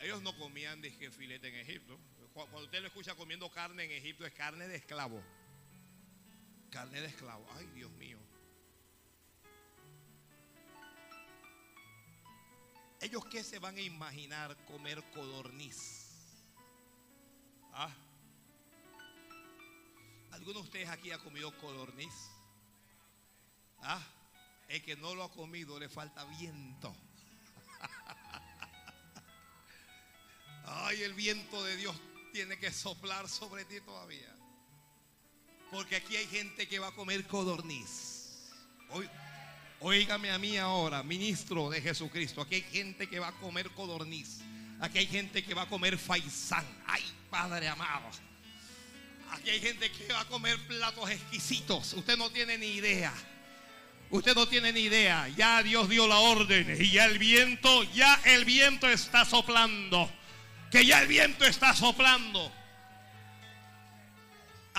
ellos 0.00 0.22
no 0.22 0.36
comían 0.36 0.80
de 0.80 0.90
filete 1.10 1.48
en 1.48 1.54
Egipto. 1.56 1.98
Cuando 2.32 2.64
usted 2.64 2.80
lo 2.80 2.86
escucha 2.86 3.14
comiendo 3.14 3.50
carne 3.50 3.84
en 3.84 3.90
Egipto 3.90 4.24
es 4.26 4.32
carne 4.32 4.68
de 4.68 4.76
esclavo. 4.76 5.22
Carne 6.70 7.00
de 7.00 7.08
esclavo. 7.08 7.46
Ay, 7.56 7.66
Dios 7.74 7.90
mío. 7.92 8.18
¿Ellos 13.00 13.24
qué 13.26 13.42
se 13.42 13.58
van 13.58 13.76
a 13.76 13.80
imaginar 13.80 14.54
comer 14.66 15.02
codorniz? 15.14 16.10
¿Ah? 17.72 17.90
¿Alguno 20.32 20.58
de 20.58 20.64
ustedes 20.64 20.88
aquí 20.90 21.10
ha 21.10 21.18
comido 21.18 21.56
codorniz? 21.58 22.12
¿Ah? 23.80 24.02
El 24.68 24.82
que 24.82 24.96
no 24.96 25.14
lo 25.14 25.24
ha 25.24 25.32
comido 25.32 25.78
le 25.78 25.88
falta 25.88 26.24
viento. 26.26 26.94
Ay, 30.66 31.02
el 31.02 31.14
viento 31.14 31.64
de 31.64 31.76
Dios 31.76 31.96
tiene 32.34 32.58
que 32.58 32.70
soplar 32.70 33.28
sobre 33.28 33.64
ti 33.64 33.80
todavía. 33.80 34.36
Porque 35.70 35.96
aquí 35.96 36.16
hay 36.16 36.26
gente 36.26 36.68
que 36.68 36.78
va 36.78 36.88
a 36.88 36.94
comer 36.94 37.26
codorniz. 37.26 38.50
Oígame 39.82 40.30
a 40.30 40.38
mí 40.38 40.58
ahora, 40.58 41.02
ministro 41.02 41.70
de 41.70 41.80
Jesucristo. 41.80 42.42
Aquí 42.42 42.56
hay 42.56 42.62
gente 42.62 43.08
que 43.08 43.18
va 43.18 43.28
a 43.28 43.32
comer 43.32 43.70
codorniz. 43.70 44.40
Aquí 44.78 44.98
hay 44.98 45.06
gente 45.06 45.42
que 45.42 45.54
va 45.54 45.62
a 45.62 45.68
comer 45.68 45.96
faisán. 45.96 46.66
Ay, 46.86 47.02
Padre 47.30 47.66
amado. 47.66 48.10
Aquí 49.30 49.48
hay 49.48 49.60
gente 49.60 49.90
que 49.90 50.12
va 50.12 50.20
a 50.20 50.24
comer 50.26 50.58
platos 50.66 51.08
exquisitos. 51.08 51.94
Usted 51.94 52.18
no 52.18 52.28
tiene 52.28 52.58
ni 52.58 52.66
idea. 52.66 53.12
Usted 54.10 54.34
no 54.34 54.46
tiene 54.46 54.70
ni 54.72 54.80
idea. 54.80 55.28
Ya 55.28 55.62
Dios 55.62 55.88
dio 55.88 56.06
la 56.06 56.18
orden 56.18 56.76
y 56.78 56.90
ya 56.90 57.06
el 57.06 57.18
viento, 57.18 57.84
ya 57.94 58.20
el 58.24 58.44
viento 58.44 58.86
está 58.86 59.24
soplando. 59.24 60.10
Que 60.70 60.84
ya 60.84 61.00
el 61.00 61.08
viento 61.08 61.46
está 61.46 61.74
soplando. 61.74 62.52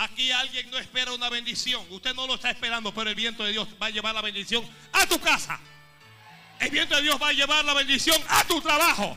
Aquí 0.02 0.32
alguien 0.32 0.68
no 0.68 0.78
espera 0.78 1.12
una 1.12 1.28
bendición. 1.28 1.86
Usted 1.90 2.12
no 2.14 2.26
lo 2.26 2.34
está 2.34 2.50
esperando, 2.50 2.92
pero 2.92 3.08
el 3.08 3.14
viento 3.14 3.44
de 3.44 3.52
Dios 3.52 3.68
va 3.80 3.86
a 3.86 3.90
llevar 3.90 4.12
la 4.12 4.20
bendición 4.20 4.68
a 4.92 5.06
tu 5.06 5.20
casa. 5.20 5.60
El 6.58 6.70
viento 6.70 6.96
de 6.96 7.02
Dios 7.02 7.22
va 7.22 7.28
a 7.28 7.32
llevar 7.32 7.64
la 7.64 7.72
bendición 7.72 8.20
a 8.28 8.42
tu 8.42 8.60
trabajo. 8.60 9.16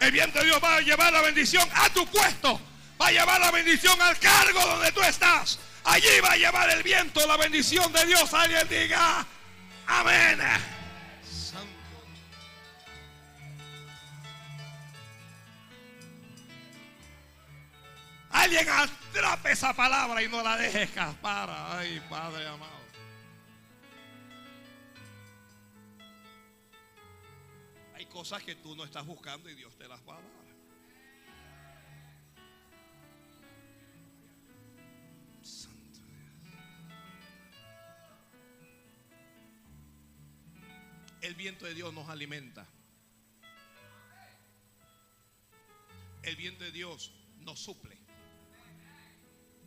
El 0.00 0.12
viento 0.12 0.38
de 0.38 0.46
Dios 0.46 0.58
va 0.64 0.76
a 0.76 0.80
llevar 0.80 1.12
la 1.12 1.20
bendición 1.20 1.68
a 1.70 1.90
tu 1.90 2.06
puesto. 2.06 2.58
Va 2.98 3.08
a 3.08 3.12
llevar 3.12 3.38
la 3.38 3.50
bendición 3.50 4.00
al 4.00 4.18
cargo 4.18 4.58
donde 4.66 4.90
tú 4.90 5.02
estás. 5.02 5.58
Allí 5.84 6.20
va 6.24 6.32
a 6.32 6.36
llevar 6.36 6.70
el 6.70 6.82
viento, 6.82 7.26
la 7.26 7.36
bendición 7.36 7.92
de 7.92 8.06
Dios. 8.06 8.32
Alguien 8.32 8.66
diga, 8.70 9.26
amén. 9.86 10.40
Alguien 18.30 18.66
atrape 19.16 19.52
esa 19.52 19.72
palabra 19.72 20.22
y 20.22 20.28
no 20.28 20.42
la 20.42 20.56
deje 20.58 20.82
escapar. 20.82 21.48
Ay, 21.50 22.02
Padre 22.10 22.46
amado. 22.46 22.76
Hay 27.94 28.04
cosas 28.06 28.42
que 28.42 28.54
tú 28.56 28.76
no 28.76 28.84
estás 28.84 29.06
buscando 29.06 29.48
y 29.48 29.54
Dios 29.54 29.74
te 29.76 29.88
las 29.88 30.00
va 30.06 30.18
a 30.18 30.20
dar. 30.20 30.46
El 41.22 41.34
viento 41.34 41.64
de 41.64 41.74
Dios 41.74 41.92
nos 41.92 42.08
alimenta. 42.08 42.66
El 46.22 46.36
viento 46.36 46.64
de 46.64 46.70
Dios 46.70 47.12
nos 47.38 47.58
suple. 47.58 47.95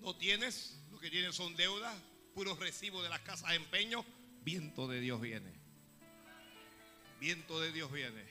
No 0.02 0.16
tienes, 0.16 0.80
lo 0.92 1.00
que 1.00 1.10
tienes 1.10 1.36
son 1.36 1.56
deudas, 1.56 1.96
puros 2.34 2.58
recibos 2.60 3.04
de 3.04 3.10
las 3.10 3.20
casas 3.22 3.50
de 3.50 3.56
empeño. 3.56 4.06
Viento 4.42 4.88
de 4.88 5.00
Dios 5.00 5.20
viene. 5.20 5.60
Viento 7.20 7.60
de 7.60 7.72
Dios 7.72 7.92
viene. 7.92 8.26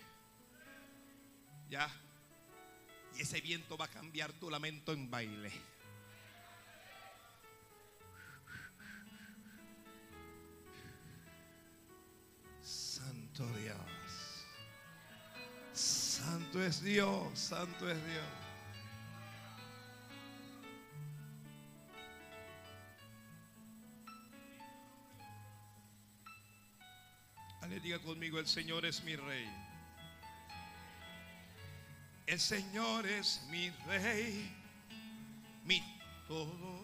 Ya. 1.69 1.91
Y 3.17 3.23
ese 3.23 3.41
viento 3.41 3.77
va 3.77 3.87
a 3.87 3.91
cambiar 3.91 4.33
tu 4.33 4.51
lamento 4.51 4.93
en 4.93 5.11
baile. 5.11 5.53
Santo 12.63 13.47
Dios. 13.59 13.77
Santo 15.73 16.63
es 16.63 16.83
Dios, 16.83 17.39
santo 17.39 17.89
es 17.91 18.05
Dios. 18.07 18.48
Ale 27.69 27.81
diga 27.81 27.99
conmigo, 27.99 28.39
el 28.39 28.47
Señor 28.47 28.87
es 28.87 29.05
mi 29.05 29.15
rey. 29.15 29.47
El 32.27 32.41
Señor 32.41 33.07
es 33.07 33.47
mi 33.51 33.69
rey, 33.87 34.51
mi 35.65 35.83
todo. 36.27 36.79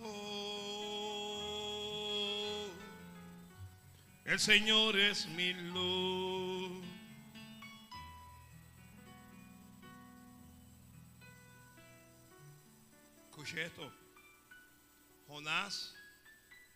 El 4.26 4.38
Señor 4.38 4.98
es 4.98 5.26
mi 5.28 5.54
luz. 5.54 6.84
Escuche 13.30 13.64
esto. 13.64 13.90
Jonás, 15.28 15.94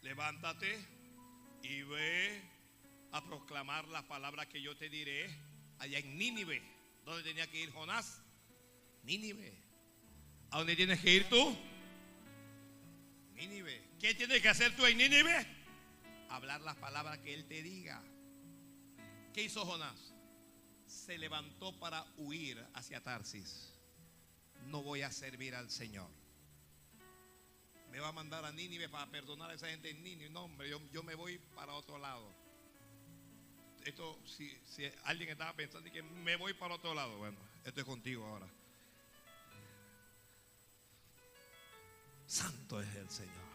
levántate 0.01 0.83
y 1.63 1.83
ve 1.83 2.58
a 3.13 3.25
proclamar 3.25 3.89
la 3.89 4.07
palabra 4.07 4.49
que 4.49 4.61
yo 4.61 4.77
te 4.77 4.89
diré 4.89 5.29
allá 5.79 5.99
en 5.99 6.19
Nínive. 6.19 6.63
¿Dónde 7.05 7.23
tenía 7.23 7.47
que 7.51 7.63
ir 7.63 7.73
Jonás? 7.73 8.23
Nínive. 9.05 9.53
¿A 10.51 10.59
dónde 10.59 10.77
tienes 10.77 11.01
que 11.01 11.15
ir 11.15 11.29
tú? 11.29 11.57
Nínive. 13.35 13.83
¿Qué 13.99 14.15
tienes 14.15 14.43
que 14.43 14.49
hacer 14.49 14.75
tú 14.77 14.85
en 14.87 14.99
Nínive? 14.99 15.47
Hablar 16.29 16.61
las 16.61 16.77
palabras 16.77 17.19
que 17.19 17.35
él 17.35 17.47
te 17.47 17.63
diga. 17.63 18.03
¿Qué 19.33 19.45
hizo 19.45 19.65
Jonás? 19.65 20.15
Se 20.87 21.17
levantó 21.19 21.79
para 21.79 22.05
huir 22.17 22.63
hacia 22.75 23.03
Tarsis. 23.03 23.75
No 24.67 24.83
voy 24.83 25.03
a 25.03 25.11
servir 25.11 25.55
al 25.55 25.71
Señor. 25.71 26.11
Me 27.91 28.01
va 28.01 28.09
a 28.09 28.13
mandar 28.13 28.45
a 28.45 28.53
Nínive 28.53 28.89
para 28.89 29.11
perdonar 29.11 29.51
a 29.51 29.55
esa 29.55 29.69
gente 29.69 29.91
en 29.91 30.03
Nínive. 30.03 30.31
No, 30.31 30.45
hombre, 30.45 30.69
yo, 30.69 30.81
yo 30.93 31.03
me 31.03 31.15
voy 31.15 31.39
para 31.55 31.73
otro 31.73 31.99
lado. 31.99 32.48
Esto, 33.85 34.19
si, 34.27 34.51
si 34.67 34.85
alguien 35.05 35.31
estaba 35.31 35.55
pensando 35.55 35.91
que 35.91 36.03
me 36.03 36.37
voy 36.37 36.53
para 36.55 36.75
otro 36.75 36.95
lado, 36.95 37.17
bueno, 37.19 37.39
esto 37.65 37.81
es 37.81 37.87
contigo 37.87 38.25
ahora. 38.27 38.49
Santo 42.27 42.81
es 42.81 42.95
el 42.95 43.09
Señor. 43.09 43.49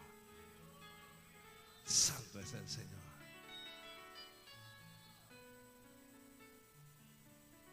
Santo 1.84 2.40
es 2.40 2.52
el 2.54 2.68
Señor. 2.68 3.04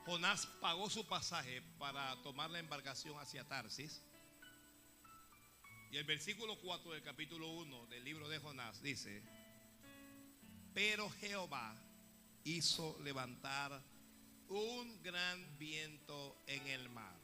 Jonás 0.06 0.45
pagó 0.60 0.89
su 0.89 1.08
pasaje 1.08 1.62
para 1.80 2.16
tomar 2.22 2.49
la 2.49 2.60
embarcación 2.60 3.18
hacia 3.20 3.47
Tarsis. 3.47 4.02
Y 5.91 5.97
el 5.97 6.04
versículo 6.04 6.60
4 6.60 6.91
del 6.91 7.02
capítulo 7.02 7.49
1 7.49 7.88
del 7.88 8.04
libro 8.04 8.30
de 8.30 8.39
Jonás 8.39 8.82
dice, 8.82 9.24
pero 10.74 11.10
Jehová 11.10 11.76
hizo 12.43 12.97
levantar 13.03 13.81
un 14.49 15.01
gran 15.01 15.57
viento 15.57 16.37
en 16.47 16.67
el 16.67 16.89
mar. 16.89 17.15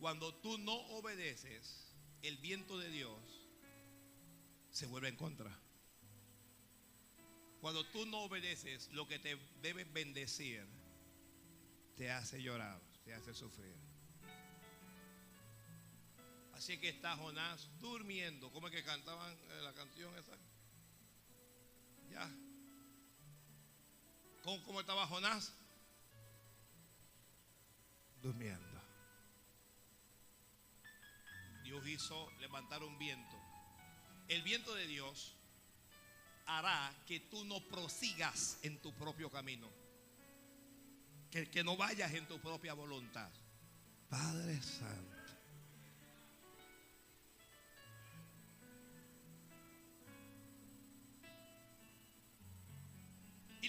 Cuando 0.00 0.34
tú 0.34 0.56
no 0.58 0.74
obedeces, 0.96 1.94
el 2.22 2.38
viento 2.38 2.78
de 2.78 2.88
Dios 2.88 3.50
se 4.70 4.86
vuelve 4.86 5.08
en 5.08 5.16
contra. 5.16 5.56
Cuando 7.60 7.84
tú 7.84 8.06
no 8.06 8.20
obedeces 8.22 8.90
lo 8.92 9.06
que 9.06 9.18
te 9.18 9.36
debe 9.60 9.84
bendecir, 9.84 10.66
te 11.96 12.10
hace 12.10 12.42
llorar, 12.42 12.80
te 13.04 13.12
hace 13.12 13.34
sufrir. 13.34 13.89
Así 16.60 16.76
que 16.76 16.90
está 16.90 17.16
Jonás 17.16 17.70
durmiendo. 17.80 18.52
¿Cómo 18.52 18.68
es 18.68 18.74
que 18.74 18.84
cantaban 18.84 19.32
eh, 19.32 19.60
la 19.62 19.72
canción 19.72 20.14
esa? 20.18 20.36
Ya. 22.10 22.30
¿Cómo, 24.42 24.62
cómo 24.64 24.80
estaba 24.80 25.06
Jonás? 25.06 25.54
Durmiendo. 28.20 28.82
Dios 31.64 31.86
hizo 31.86 32.30
levantar 32.40 32.82
un 32.82 32.98
viento. 32.98 33.36
El 34.28 34.42
viento 34.42 34.74
de 34.74 34.86
Dios 34.86 35.34
hará 36.44 36.94
que 37.06 37.20
tú 37.20 37.42
no 37.46 37.66
prosigas 37.68 38.58
en 38.60 38.82
tu 38.82 38.92
propio 38.96 39.30
camino. 39.30 39.70
Que, 41.30 41.50
que 41.50 41.64
no 41.64 41.78
vayas 41.78 42.12
en 42.12 42.28
tu 42.28 42.38
propia 42.38 42.74
voluntad. 42.74 43.30
Padre 44.10 44.60
Santo. 44.60 45.09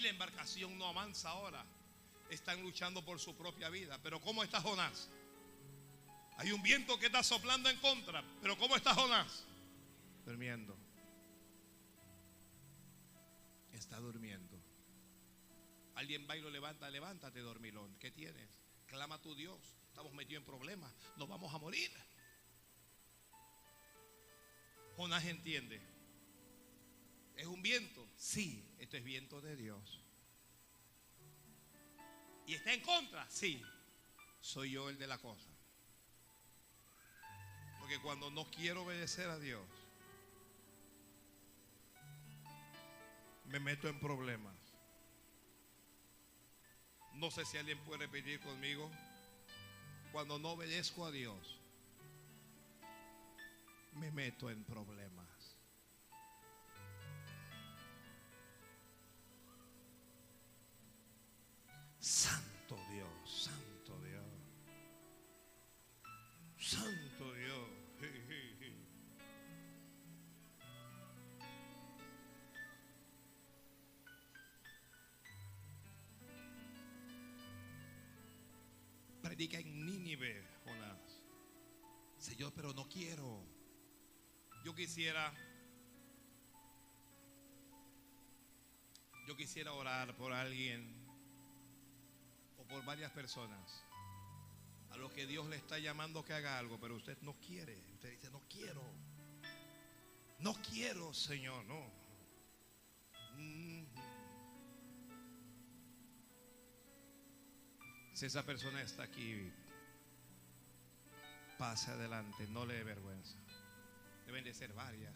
La 0.02 0.08
embarcación 0.08 0.76
no 0.76 0.86
avanza 0.86 1.30
ahora. 1.30 1.64
Están 2.28 2.62
luchando 2.62 3.04
por 3.04 3.18
su 3.20 3.36
propia 3.36 3.68
vida. 3.68 3.98
Pero 4.02 4.20
¿cómo 4.20 4.42
está 4.42 4.60
Jonás? 4.60 5.10
Hay 6.38 6.50
un 6.52 6.62
viento 6.62 6.98
que 6.98 7.06
está 7.06 7.22
soplando 7.22 7.68
en 7.68 7.78
contra. 7.78 8.22
Pero 8.40 8.56
¿cómo 8.58 8.76
está 8.76 8.94
Jonás? 8.94 9.44
Durmiendo. 10.24 10.76
Está 13.72 13.98
durmiendo. 13.98 14.58
Alguien 15.94 16.26
va 16.28 16.36
y 16.36 16.40
lo 16.40 16.50
levanta, 16.50 16.88
levántate, 16.90 17.40
dormilón. 17.40 17.96
¿Qué 17.98 18.10
tienes? 18.10 18.48
Clama 18.86 19.16
a 19.16 19.20
tu 19.20 19.34
Dios. 19.34 19.58
Estamos 19.88 20.12
metidos 20.14 20.40
en 20.40 20.46
problemas. 20.46 20.92
Nos 21.16 21.28
vamos 21.28 21.52
a 21.54 21.58
morir. 21.58 21.90
Jonás 24.96 25.24
entiende. 25.24 25.80
¿Es 27.36 27.46
un 27.46 27.62
viento? 27.62 28.06
Sí, 28.16 28.64
esto 28.82 28.96
es 28.96 29.04
viento 29.04 29.40
de 29.40 29.54
Dios. 29.54 30.00
¿Y 32.46 32.54
está 32.54 32.72
en 32.72 32.80
contra? 32.80 33.30
Sí, 33.30 33.62
soy 34.40 34.72
yo 34.72 34.90
el 34.90 34.98
de 34.98 35.06
la 35.06 35.18
cosa. 35.18 35.48
Porque 37.78 38.00
cuando 38.00 38.28
no 38.32 38.44
quiero 38.50 38.82
obedecer 38.82 39.30
a 39.30 39.38
Dios, 39.38 39.62
me 43.44 43.60
meto 43.60 43.88
en 43.88 44.00
problemas. 44.00 44.56
No 47.14 47.30
sé 47.30 47.44
si 47.44 47.58
alguien 47.58 47.78
puede 47.84 48.06
repetir 48.06 48.40
conmigo. 48.40 48.90
Cuando 50.10 50.40
no 50.40 50.50
obedezco 50.50 51.06
a 51.06 51.12
Dios, 51.12 51.60
me 53.92 54.10
meto 54.10 54.50
en 54.50 54.64
problemas. 54.64 55.21
Santo 62.02 62.76
Dios, 62.90 63.44
Santo 63.44 63.96
Dios. 64.00 64.24
Santo 66.58 67.32
Dios. 67.32 67.68
Predica 79.22 79.58
en 79.60 79.86
Nínive, 79.86 80.44
Jonás. 80.64 81.22
Señor, 82.18 82.52
pero 82.52 82.72
no 82.74 82.88
quiero. 82.88 83.46
Yo 84.64 84.74
quisiera 84.74 85.32
yo 89.28 89.36
quisiera 89.36 89.72
orar 89.72 90.16
por 90.16 90.32
alguien 90.32 91.01
por 92.64 92.84
varias 92.84 93.10
personas 93.12 93.84
a 94.90 94.96
los 94.96 95.12
que 95.12 95.26
Dios 95.26 95.46
le 95.48 95.56
está 95.56 95.78
llamando 95.78 96.24
que 96.24 96.34
haga 96.34 96.58
algo, 96.58 96.78
pero 96.78 96.96
usted 96.96 97.16
no 97.22 97.34
quiere. 97.40 97.82
Usted 97.94 98.10
dice, 98.10 98.30
no 98.30 98.42
quiero. 98.48 98.82
No 100.38 100.54
quiero, 100.62 101.14
Señor, 101.14 101.64
no. 101.64 101.90
Si 108.12 108.26
esa 108.26 108.44
persona 108.44 108.82
está 108.82 109.04
aquí, 109.04 109.50
pase 111.58 111.90
adelante, 111.90 112.46
no 112.48 112.66
le 112.66 112.74
dé 112.74 112.84
vergüenza. 112.84 113.38
Deben 114.26 114.44
de 114.44 114.52
ser 114.52 114.72
varias. 114.74 115.14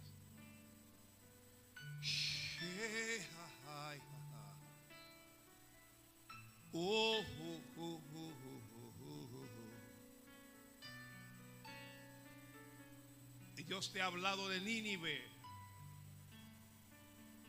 Y 13.56 13.62
Dios 13.62 13.90
te 13.92 14.02
ha 14.02 14.06
hablado 14.06 14.48
de 14.48 14.60
Nínive, 14.60 15.22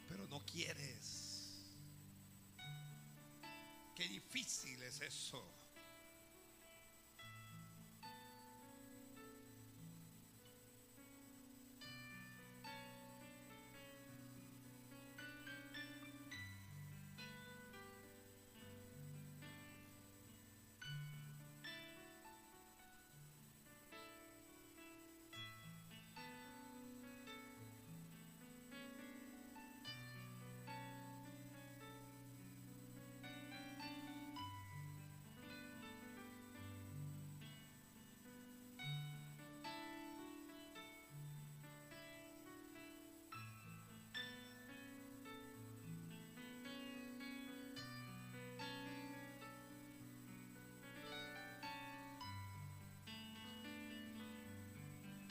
pero 0.08 0.26
no 0.28 0.46
quieres. 0.46 1.54
Qué 3.96 4.08
difícil 4.08 4.82
es 4.84 5.02
eso. 5.02 5.57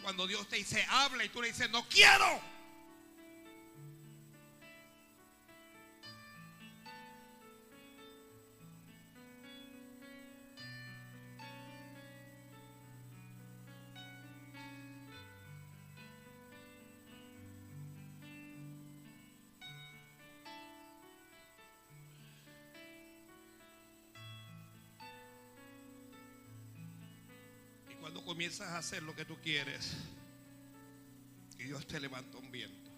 Cuando 0.06 0.28
Dios 0.28 0.46
te 0.46 0.54
dice 0.54 0.86
habla 0.88 1.24
y 1.24 1.28
tú 1.30 1.42
le 1.42 1.48
dices 1.48 1.68
no 1.68 1.84
quiero. 1.88 2.40
Comienzas 28.26 28.68
a 28.70 28.78
hacer 28.78 29.04
lo 29.04 29.14
que 29.14 29.24
tú 29.24 29.36
quieres, 29.40 29.96
y 31.60 31.62
Dios 31.62 31.86
te 31.86 32.00
levanta 32.00 32.38
un 32.38 32.50
viento. 32.50 32.90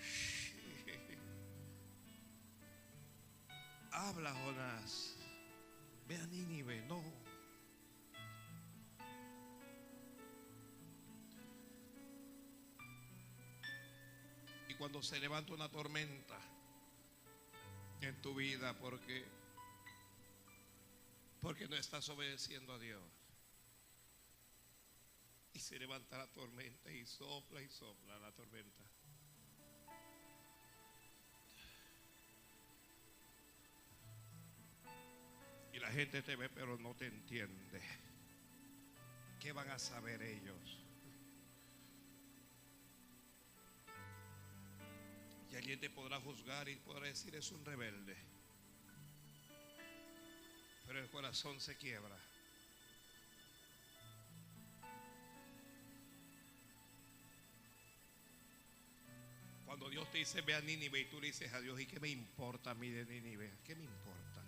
Habla, 3.92 4.32
Jonás. 4.32 5.16
ve 6.08 6.16
a 6.16 6.26
Nínive, 6.26 6.80
no. 6.88 7.04
Y 14.66 14.74
cuando 14.74 15.02
se 15.02 15.20
levanta 15.20 15.52
una 15.52 15.68
tormenta 15.68 16.40
en 18.00 18.18
tu 18.22 18.34
vida 18.34 18.72
porque 18.78 19.26
porque 21.42 21.68
no 21.68 21.76
estás 21.76 22.08
obedeciendo 22.08 22.72
a 22.72 22.78
Dios. 22.78 23.17
Se 25.68 25.78
levanta 25.78 26.16
la 26.16 26.26
tormenta 26.28 26.90
y 26.90 27.04
sopla 27.04 27.60
y 27.60 27.68
sopla 27.68 28.18
la 28.20 28.32
tormenta. 28.32 28.84
Y 35.74 35.78
la 35.78 35.90
gente 35.90 36.22
te 36.22 36.36
ve 36.36 36.48
pero 36.48 36.78
no 36.78 36.96
te 36.96 37.08
entiende. 37.08 37.82
¿Qué 39.38 39.52
van 39.52 39.68
a 39.68 39.78
saber 39.78 40.22
ellos? 40.22 40.78
Y 45.50 45.54
alguien 45.54 45.80
te 45.80 45.90
podrá 45.90 46.18
juzgar 46.18 46.66
y 46.70 46.76
podrá 46.76 47.08
decir 47.08 47.36
es 47.36 47.52
un 47.52 47.62
rebelde. 47.66 48.16
Pero 50.86 50.98
el 50.98 51.10
corazón 51.10 51.60
se 51.60 51.76
quiebra. 51.76 52.18
Cuando 59.68 59.90
Dios 59.90 60.10
te 60.10 60.16
dice 60.16 60.40
ve 60.40 60.54
a 60.54 60.62
Nínive 60.62 60.98
y 60.98 61.04
tú 61.04 61.20
le 61.20 61.26
dices 61.26 61.52
a 61.52 61.60
Dios, 61.60 61.78
¿y 61.78 61.84
qué 61.84 62.00
me 62.00 62.08
importa 62.08 62.70
a 62.70 62.74
mí 62.74 62.88
de 62.88 63.04
Nínive? 63.04 63.52
¿Qué 63.66 63.76
me 63.76 63.84
importa? 63.84 64.42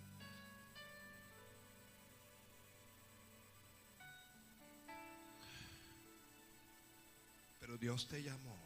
Pero 7.59 7.77
Dios 7.77 8.07
te 8.07 8.23
llamó. 8.23 8.57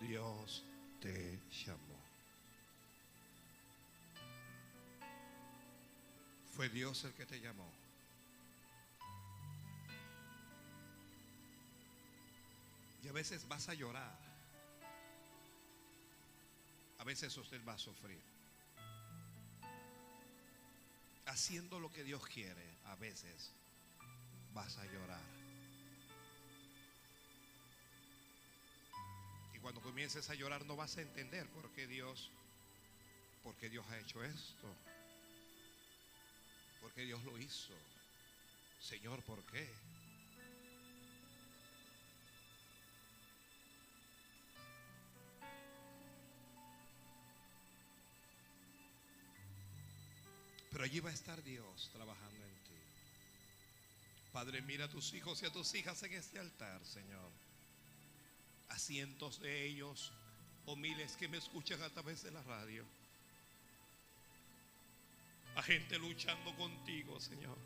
Dios 0.00 0.64
te 1.00 1.40
llamó. 1.66 2.00
Fue 6.52 6.68
Dios 6.68 7.02
el 7.02 7.14
que 7.14 7.26
te 7.26 7.40
llamó. 7.40 7.68
Y 13.02 13.08
a 13.08 13.12
veces 13.12 13.48
vas 13.48 13.68
a 13.68 13.74
llorar. 13.74 14.29
A 17.00 17.04
veces 17.04 17.34
usted 17.38 17.64
va 17.66 17.72
a 17.72 17.78
sufrir. 17.78 18.20
Haciendo 21.24 21.80
lo 21.80 21.90
que 21.90 22.04
Dios 22.04 22.26
quiere, 22.26 22.76
a 22.84 22.94
veces 22.96 23.52
vas 24.52 24.76
a 24.76 24.84
llorar. 24.84 25.22
Y 29.54 29.58
cuando 29.60 29.80
comiences 29.80 30.28
a 30.28 30.34
llorar 30.34 30.66
no 30.66 30.76
vas 30.76 30.98
a 30.98 31.00
entender 31.00 31.48
por 31.48 31.70
qué 31.72 31.86
Dios, 31.86 32.30
por 33.42 33.56
qué 33.56 33.70
Dios 33.70 33.86
ha 33.88 33.98
hecho 33.98 34.22
esto. 34.22 34.68
Porque 36.82 37.06
Dios 37.06 37.24
lo 37.24 37.38
hizo. 37.38 37.72
Señor, 38.78 39.22
¿por 39.22 39.42
qué? 39.46 39.66
Pero 50.80 50.90
allí 50.90 51.00
va 51.00 51.10
a 51.10 51.12
estar 51.12 51.42
Dios 51.42 51.90
trabajando 51.92 52.42
en 52.42 52.54
ti. 52.64 52.72
Padre, 54.32 54.62
mira 54.62 54.86
a 54.86 54.88
tus 54.88 55.12
hijos 55.12 55.42
y 55.42 55.44
a 55.44 55.52
tus 55.52 55.74
hijas 55.74 56.02
en 56.04 56.14
este 56.14 56.38
altar, 56.38 56.82
Señor. 56.86 57.30
A 58.70 58.78
cientos 58.78 59.40
de 59.40 59.66
ellos 59.66 60.10
o 60.64 60.76
miles 60.76 61.16
que 61.16 61.28
me 61.28 61.36
escuchan 61.36 61.82
a 61.82 61.90
través 61.90 62.22
de 62.22 62.30
la 62.30 62.42
radio. 62.44 62.86
A 65.54 65.62
gente 65.62 65.98
luchando 65.98 66.56
contigo, 66.56 67.20
Señor. 67.20 67.58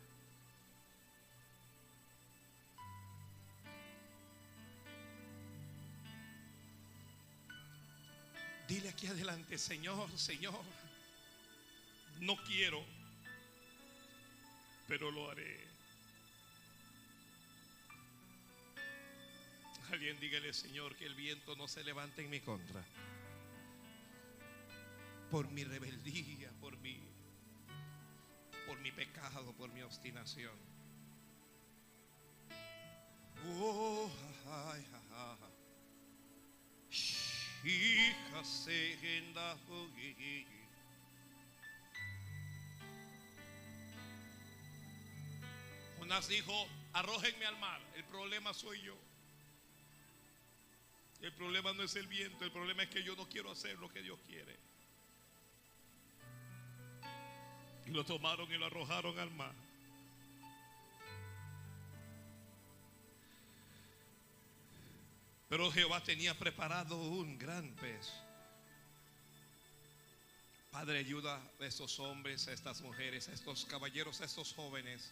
Dile 8.67 8.89
aquí 8.89 9.07
adelante, 9.07 9.57
Señor, 9.57 10.11
Señor, 10.19 10.65
no 12.19 12.35
quiero, 12.43 12.83
pero 14.87 15.11
lo 15.11 15.29
haré. 15.29 15.65
Alguien 19.91 20.19
dígale, 20.19 20.53
Señor, 20.53 20.95
que 20.95 21.05
el 21.05 21.15
viento 21.15 21.55
no 21.55 21.67
se 21.67 21.83
levante 21.83 22.21
en 22.23 22.29
mi 22.29 22.39
contra. 22.39 22.83
Por 25.31 25.49
mi 25.49 25.63
rebeldía, 25.63 26.51
por 26.59 26.77
mi, 26.77 26.99
por 28.67 28.79
mi 28.79 28.91
pecado, 28.91 29.53
por 29.53 29.71
mi 29.71 29.81
obstinación. 29.81 30.57
Oh, 33.59 34.09
ay, 34.47 34.85
ay. 35.11 35.37
Hija, 37.63 38.43
Jonás 46.05 46.27
dijo, 46.27 46.67
arrójenme 46.93 47.47
al 47.47 47.57
mar, 47.57 47.81
el 47.95 48.03
problema 48.03 48.53
soy 48.53 48.79
yo. 48.79 48.95
El 51.19 51.33
problema 51.33 51.73
no 51.73 51.81
es 51.81 51.95
el 51.95 52.05
viento, 52.05 52.45
el 52.45 52.51
problema 52.51 52.83
es 52.83 52.89
que 52.89 53.01
yo 53.01 53.15
no 53.15 53.27
quiero 53.27 53.49
hacer 53.49 53.75
lo 53.79 53.89
que 53.89 54.03
Dios 54.03 54.19
quiere. 54.27 54.55
Y 57.87 57.89
lo 57.89 58.05
tomaron 58.05 58.51
y 58.51 58.55
lo 58.55 58.67
arrojaron 58.67 59.17
al 59.17 59.31
mar. 59.31 59.55
Pero 65.49 65.71
Jehová 65.71 66.03
tenía 66.03 66.37
preparado 66.37 66.97
un 66.97 67.35
gran 67.39 67.67
pez. 67.77 68.13
Padre, 70.69 70.99
ayuda 70.99 71.41
a 71.59 71.65
estos 71.65 71.99
hombres, 71.99 72.47
a 72.47 72.53
estas 72.53 72.81
mujeres, 72.81 73.27
a 73.27 73.33
estos 73.33 73.65
caballeros, 73.65 74.21
a 74.21 74.25
estos 74.25 74.53
jóvenes. 74.53 75.11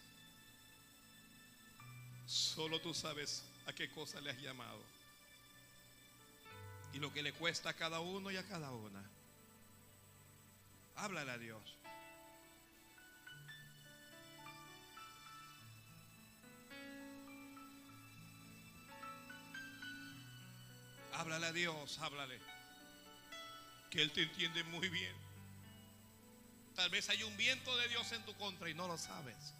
Solo 2.26 2.80
tú 2.80 2.94
sabes 2.94 3.44
a 3.66 3.72
qué 3.72 3.90
cosa 3.90 4.20
le 4.20 4.30
has 4.30 4.38
llamado. 4.38 4.80
Y 6.92 6.98
lo 6.98 7.12
que 7.12 7.22
le 7.22 7.32
cuesta 7.32 7.70
a 7.70 7.74
cada 7.74 8.00
uno 8.00 8.30
y 8.30 8.36
a 8.36 8.46
cada 8.46 8.70
una. 8.70 9.02
Háblale 10.96 11.32
a 11.32 11.38
Dios. 11.38 11.76
Háblale 21.12 21.46
a 21.46 21.52
Dios, 21.52 21.98
háblale. 21.98 22.40
Que 23.90 24.02
Él 24.02 24.12
te 24.12 24.22
entiende 24.22 24.64
muy 24.64 24.88
bien. 24.88 25.14
Tal 26.74 26.90
vez 26.90 27.08
hay 27.08 27.22
un 27.22 27.36
viento 27.36 27.76
de 27.76 27.88
Dios 27.88 28.10
en 28.12 28.24
tu 28.24 28.34
contra 28.34 28.68
y 28.68 28.74
no 28.74 28.88
lo 28.88 28.98
sabes. 28.98 29.54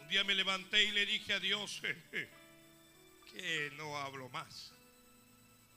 Un 0.00 0.08
día 0.08 0.24
me 0.24 0.34
levanté 0.34 0.84
y 0.84 0.90
le 0.92 1.04
dije 1.04 1.34
a 1.34 1.40
Dios 1.40 1.82
que 3.32 3.70
no 3.76 3.98
hablo 3.98 4.28
más. 4.30 4.72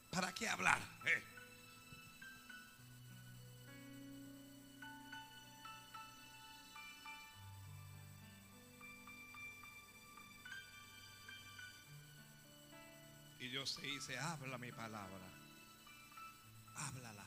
¿Para 0.10 0.34
qué 0.34 0.48
hablar? 0.48 0.80
Dios 13.62 13.76
te 13.76 13.86
dice, 13.86 14.18
habla 14.18 14.58
mi 14.58 14.72
palabra. 14.72 15.22
Háblala. 16.78 17.24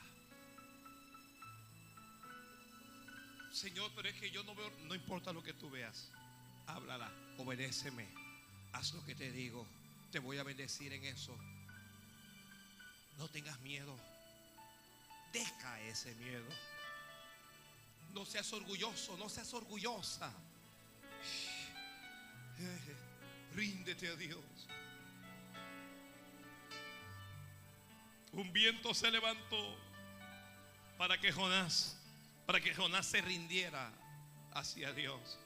Señor, 3.53 3.93
pero 3.95 4.09
es 4.09 4.17
que 4.17 4.33
yo 4.33 4.43
no 4.43 4.53
veo, 4.57 4.69
no 4.89 4.97
importa 4.97 5.33
lo 5.33 5.45
que 5.45 5.53
tú 5.53 5.71
veas. 5.71 6.11
Háblala, 6.67 7.09
obedéceme. 7.39 8.09
Haz 8.73 8.95
lo 8.95 9.05
que 9.05 9.15
te 9.15 9.31
digo. 9.31 9.65
Te 10.11 10.19
voy 10.19 10.39
a 10.39 10.43
bendecir 10.43 10.93
en 10.93 11.05
eso. 11.05 11.39
No 13.17 13.29
tengas 13.29 13.61
miedo. 13.61 13.97
Deja 15.33 15.81
ese 15.83 16.17
miedo. 16.17 16.49
No 18.13 18.25
seas 18.25 18.53
orgulloso, 18.53 19.17
no 19.19 19.29
seas 19.29 19.55
orgullosa. 19.55 20.33
Ríndete 23.55 24.09
a 24.09 24.17
Dios. 24.17 24.43
Un 28.37 28.53
viento 28.53 28.93
se 28.95 29.11
levantó 29.13 29.79
para 30.99 31.19
que 31.21 31.31
Jonás, 31.31 31.97
para 32.47 32.61
que 32.61 32.75
Jonás 32.75 33.07
se 33.07 33.21
rindiera 33.21 33.93
hacia 34.53 34.93
Dios. 34.93 35.39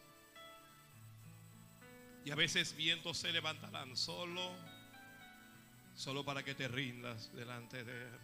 Y 2.25 2.31
a 2.31 2.35
veces 2.35 2.75
vientos 2.75 3.19
se 3.19 3.31
levantarán 3.31 3.95
solo, 3.95 4.55
solo 5.95 6.25
para 6.25 6.43
que 6.43 6.55
te 6.55 6.67
rindas 6.67 7.31
delante 7.35 7.85
de 7.85 8.03
Él. 8.07 8.19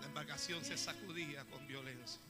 La 0.00 0.06
embarcación 0.06 0.64
se 0.64 0.76
sacudía 0.76 1.44
con 1.46 1.66
violencia. 1.66 2.20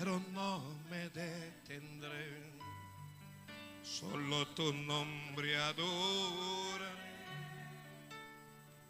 Pero 0.00 0.16
no 0.32 0.80
me 0.88 1.10
detendré. 1.10 2.48
Solo 3.82 4.46
tu 4.56 4.72
nombre 4.72 5.54
adora. 5.58 6.90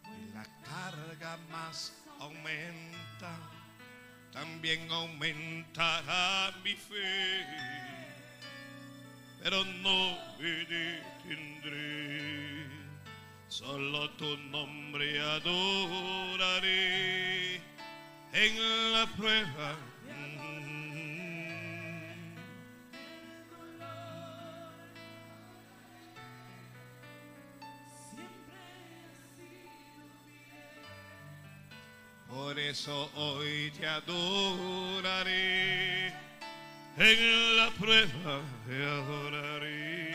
Y 0.04 0.32
la 0.32 0.44
carga 0.62 1.36
más 1.50 1.92
aumenta. 2.20 3.36
También 4.30 4.88
aumentará 4.88 6.54
mi 6.62 6.74
fe. 6.74 7.44
Pero 9.42 9.64
no 9.64 10.16
me 10.38 10.64
detendré. 10.64 12.68
Solo 13.48 14.11
tu 14.11 14.36
nombre 14.36 15.18
adoraré 15.18 16.80
en 18.32 18.92
la 18.92 19.06
prueba. 19.16 19.76
Eso 32.70 33.10
hoy 33.16 33.72
te 33.72 33.86
adoraré. 33.86 34.14
En 36.96 37.56
la 37.56 37.70
prueba 37.72 38.42
te 38.64 38.84
adoraré. 38.84 40.10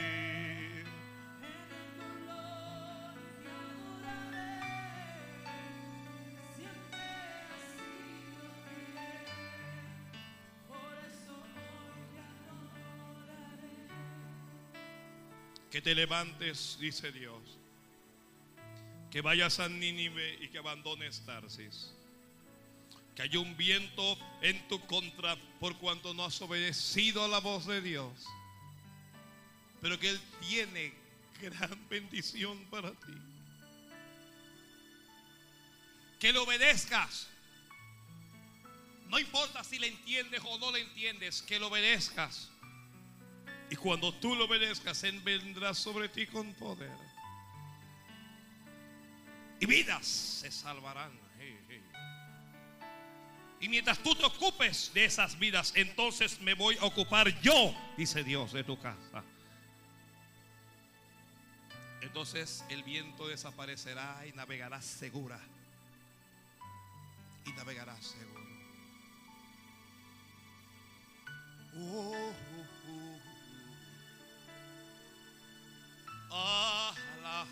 Que 15.69 15.81
te 15.81 15.93
levantes, 15.93 16.77
dice 16.79 17.11
Dios. 17.11 17.59
Que 19.11 19.19
vayas 19.19 19.59
a 19.59 19.67
Nínive 19.67 20.37
y 20.41 20.47
que 20.47 20.57
abandones 20.57 21.21
Tarsis. 21.25 21.93
Que 23.16 23.24
haya 23.24 23.39
un 23.39 23.55
viento 23.55 24.18
en 24.41 24.68
tu 24.68 24.80
contra 24.88 25.38
por 25.59 25.78
cuanto 25.78 26.13
no 26.13 26.26
has 26.26 26.41
obedecido 26.41 27.24
a 27.24 27.28
la 27.28 27.39
voz 27.39 27.66
de 27.66 27.82
Dios. 27.82 28.26
Pero 29.82 29.97
que 29.99 30.09
Él 30.09 30.20
tiene 30.41 30.93
gran 31.41 31.88
bendición 31.89 32.66
para 32.66 32.91
ti. 32.91 33.13
Que 36.20 36.34
le 36.34 36.39
obedezcas. 36.39 37.28
No 39.07 39.20
importa 39.20 39.63
si 39.63 39.80
le 39.80 39.88
entiendes 39.88 40.41
o 40.43 40.57
no 40.57 40.72
le 40.72 40.82
entiendes, 40.82 41.41
que 41.41 41.59
lo 41.59 41.68
obedezcas. 41.68 42.49
Y 43.70 43.76
cuando 43.76 44.13
tú 44.13 44.36
lo 44.36 44.45
obedezcas, 44.45 45.03
Él 45.03 45.22
vendrá 45.22 45.74
sobre 45.74 46.09
ti 46.09 46.28
con 46.28 46.53
poder. 46.55 46.97
Y 49.59 49.66
vidas 49.66 50.05
se 50.05 50.51
salvarán. 50.51 51.24
Y 53.59 53.69
mientras 53.69 53.99
tú 53.99 54.13
te 54.15 54.25
ocupes 54.25 54.91
de 54.93 55.05
esas 55.05 55.39
vidas, 55.39 55.73
entonces 55.75 56.39
me 56.41 56.53
voy 56.53 56.77
a 56.77 56.85
ocupar 56.85 57.39
yo, 57.41 57.73
dice 57.97 58.23
Dios, 58.23 58.51
de 58.53 58.63
tu 58.63 58.77
casa. 58.79 59.23
Entonces 62.01 62.63
el 62.69 62.83
viento 62.83 63.27
desaparecerá 63.27 64.25
y 64.27 64.31
navegarás 64.33 64.85
segura. 64.85 65.39
Y 67.45 67.51
navegarás 67.53 68.05
seguro. 68.05 68.45
Oh, 71.77 72.11
oh, 72.11 72.65
oh. 72.89 73.19
Ah, 76.31 76.93
la, 77.21 77.45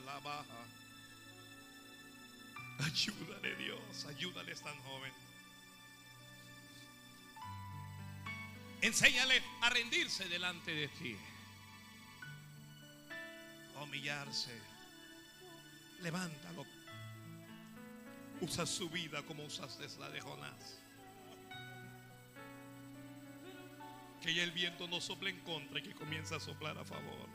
la, 0.00 0.20
baja. 0.20 0.79
Ayúdale 2.84 3.54
Dios, 3.56 4.06
ayúdale 4.06 4.54
tan 4.54 4.78
joven. 4.82 5.12
Enséñale 8.80 9.42
a 9.60 9.68
rendirse 9.68 10.26
delante 10.28 10.74
de 10.74 10.88
ti. 10.88 11.16
A 13.76 13.82
humillarse. 13.82 14.58
Levántalo. 16.00 16.64
Usa 18.40 18.64
su 18.64 18.88
vida 18.88 19.22
como 19.24 19.44
usaste 19.44 19.86
la 19.98 20.08
de 20.08 20.20
Jonás. 20.22 20.80
Que 24.22 24.32
ya 24.34 24.42
el 24.42 24.52
viento 24.52 24.88
no 24.88 25.00
sople 25.00 25.30
en 25.30 25.40
contra 25.40 25.78
y 25.78 25.82
que 25.82 25.94
comience 25.94 26.34
a 26.34 26.40
soplar 26.40 26.78
a 26.78 26.84
favor. 26.84 27.28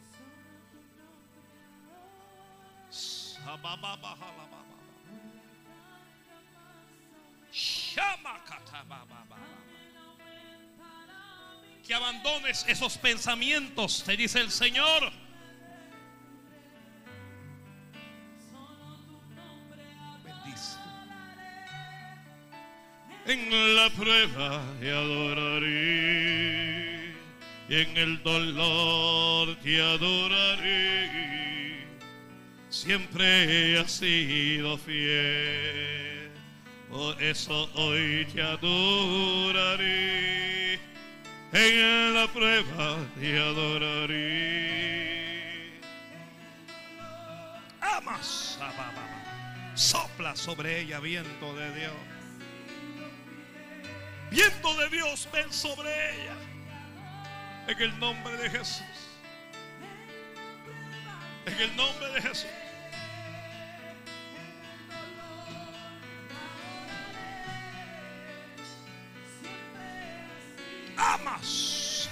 Que 11.86 11.94
abandones 11.94 12.66
esos 12.68 12.98
pensamientos, 12.98 14.04
te 14.04 14.18
dice 14.18 14.42
el 14.42 14.50
Señor. 14.50 15.12
Bendice. 20.24 20.80
En 23.28 23.76
la 23.76 23.92
prueba 23.92 24.64
te 24.80 24.92
adoraré, 24.92 27.14
y 27.70 27.76
en 27.76 27.98
el 27.98 28.24
dolor 28.24 29.56
te 29.62 29.80
adoraré. 29.80 31.86
Siempre 32.70 33.78
has 33.80 33.92
sido 33.92 34.76
fiel. 34.80 36.05
Por 36.96 37.22
eso 37.22 37.70
hoy 37.76 38.26
te 38.34 38.42
adoraré. 38.42 39.86
En 41.52 42.14
la 42.14 42.26
prueba 42.32 43.00
te 43.20 43.38
adoraré. 43.38 44.22
Amas. 47.82 48.58
Sopla 49.74 50.38
sobre 50.38 50.80
ella 50.80 51.02
viento 51.02 51.54
de 51.56 51.76
Dios. 51.76 51.92
Viento 54.32 54.74
de 54.78 54.88
Dios, 54.88 55.28
ven 55.34 55.52
sobre 55.52 55.90
ella. 55.90 56.38
En 57.68 57.82
el 57.82 58.00
nombre 58.00 58.38
de 58.38 58.50
Jesús. 58.52 58.86
En 61.46 61.60
el 61.60 61.76
nombre 61.76 62.08
de 62.14 62.22
Jesús. 62.22 62.48
Amas. 70.98 72.10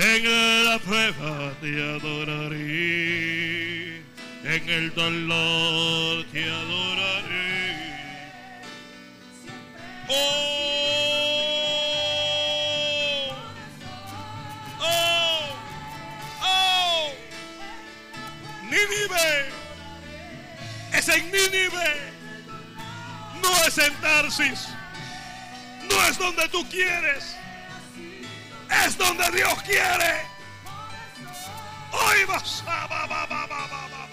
En 0.00 0.64
la 0.64 0.78
prueba 0.78 1.52
te 1.60 1.82
adoraré, 1.96 2.56
en 4.44 4.68
el 4.68 4.94
dolor 4.94 6.24
te 6.32 6.44
adoraré. 6.44 7.47
No 24.38 26.04
es 26.06 26.16
donde 26.16 26.48
tú 26.48 26.64
quieres. 26.68 27.34
Es 28.84 28.96
donde 28.96 29.28
Dios 29.32 29.60
quiere. 29.64 30.22
Hoy 31.90 32.24
vas 32.28 32.62
a 32.64 32.86
ba, 32.86 33.06
ba, 33.08 33.26
ba, 33.26 33.46
ba, 33.48 33.66
ba, 33.66 33.88
ba. 33.88 34.08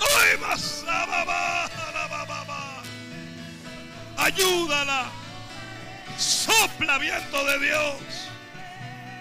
Hoy 0.00 0.36
vas 0.40 0.84
a 0.88 1.04
ba, 1.06 1.24
ba, 1.24 1.70
ba, 1.92 2.08
ba, 2.08 2.24
ba, 2.24 2.44
ba. 2.44 2.82
Ayúdala. 4.24 5.10
Sopla 6.16 6.96
viento 6.96 7.44
de 7.44 7.58
Dios. 7.58 8.30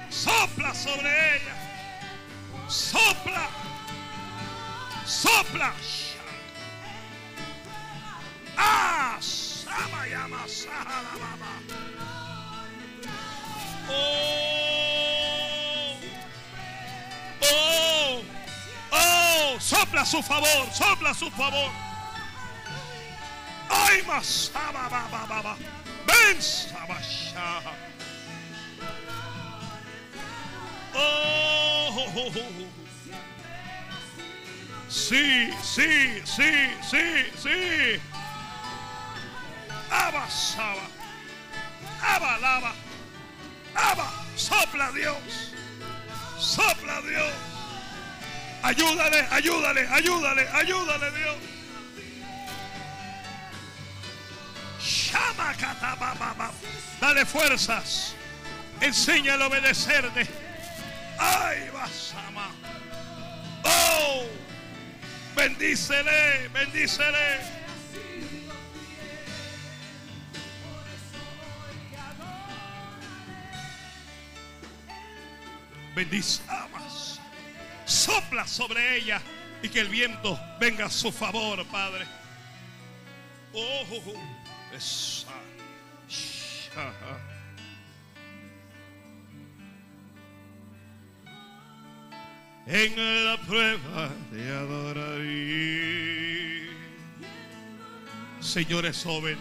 Sopla 0.09 0.73
sobre 0.73 1.35
ella. 1.35 1.55
Sopla. 2.69 3.49
Sopla. 5.05 5.73
Oh. 13.89 15.97
Oh. 17.41 18.21
Oh, 18.91 19.59
sopla 19.59 20.05
su 20.05 20.21
favor, 20.23 20.71
sopla 20.73 21.13
su 21.13 21.29
favor. 21.31 21.69
Ay, 23.69 24.01
más. 24.03 24.51
Ven. 26.07 26.37
Oh, 30.97 32.05
oh, 32.15 32.15
oh. 32.15 32.31
Sí, 34.87 35.51
sí, 35.61 36.21
sí, 36.23 36.69
sí, 36.81 37.25
sí. 37.37 37.99
Aba, 39.91 40.29
sopla 44.75 44.91
Dios. 44.91 45.53
Sopla 46.37 47.01
Dios. 47.01 47.31
Ayúdale, 48.61 49.25
ayúdale, 49.31 49.87
ayúdale, 49.89 50.49
ayúdale 50.49 51.11
Dios. 51.11 51.37
Dale 56.99 57.25
fuerzas. 57.25 58.15
Enséñale 58.81 59.43
a 59.43 59.47
obedecerte. 59.47 60.27
Ay, 61.17 61.69
basama. 61.71 62.51
Oh, 63.63 64.25
bendícele, 65.35 66.49
bendícele. 66.49 67.54
Bendizamos. 75.95 77.19
Sopla 77.85 78.45
sobre 78.45 78.97
ella 78.97 79.21
y 79.61 79.69
que 79.69 79.79
el 79.79 79.87
viento 79.87 80.39
venga 80.59 80.85
a 80.87 80.89
su 80.89 81.11
favor, 81.11 81.65
Padre. 81.67 82.05
Oh, 83.53 83.83
oh, 83.91 84.03
oh. 84.07 84.75
Esa. 84.75 85.29
En 92.67 93.25
la 93.25 93.37
prueba 93.37 94.09
te 94.31 94.49
adoraré. 94.51 95.55
Señor 98.41 98.85
es 98.85 99.03
joven. 99.03 99.37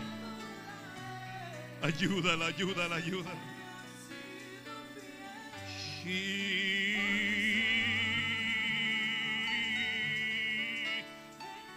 Ayúdala, 1.82 2.46
ayúdala, 2.46 2.96
ayúdala. 2.96 3.53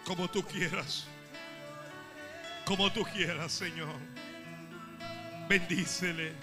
Como 0.04 0.30
tú 0.30 0.44
quieras. 0.44 1.08
Como 2.66 2.92
tú 2.92 3.04
quieras, 3.04 3.52
Señor. 3.52 3.96
Bendícele. 5.48 6.34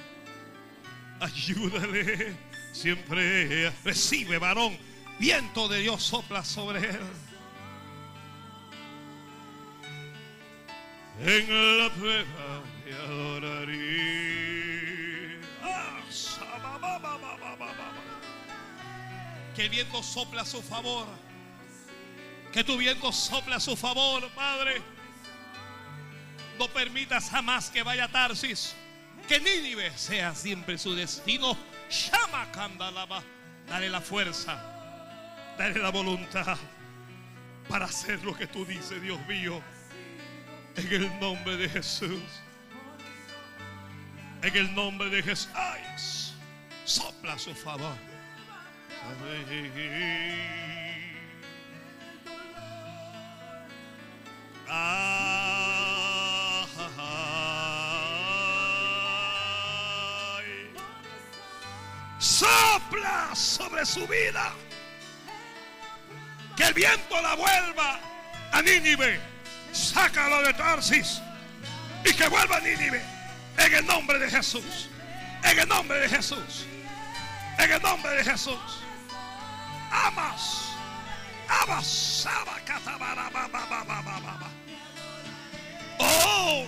Ayúdale. 1.20 2.36
Siempre 2.72 3.70
recibe, 3.84 4.38
varón. 4.38 4.76
Viento 5.18 5.68
de 5.68 5.80
Dios 5.80 6.02
sopla 6.02 6.44
sobre 6.44 6.80
él. 6.80 7.00
En 11.20 11.78
la 11.78 11.90
prueba 11.94 12.62
te 12.84 12.92
adoraré. 12.94 14.03
Que 19.54 19.62
el 19.62 19.70
viento 19.70 20.02
sopla 20.02 20.42
a 20.42 20.44
su 20.44 20.62
favor. 20.62 21.06
Que 22.52 22.64
tu 22.64 22.76
viento 22.76 23.12
sopla 23.12 23.56
a 23.56 23.60
su 23.60 23.76
favor, 23.76 24.28
Padre. 24.30 24.82
No 26.58 26.68
permitas 26.68 27.30
jamás 27.30 27.70
que 27.70 27.82
vaya 27.82 28.04
a 28.04 28.08
Tarsis. 28.08 28.74
Que 29.28 29.40
Nínive 29.40 29.96
sea 29.96 30.34
siempre 30.34 30.76
su 30.78 30.94
destino. 30.94 31.56
Llama 31.88 32.50
Candalaba. 32.52 33.22
Dale 33.66 33.88
la 33.88 34.00
fuerza. 34.00 34.60
Dale 35.56 35.78
la 35.80 35.90
voluntad. 35.90 36.56
Para 37.68 37.86
hacer 37.86 38.22
lo 38.24 38.36
que 38.36 38.46
tú 38.46 38.64
dices, 38.64 39.00
Dios 39.00 39.24
mío. 39.26 39.62
En 40.76 40.92
el 40.92 41.20
nombre 41.20 41.56
de 41.56 41.68
Jesús. 41.68 42.22
En 44.42 44.56
el 44.56 44.74
nombre 44.74 45.08
de 45.10 45.22
Jesús. 45.22 46.34
Sopla 46.84 47.34
a 47.34 47.38
su 47.38 47.54
favor. 47.54 48.13
Sopla 62.18 63.34
sobre 63.34 63.84
su 63.84 64.06
vida. 64.06 64.52
Que 66.56 66.64
el 66.64 66.74
viento 66.74 67.20
la 67.20 67.34
vuelva 67.34 68.00
a 68.52 68.62
Nínive. 68.62 69.20
Sácalo 69.72 70.42
de 70.42 70.54
Tarsis. 70.54 71.20
Y 72.04 72.12
que 72.14 72.26
vuelva 72.28 72.56
a 72.56 72.60
Nínive. 72.60 73.02
En 73.58 73.74
el 73.74 73.86
nombre 73.86 74.18
de 74.18 74.30
Jesús. 74.30 74.88
En 75.42 75.58
el 75.58 75.68
nombre 75.68 76.00
de 76.00 76.08
Jesús. 76.08 76.66
En 77.58 77.70
el 77.70 77.82
nombre 77.82 78.10
de 78.12 78.24
Jesús. 78.24 78.84
Amas. 79.94 80.74
Amas. 81.48 82.26
Oh. 85.98 86.66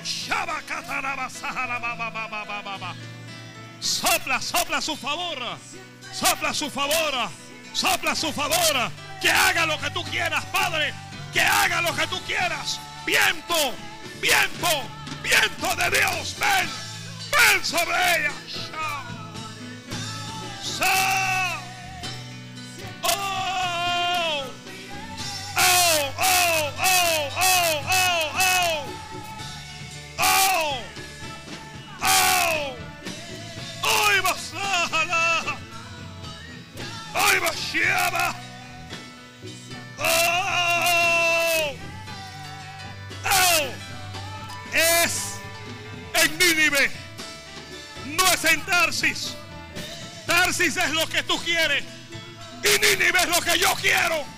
Sopla, 3.80 4.40
sopla 4.40 4.80
su 4.80 4.96
favor. 4.96 5.38
Sopla 6.12 6.54
su 6.54 6.70
favor. 6.70 7.30
Sopla 7.72 8.14
su 8.14 8.32
favor. 8.32 8.90
Que 9.20 9.30
haga 9.30 9.66
lo 9.66 9.78
que 9.78 9.90
tú 9.90 10.04
quieras, 10.04 10.44
Padre. 10.46 10.94
Que 11.32 11.40
haga 11.40 11.82
lo 11.82 11.94
que 11.94 12.06
tú 12.06 12.20
quieras. 12.26 12.78
Viento, 13.04 13.74
viento, 14.20 14.68
viento 15.22 15.76
de 15.76 15.90
Dios. 15.98 16.36
Ven, 16.38 16.70
ven 17.32 17.64
sobre 17.64 17.94
ella. 18.16 18.32
Oh, 26.96 27.28
oh, 27.36 27.80
oh, 27.86 28.30
oh, 28.38 28.78
oh. 30.18 30.36
Oh, 30.58 30.78
oh. 32.02 32.76
Hoy 33.82 34.20
basala. 34.20 35.58
Hoy 37.14 37.38
bashiaba. 37.40 38.34
Oh, 39.98 41.74
oh. 43.24 43.66
Es 44.72 45.12
en 46.14 46.38
Nínive. 46.38 46.90
No 48.06 48.26
es 48.32 48.44
en 48.44 48.60
Tarsis. 48.62 49.34
Tarsis 50.26 50.76
es 50.76 50.90
lo 50.90 51.06
que 51.08 51.22
tú 51.22 51.38
quieres. 51.44 51.84
Y 52.62 52.78
Nínive 52.80 53.18
es 53.20 53.28
lo 53.28 53.40
que 53.40 53.58
yo 53.58 53.74
quiero. 53.80 54.35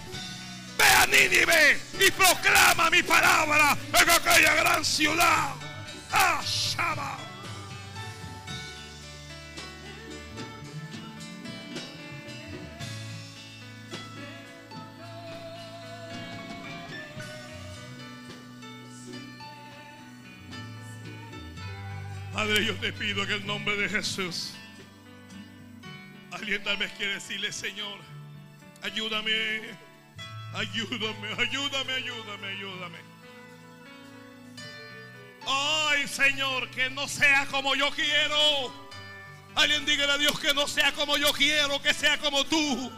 Ve 0.79 0.85
a 0.85 1.07
Nínive 1.07 1.81
y 1.99 2.11
proclama 2.13 2.89
mi 2.91 3.03
palabra 3.03 3.77
en 3.93 4.11
aquella 4.11 4.55
gran 4.55 4.85
ciudad. 4.85 5.55
Ah, 6.13 6.41
Shaba. 6.45 7.19
Padre, 22.33 22.65
yo 22.65 22.77
te 22.77 22.93
pido 22.93 23.25
en 23.25 23.33
el 23.33 23.47
nombre 23.47 23.77
de 23.77 23.89
Jesús. 23.89 24.55
Alguien 26.31 26.63
tal 26.63 26.77
vez 26.77 26.93
quiere 26.93 27.15
decirle, 27.15 27.51
Señor, 27.51 27.99
ayúdame, 28.83 29.88
ayúdame, 30.55 31.29
ayúdame, 31.39 31.93
ayúdame, 31.93 32.47
ayúdame. 32.49 32.99
Ay, 35.47 36.07
Señor, 36.07 36.69
que 36.71 36.91
no 36.91 37.09
sea 37.09 37.47
como 37.47 37.75
yo 37.75 37.91
quiero. 37.91 38.89
Alguien 39.55 39.85
diga 39.87 40.13
a 40.13 40.19
Dios 40.19 40.39
que 40.39 40.53
no 40.53 40.69
sea 40.69 40.93
como 40.93 41.17
yo 41.17 41.33
quiero, 41.33 41.81
que 41.81 41.95
sea 41.95 42.19
como 42.19 42.45
tú. 42.45 42.93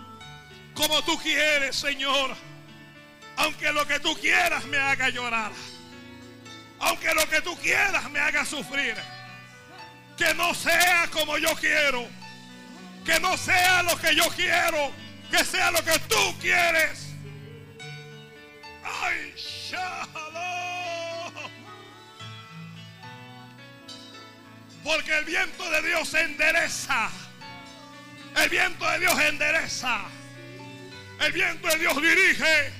Como 0.74 1.02
tú 1.04 1.18
quieres, 1.18 1.76
Señor. 1.76 2.36
Aunque 3.36 3.72
lo 3.72 3.86
que 3.86 4.00
tú 4.00 4.14
quieras 4.18 4.64
me 4.66 4.76
haga 4.78 5.08
llorar. 5.10 5.52
Aunque 6.80 7.14
lo 7.14 7.28
que 7.28 7.40
tú 7.40 7.56
quieras 7.58 8.10
me 8.10 8.18
haga 8.18 8.44
sufrir. 8.44 8.96
Que 10.16 10.34
no 10.34 10.52
sea 10.54 11.08
como 11.12 11.38
yo 11.38 11.54
quiero. 11.56 12.06
Que 13.04 13.18
no 13.20 13.36
sea 13.36 13.82
lo 13.82 13.96
que 13.96 14.14
yo 14.14 14.28
quiero. 14.34 14.92
Que 15.30 15.44
sea 15.44 15.70
lo 15.70 15.82
que 15.84 15.98
tú 16.00 16.38
quieres. 16.40 17.09
Ay, 19.02 19.34
shalom. 19.36 20.20
Porque 24.82 25.18
el 25.18 25.24
viento 25.24 25.70
de 25.70 25.82
Dios 25.82 26.14
endereza. 26.14 27.10
El 28.36 28.48
viento 28.48 28.88
de 28.90 28.98
Dios 28.98 29.20
endereza. 29.20 30.00
El 31.20 31.32
viento 31.32 31.68
de 31.68 31.78
Dios 31.78 31.96
dirige. 32.00 32.72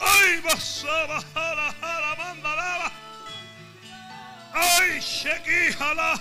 Ay, 0.00 0.40
basaba, 0.40 1.20
jala, 1.34 1.74
jala, 1.80 2.14
manda, 2.16 2.54
lava. 2.54 2.92
Ay, 4.54 5.00
sheki, 5.00 5.72
jala. 5.72 6.14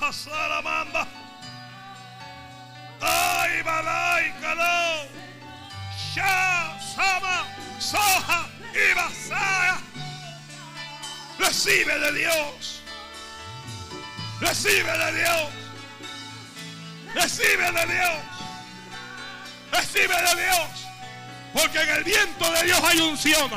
Ay, 3.00 3.62
balay, 3.62 4.34
caló. 4.42 5.27
Sha, 6.18 6.80
sama, 6.96 7.46
soja 7.80 8.50
y 8.74 8.94
basaya. 8.96 9.78
Recibe 11.38 12.00
de 12.00 12.12
Dios. 12.14 12.82
Recibe 14.40 14.98
de 14.98 15.12
Dios. 15.20 15.50
Recibe 17.14 17.72
de 17.72 17.86
Dios. 17.94 18.24
Recibe 19.72 20.16
de 20.16 20.44
Dios. 20.44 20.88
Porque 21.54 21.82
en 21.82 21.90
el 21.90 22.04
viento 22.04 22.52
de 22.52 22.64
Dios 22.64 22.80
hay 22.84 23.00
unción. 23.00 23.52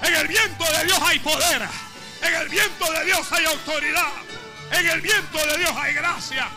En 0.00 0.14
el 0.14 0.28
viento 0.28 0.64
de 0.64 0.84
Dios 0.84 0.98
hay 1.02 1.18
poder. 1.18 1.68
En 2.22 2.34
el 2.34 2.48
viento 2.48 2.92
de 2.92 3.04
Dios 3.06 3.32
hay 3.32 3.44
autoridad. 3.44 4.12
En 4.70 4.86
el 4.86 5.00
viento 5.00 5.38
de 5.46 5.58
Dios 5.58 5.72
hay 5.76 5.94
gracia. 5.94 6.48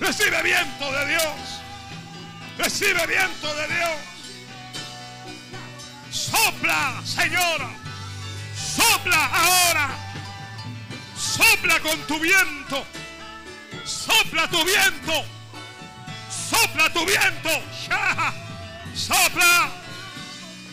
Recibe 0.00 0.42
viento 0.42 0.92
de 0.92 1.06
Dios. 1.06 1.60
Recibe 2.58 3.06
viento 3.06 3.54
de 3.54 3.68
Dios. 3.68 4.09
Sopla, 6.10 7.00
Señora. 7.04 7.70
Sopla 8.56 9.26
ahora. 9.26 9.90
Sopla 11.16 11.78
con 11.80 11.98
tu 12.06 12.18
viento. 12.18 12.84
Sopla 13.84 14.48
tu 14.48 14.64
viento. 14.64 15.24
Sopla 16.50 16.92
tu 16.92 17.06
viento. 17.06 17.50
Ya. 17.88 18.34
Sopla. 18.94 19.70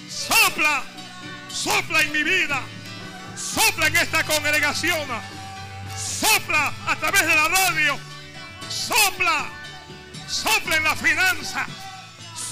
Sopla. 0.09 0.84
Sopla 1.49 2.01
en 2.01 2.11
mi 2.11 2.23
vida. 2.23 2.61
Sopla 3.35 3.88
en 3.88 3.95
esta 3.95 4.23
congregación. 4.23 5.07
Sopla 5.95 6.73
a 6.88 6.95
través 6.95 7.22
de 7.22 7.35
la 7.35 7.47
radio. 7.47 7.99
Sopla. 8.69 9.45
Sopla 10.27 10.77
en 10.77 10.84
la 10.84 10.95
finanza. 10.95 11.68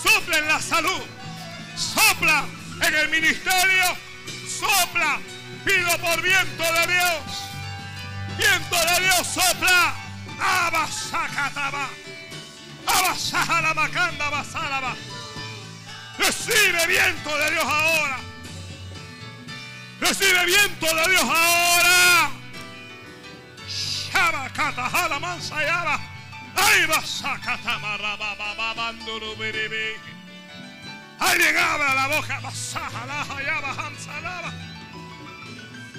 Sopla 0.04 0.38
en 0.38 0.48
la 0.48 0.62
salud. 0.62 1.02
Sopla 1.76 2.46
en 2.88 2.96
el 2.96 3.10
ministerio. 3.10 3.98
Sopla. 4.48 5.20
Pido 5.66 5.98
por 5.98 6.22
viento 6.22 6.64
de 6.64 6.94
Dios. 6.94 7.46
Viento 8.38 8.76
de 8.76 9.04
Dios 9.04 9.28
sopla. 9.28 9.96
Abasacataba. 10.40 11.90
Abasajala 12.86 13.74
macanda 13.74 14.30
basalaba. 14.30 14.96
Recibe 16.18 16.88
viento 16.88 17.38
de 17.38 17.52
Dios 17.52 17.64
ahora. 17.64 18.20
Recibe 20.00 20.46
viento 20.46 20.86
de 20.86 21.12
Dios 21.12 21.24
ahora. 21.24 22.32
Shabakata 23.68 24.90
jala 24.90 25.20
mansa 25.20 25.62
yaba. 25.62 26.00
Ay 26.56 26.86
basakata 26.86 27.80
marabababanduru 27.80 29.36
biribi. 29.36 30.16
Alguien 31.20 31.58
abra 31.58 31.94
la 31.96 32.08
boca. 32.08 32.42
Hamsalaba. 33.78 34.54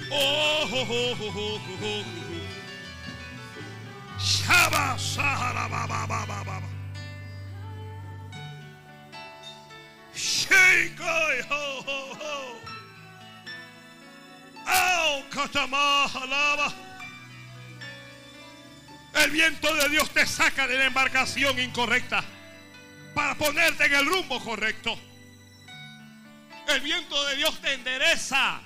Oh, 0.09 0.69
oh, 0.71 0.87
oh, 0.89 1.17
oh, 1.19 1.33
oh, 1.35 1.59
oh, 1.59 1.83
oh. 1.83 2.03
Shaba 4.19 4.97
sahara 4.97 5.67
ba 5.69 5.85
ba 5.87 6.07
ba 6.07 6.25
ba 6.25 6.43
ba. 6.43 6.61
Shake 10.15 10.99
ho 10.99 11.43
ho 11.49 12.13
ho. 12.19 12.55
Au. 14.65 15.23
El 19.13 19.31
viento 19.31 19.73
de 19.75 19.89
Dios 19.89 20.09
te 20.11 20.25
saca 20.25 20.67
de 20.67 20.77
la 20.77 20.85
embarcación 20.85 21.59
incorrecta 21.59 22.23
para 23.13 23.35
ponerte 23.35 23.85
en 23.85 23.93
el 23.95 24.05
rumbo 24.05 24.39
correcto. 24.43 24.97
El 26.67 26.81
viento 26.81 27.25
de 27.25 27.35
Dios 27.37 27.59
te 27.61 27.73
endereza. 27.73 28.61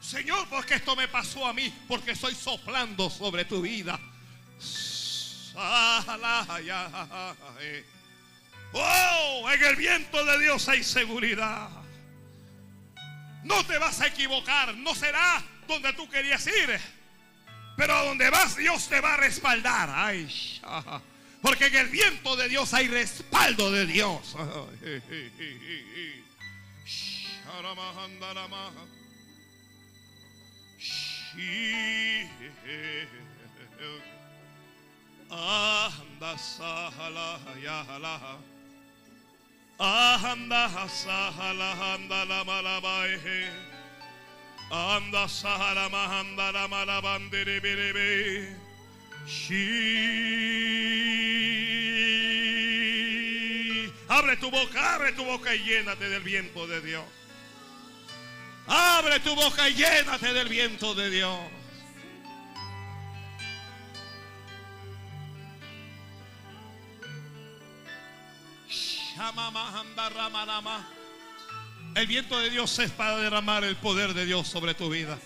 Señor, 0.00 0.48
porque 0.48 0.74
esto 0.74 0.96
me 0.96 1.08
pasó 1.08 1.46
a 1.46 1.52
mí, 1.52 1.72
porque 1.86 2.12
estoy 2.12 2.34
soplando 2.34 3.10
sobre 3.10 3.44
tu 3.44 3.60
vida. 3.60 3.98
Oh, 8.72 9.50
en 9.52 9.64
el 9.64 9.76
viento 9.76 10.24
de 10.24 10.38
Dios 10.38 10.68
hay 10.68 10.84
seguridad. 10.84 11.68
No 13.42 13.64
te 13.66 13.78
vas 13.78 14.00
a 14.00 14.06
equivocar, 14.06 14.74
no 14.76 14.94
será 14.94 15.42
donde 15.66 15.92
tú 15.94 16.08
querías 16.08 16.46
ir, 16.46 16.80
pero 17.76 17.94
a 17.94 18.04
donde 18.04 18.30
vas 18.30 18.56
Dios 18.56 18.88
te 18.88 19.00
va 19.00 19.14
a 19.14 19.16
respaldar. 19.16 19.90
Ay, 19.92 20.28
porque 21.42 21.66
en 21.66 21.76
el 21.76 21.88
viento 21.88 22.36
de 22.36 22.48
Dios 22.48 22.72
hay 22.74 22.88
respaldo 22.88 23.72
de 23.72 23.86
Dios. 23.86 24.36
Anda 35.30 36.38
sahala 36.38 37.38
ya 37.62 37.84
hala. 37.84 38.38
Anda 39.80 40.68
sahala 40.88 41.94
anda 41.94 42.24
la 42.24 42.44
malabae. 42.44 43.48
Anda 44.70 45.28
sahala 45.28 45.88
mahanda 45.90 46.52
la. 46.52 46.68
Shi. 49.26 49.66
Abre 54.08 54.36
tu 54.36 54.50
boca, 54.50 54.94
abre 54.94 55.12
tu 55.12 55.24
boca 55.24 55.54
y 55.54 55.58
llénate 55.60 56.08
del 56.08 56.22
viento 56.22 56.66
de 56.66 56.80
Dios. 56.80 57.19
Abre 58.72 59.18
tu 59.18 59.34
boca 59.34 59.68
y 59.68 59.74
llénate 59.74 60.32
del 60.32 60.48
viento 60.48 60.94
de 60.94 61.10
Dios. 61.10 61.36
El 71.96 72.06
viento 72.06 72.38
de 72.38 72.50
Dios 72.50 72.78
es 72.78 72.92
para 72.92 73.16
derramar 73.16 73.64
el 73.64 73.74
poder 73.74 74.14
de 74.14 74.24
Dios 74.24 74.46
sobre 74.46 74.74
tu 74.74 74.88
vida. 74.88 75.18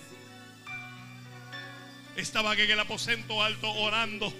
Estaban 2.16 2.58
en 2.58 2.70
el 2.70 2.80
aposento 2.80 3.42
alto 3.42 3.70
orando, 3.70 4.32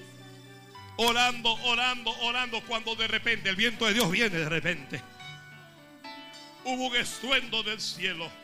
orando, 0.97 1.52
orando, 1.64 2.10
orando, 2.20 2.62
cuando 2.62 2.97
de 2.97 3.06
repente 3.06 3.51
el 3.51 3.56
viento 3.56 3.85
de 3.85 3.93
Dios 3.93 4.10
viene 4.10 4.39
de 4.39 4.48
repente. 4.48 5.02
Hubo 6.64 6.86
un 6.86 6.97
estruendo 6.97 7.62
del 7.62 7.82
cielo 7.82 8.44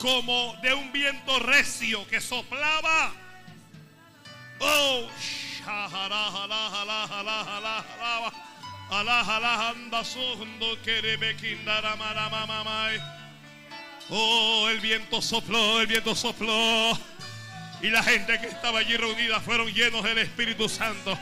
como 0.00 0.56
de 0.62 0.72
un 0.72 0.90
viento 0.92 1.38
recio 1.40 2.06
que 2.08 2.20
soplaba. 2.20 3.12
Oh. 4.58 5.06
Oh, 14.08 14.68
el 14.70 14.80
viento 14.80 15.20
sopló, 15.20 15.80
el 15.82 15.86
viento 15.86 16.14
sopló. 16.14 16.98
Y 17.82 17.88
la 17.88 18.02
gente 18.02 18.40
que 18.40 18.46
estaba 18.46 18.78
allí 18.80 18.96
reunida 18.96 19.38
fueron 19.40 19.68
llenos 19.68 20.02
del 20.02 20.18
Espíritu 20.18 20.68
Santo. 20.68 21.16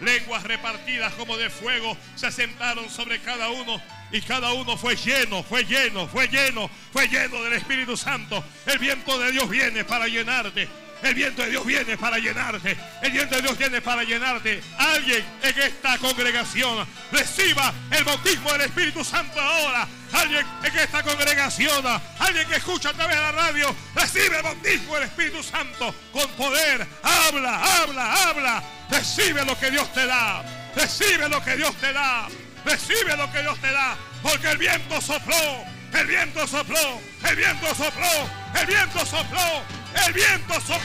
Lenguas 0.00 0.42
repartidas 0.42 1.14
como 1.14 1.36
de 1.36 1.48
fuego 1.48 1.96
se 2.16 2.26
asentaron 2.26 2.90
sobre 2.90 3.20
cada 3.20 3.48
uno 3.48 3.80
y 4.12 4.20
cada 4.20 4.52
uno 4.52 4.76
fue 4.76 4.96
lleno, 4.96 5.42
fue 5.42 5.64
lleno, 5.64 6.06
fue 6.06 6.28
lleno, 6.28 6.70
fue 6.92 7.08
lleno 7.08 7.42
del 7.42 7.54
Espíritu 7.54 7.96
Santo. 7.96 8.42
El 8.66 8.78
viento 8.78 9.18
de 9.18 9.32
Dios 9.32 9.48
viene 9.48 9.84
para 9.84 10.06
llenarte. 10.06 10.68
El 11.02 11.14
viento 11.14 11.42
de 11.42 11.50
Dios 11.50 11.66
viene 11.66 11.96
para 11.96 12.18
llenarte. 12.18 12.76
El 13.02 13.12
viento 13.12 13.36
de 13.36 13.42
Dios 13.42 13.58
viene 13.58 13.80
para 13.80 14.02
llenarte. 14.02 14.62
Alguien 14.78 15.24
en 15.42 15.58
esta 15.58 15.98
congregación 15.98 16.86
reciba 17.12 17.72
el 17.90 18.04
bautismo 18.04 18.52
del 18.52 18.62
Espíritu 18.62 19.04
Santo 19.04 19.40
ahora. 19.40 19.86
Alguien 20.12 20.46
en 20.62 20.78
esta 20.78 21.02
congregación, 21.02 21.84
alguien 22.18 22.48
que 22.48 22.56
escucha 22.56 22.90
a 22.90 22.92
través 22.94 23.16
de 23.16 23.22
la 23.22 23.32
radio, 23.32 23.76
recibe 23.94 24.36
el 24.36 24.42
bautismo 24.42 24.94
del 24.94 25.04
Espíritu 25.04 25.42
Santo 25.42 25.94
con 26.12 26.28
poder. 26.30 26.86
Habla, 27.02 27.82
habla, 27.82 28.28
habla. 28.28 28.62
Recibe 28.90 29.44
lo 29.44 29.58
que 29.58 29.70
Dios 29.70 29.92
te 29.92 30.06
da. 30.06 30.44
Recibe 30.74 31.28
lo 31.28 31.42
que 31.44 31.56
Dios 31.56 31.74
te 31.76 31.92
da. 31.92 32.28
Recibe 32.66 33.16
lo 33.16 33.30
que 33.30 33.42
Dios 33.42 33.56
te 33.60 33.70
da. 33.70 33.96
Porque 34.22 34.50
el 34.50 34.58
viento 34.58 35.00
sopló. 35.00 35.64
El 35.92 36.06
viento 36.08 36.46
sopló. 36.48 37.00
El 37.22 37.36
viento 37.36 37.74
sopló. 37.74 38.28
El 38.54 38.66
viento 38.66 39.06
sopló. 39.06 39.62
El 40.04 40.12
viento 40.12 40.54
sopló. 40.54 40.80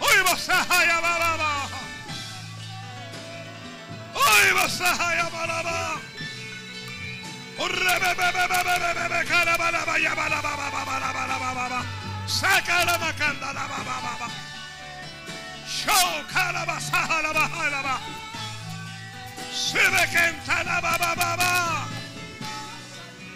Hoy 0.00 0.22
vas 0.24 0.48
a 0.48 0.66
Hoy 4.14 4.52
vas 4.54 4.80
a 4.80 5.18
Saca 12.26 12.84
la 12.84 12.98
macanda 12.98 13.52
la 13.54 13.66
baba. 13.66 14.28
Show 15.66 16.24
la 16.52 16.64
baja 16.66 17.70
la 17.70 17.82
baja. 17.82 18.27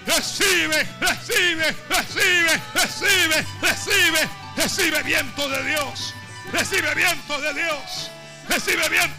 Recibe, 0.06 0.86
recibe, 1.00 1.76
recibe, 1.88 2.60
recibe, 2.74 3.46
recibe, 3.60 4.28
recibe 4.56 5.02
viento 5.02 5.48
de 5.48 5.64
Dios. 5.64 6.14
Recibe 6.52 6.94
viento 6.94 7.40
de 7.40 7.54
Dios. 7.54 8.10
Recibe 8.48 8.88
viento. 8.88 9.14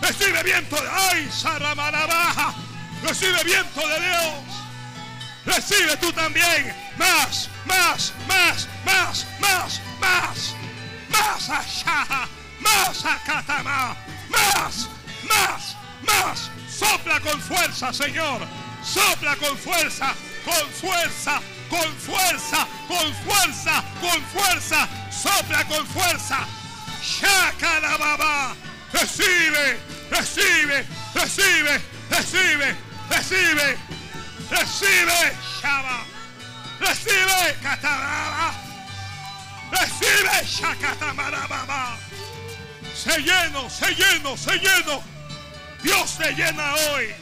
Recibe 0.00 0.42
viento 0.42 0.76
de 0.76 0.88
ay, 0.90 1.28
baja. 2.06 2.54
Recibe 3.02 3.44
viento 3.44 3.88
de 3.88 4.00
Dios. 4.00 4.44
Recibe 5.44 5.96
tú 5.96 6.12
también. 6.12 6.74
Más, 6.96 7.48
más, 7.66 8.12
más, 8.26 8.68
más, 8.84 9.26
más, 9.40 9.80
más. 10.00 10.54
Más 11.10 11.50
allá 11.50 12.28
más 12.60 13.04
más, 13.04 13.96
más, 14.30 14.88
más. 16.02 16.50
Sopla 16.68 17.20
con 17.20 17.40
fuerza, 17.40 17.92
Señor. 17.92 18.40
Sopla 18.82 19.36
con 19.36 19.56
fuerza, 19.58 20.14
con 20.44 20.70
fuerza, 20.70 21.40
con 21.68 21.92
fuerza, 21.98 22.66
con 22.88 23.14
fuerza, 23.24 23.84
con 24.00 24.22
fuerza. 24.32 24.88
Sopla 25.10 25.64
con 25.66 25.86
fuerza. 25.86 26.46
baba. 27.98 28.54
Recibe, 28.92 29.78
recibe, 30.10 30.86
recibe, 31.14 31.80
recibe, 32.10 32.76
recibe, 33.08 33.78
recibe. 34.50 35.36
Shaba. 35.60 36.04
Recibe, 36.80 37.56
cataraba. 37.62 38.54
Recibe, 39.70 40.44
shakatamarababa. 40.44 42.09
Se 43.02 43.18
lleno, 43.22 43.70
se 43.70 43.94
lleno, 43.94 44.36
se 44.36 44.58
lleno. 44.58 45.02
Dios 45.82 46.18
te 46.18 46.34
llena 46.34 46.74
hoy. 46.74 47.14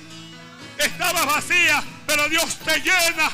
Estaba 0.76 1.24
vacía, 1.24 1.84
pero 2.04 2.28
Dios 2.28 2.58
te 2.64 2.80
llena. 2.80 3.30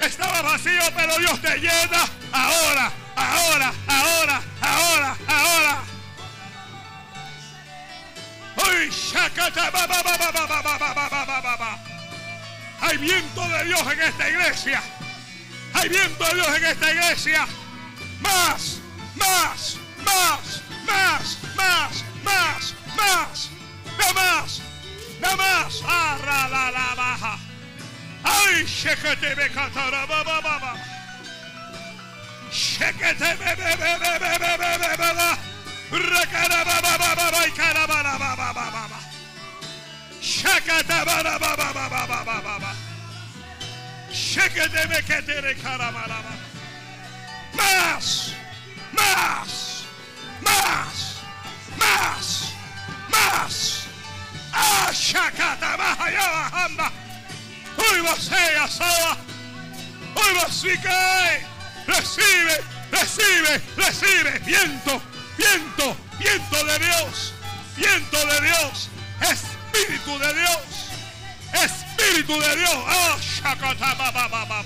Estaba 0.00 0.42
vacío, 0.42 0.82
pero 0.96 1.16
Dios 1.18 1.40
te 1.40 1.56
llena. 1.58 2.08
Ahora, 2.32 2.92
ahora, 3.14 3.72
ahora, 3.86 4.42
ahora, 4.60 5.16
ahora. 5.28 5.78
Hoy, 8.56 8.90
Hay 12.80 12.96
viento 12.96 13.48
de 13.48 13.64
Dios 13.64 13.92
en 13.92 14.00
esta 14.00 14.28
iglesia. 14.28 14.82
Hay 15.74 15.88
viento 15.88 16.24
de 16.24 16.34
Dios 16.34 16.48
en 16.56 16.64
esta 16.64 16.90
iglesia. 16.90 17.46
Más, 18.22 18.80
más, 19.14 19.78
más, 20.08 20.62
más, 20.86 21.36
más, 21.56 22.04
más, 22.24 22.74
más, 22.96 23.50
no 23.98 24.12
más, 24.14 24.60
no 25.20 25.36
más. 25.36 25.82
Arra 25.86 26.48
la 26.48 26.70
la 26.70 26.94
baja. 26.94 27.38
Ay, 28.24 28.66
shekete 28.66 29.36
me 29.36 29.48
catara 29.50 30.06
ba 30.06 30.24
ba 30.24 30.40
ba 30.40 30.58
ba. 30.58 30.72
Shekete 32.50 33.30
me 33.40 33.50
be 33.60 33.70
be 33.80 33.92
be 34.02 34.12
be 34.22 34.32
be 34.42 34.52
be 34.62 34.72
be 34.82 34.90
be 35.02 35.10
ba. 35.18 35.30
Rekara 35.90 36.60
ba 36.68 36.76
ba 36.82 36.94
ba 36.98 37.10
ba 37.16 37.26
ba 37.30 37.46
ikara 37.46 37.86
ba 37.86 38.02
ba 38.02 38.14
ba 38.18 38.36
ba 38.36 38.48
ba 38.54 38.84
ba. 38.92 39.00
Shekete 40.20 40.98
ba 41.04 41.22
ba 41.22 41.38
ba 41.38 41.56
ba 41.56 41.72
ba 41.74 41.88
ba 41.88 42.24
ba 42.24 42.40
ba 42.46 42.58
ba. 42.62 42.72
Shekete 44.10 44.88
me 44.88 45.00
ketere 45.08 45.54
kara 45.62 45.92
ba 45.92 46.04
ba. 46.08 46.18
Más, 47.54 48.32
más 48.92 49.67
más, 50.40 51.16
más, 51.78 52.52
más. 53.08 53.86
Ashakata 54.52 55.76
más 55.76 56.00
allá 56.00 56.30
bajamba. 56.30 56.92
Uy, 57.76 58.00
vos 58.00 58.30
asaba. 58.62 59.16
Uy, 60.14 60.34
vos 60.34 60.64
cae. 60.82 61.46
Recibe, 61.86 62.60
recibe, 62.90 63.62
recibe. 63.76 64.38
Viento, 64.40 65.00
viento, 65.36 65.96
viento 66.18 66.64
de 66.64 66.78
Dios. 66.78 67.34
Viento 67.76 68.26
de 68.26 68.40
Dios. 68.40 68.90
Espíritu 69.20 70.18
de 70.18 70.34
Dios. 70.34 70.60
Espíritu 71.52 72.40
de 72.40 72.56
Dios. 72.56 72.84
Ashakata 72.86 73.94
ba 73.94 74.10
ba. 74.12 74.58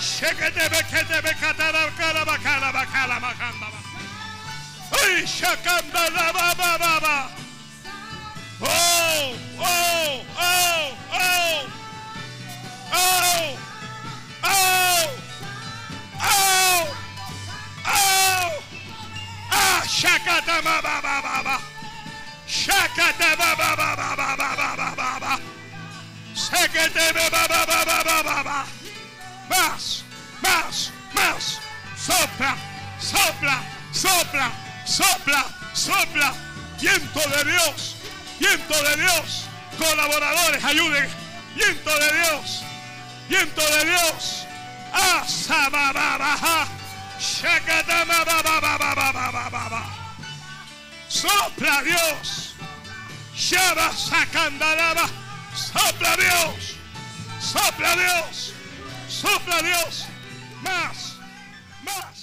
Şekedebe 0.00 0.82
kedebe 0.90 1.32
kadara 1.40 1.90
kara 1.98 2.26
bakala 2.26 2.74
bakala 2.74 3.22
bakanda 3.22 3.66
bak. 3.72 3.86
Ay 5.04 5.26
şakanda 5.26 6.14
da 6.14 6.34
baba 6.34 6.80
baba. 6.80 7.30
Oh 8.62 9.34
oh 9.60 10.20
oh 10.40 10.92
oh. 11.12 11.66
Oh 12.92 13.58
oh 14.44 15.08
oh 16.12 16.88
oh. 17.86 18.62
Ah 19.52 19.84
şakada 19.88 20.64
baba 20.64 21.02
baba 21.02 21.22
baba. 21.24 21.60
Şakada 22.46 23.38
baba 23.38 23.78
baba 23.78 24.16
baba 24.18 24.58
baba 24.58 24.96
baba. 24.96 25.38
Şakada 26.34 27.14
baba 27.14 27.48
baba 27.48 27.86
baba 27.86 28.24
baba. 28.24 28.66
Más, 29.48 30.04
más, 30.42 30.92
más. 31.14 31.58
Sopla, 31.96 32.56
sopla, 33.00 33.62
sopla, 33.92 34.52
sopla, 34.84 35.46
sopla. 35.74 36.34
Viento 36.80 37.20
de 37.20 37.50
Dios, 37.50 37.96
viento 38.38 38.82
de 38.82 38.96
Dios. 38.96 39.44
Colaboradores, 39.78 40.64
ayuden. 40.64 41.08
Viento 41.54 41.90
de 41.98 42.12
Dios, 42.12 42.62
viento 43.28 43.60
de 43.62 43.84
Dios. 43.86 44.46
Sopla 51.08 51.82
Dios. 51.82 52.54
Shaba 53.34 53.92
sacandalaba. 53.92 55.08
Sopla 55.54 56.16
Dios. 56.16 56.76
Sopla 57.40 57.96
Dios. 57.96 58.55
Sopla 59.20 59.62
Dios. 59.62 60.06
Más. 60.62 61.16
Más. 61.84 62.15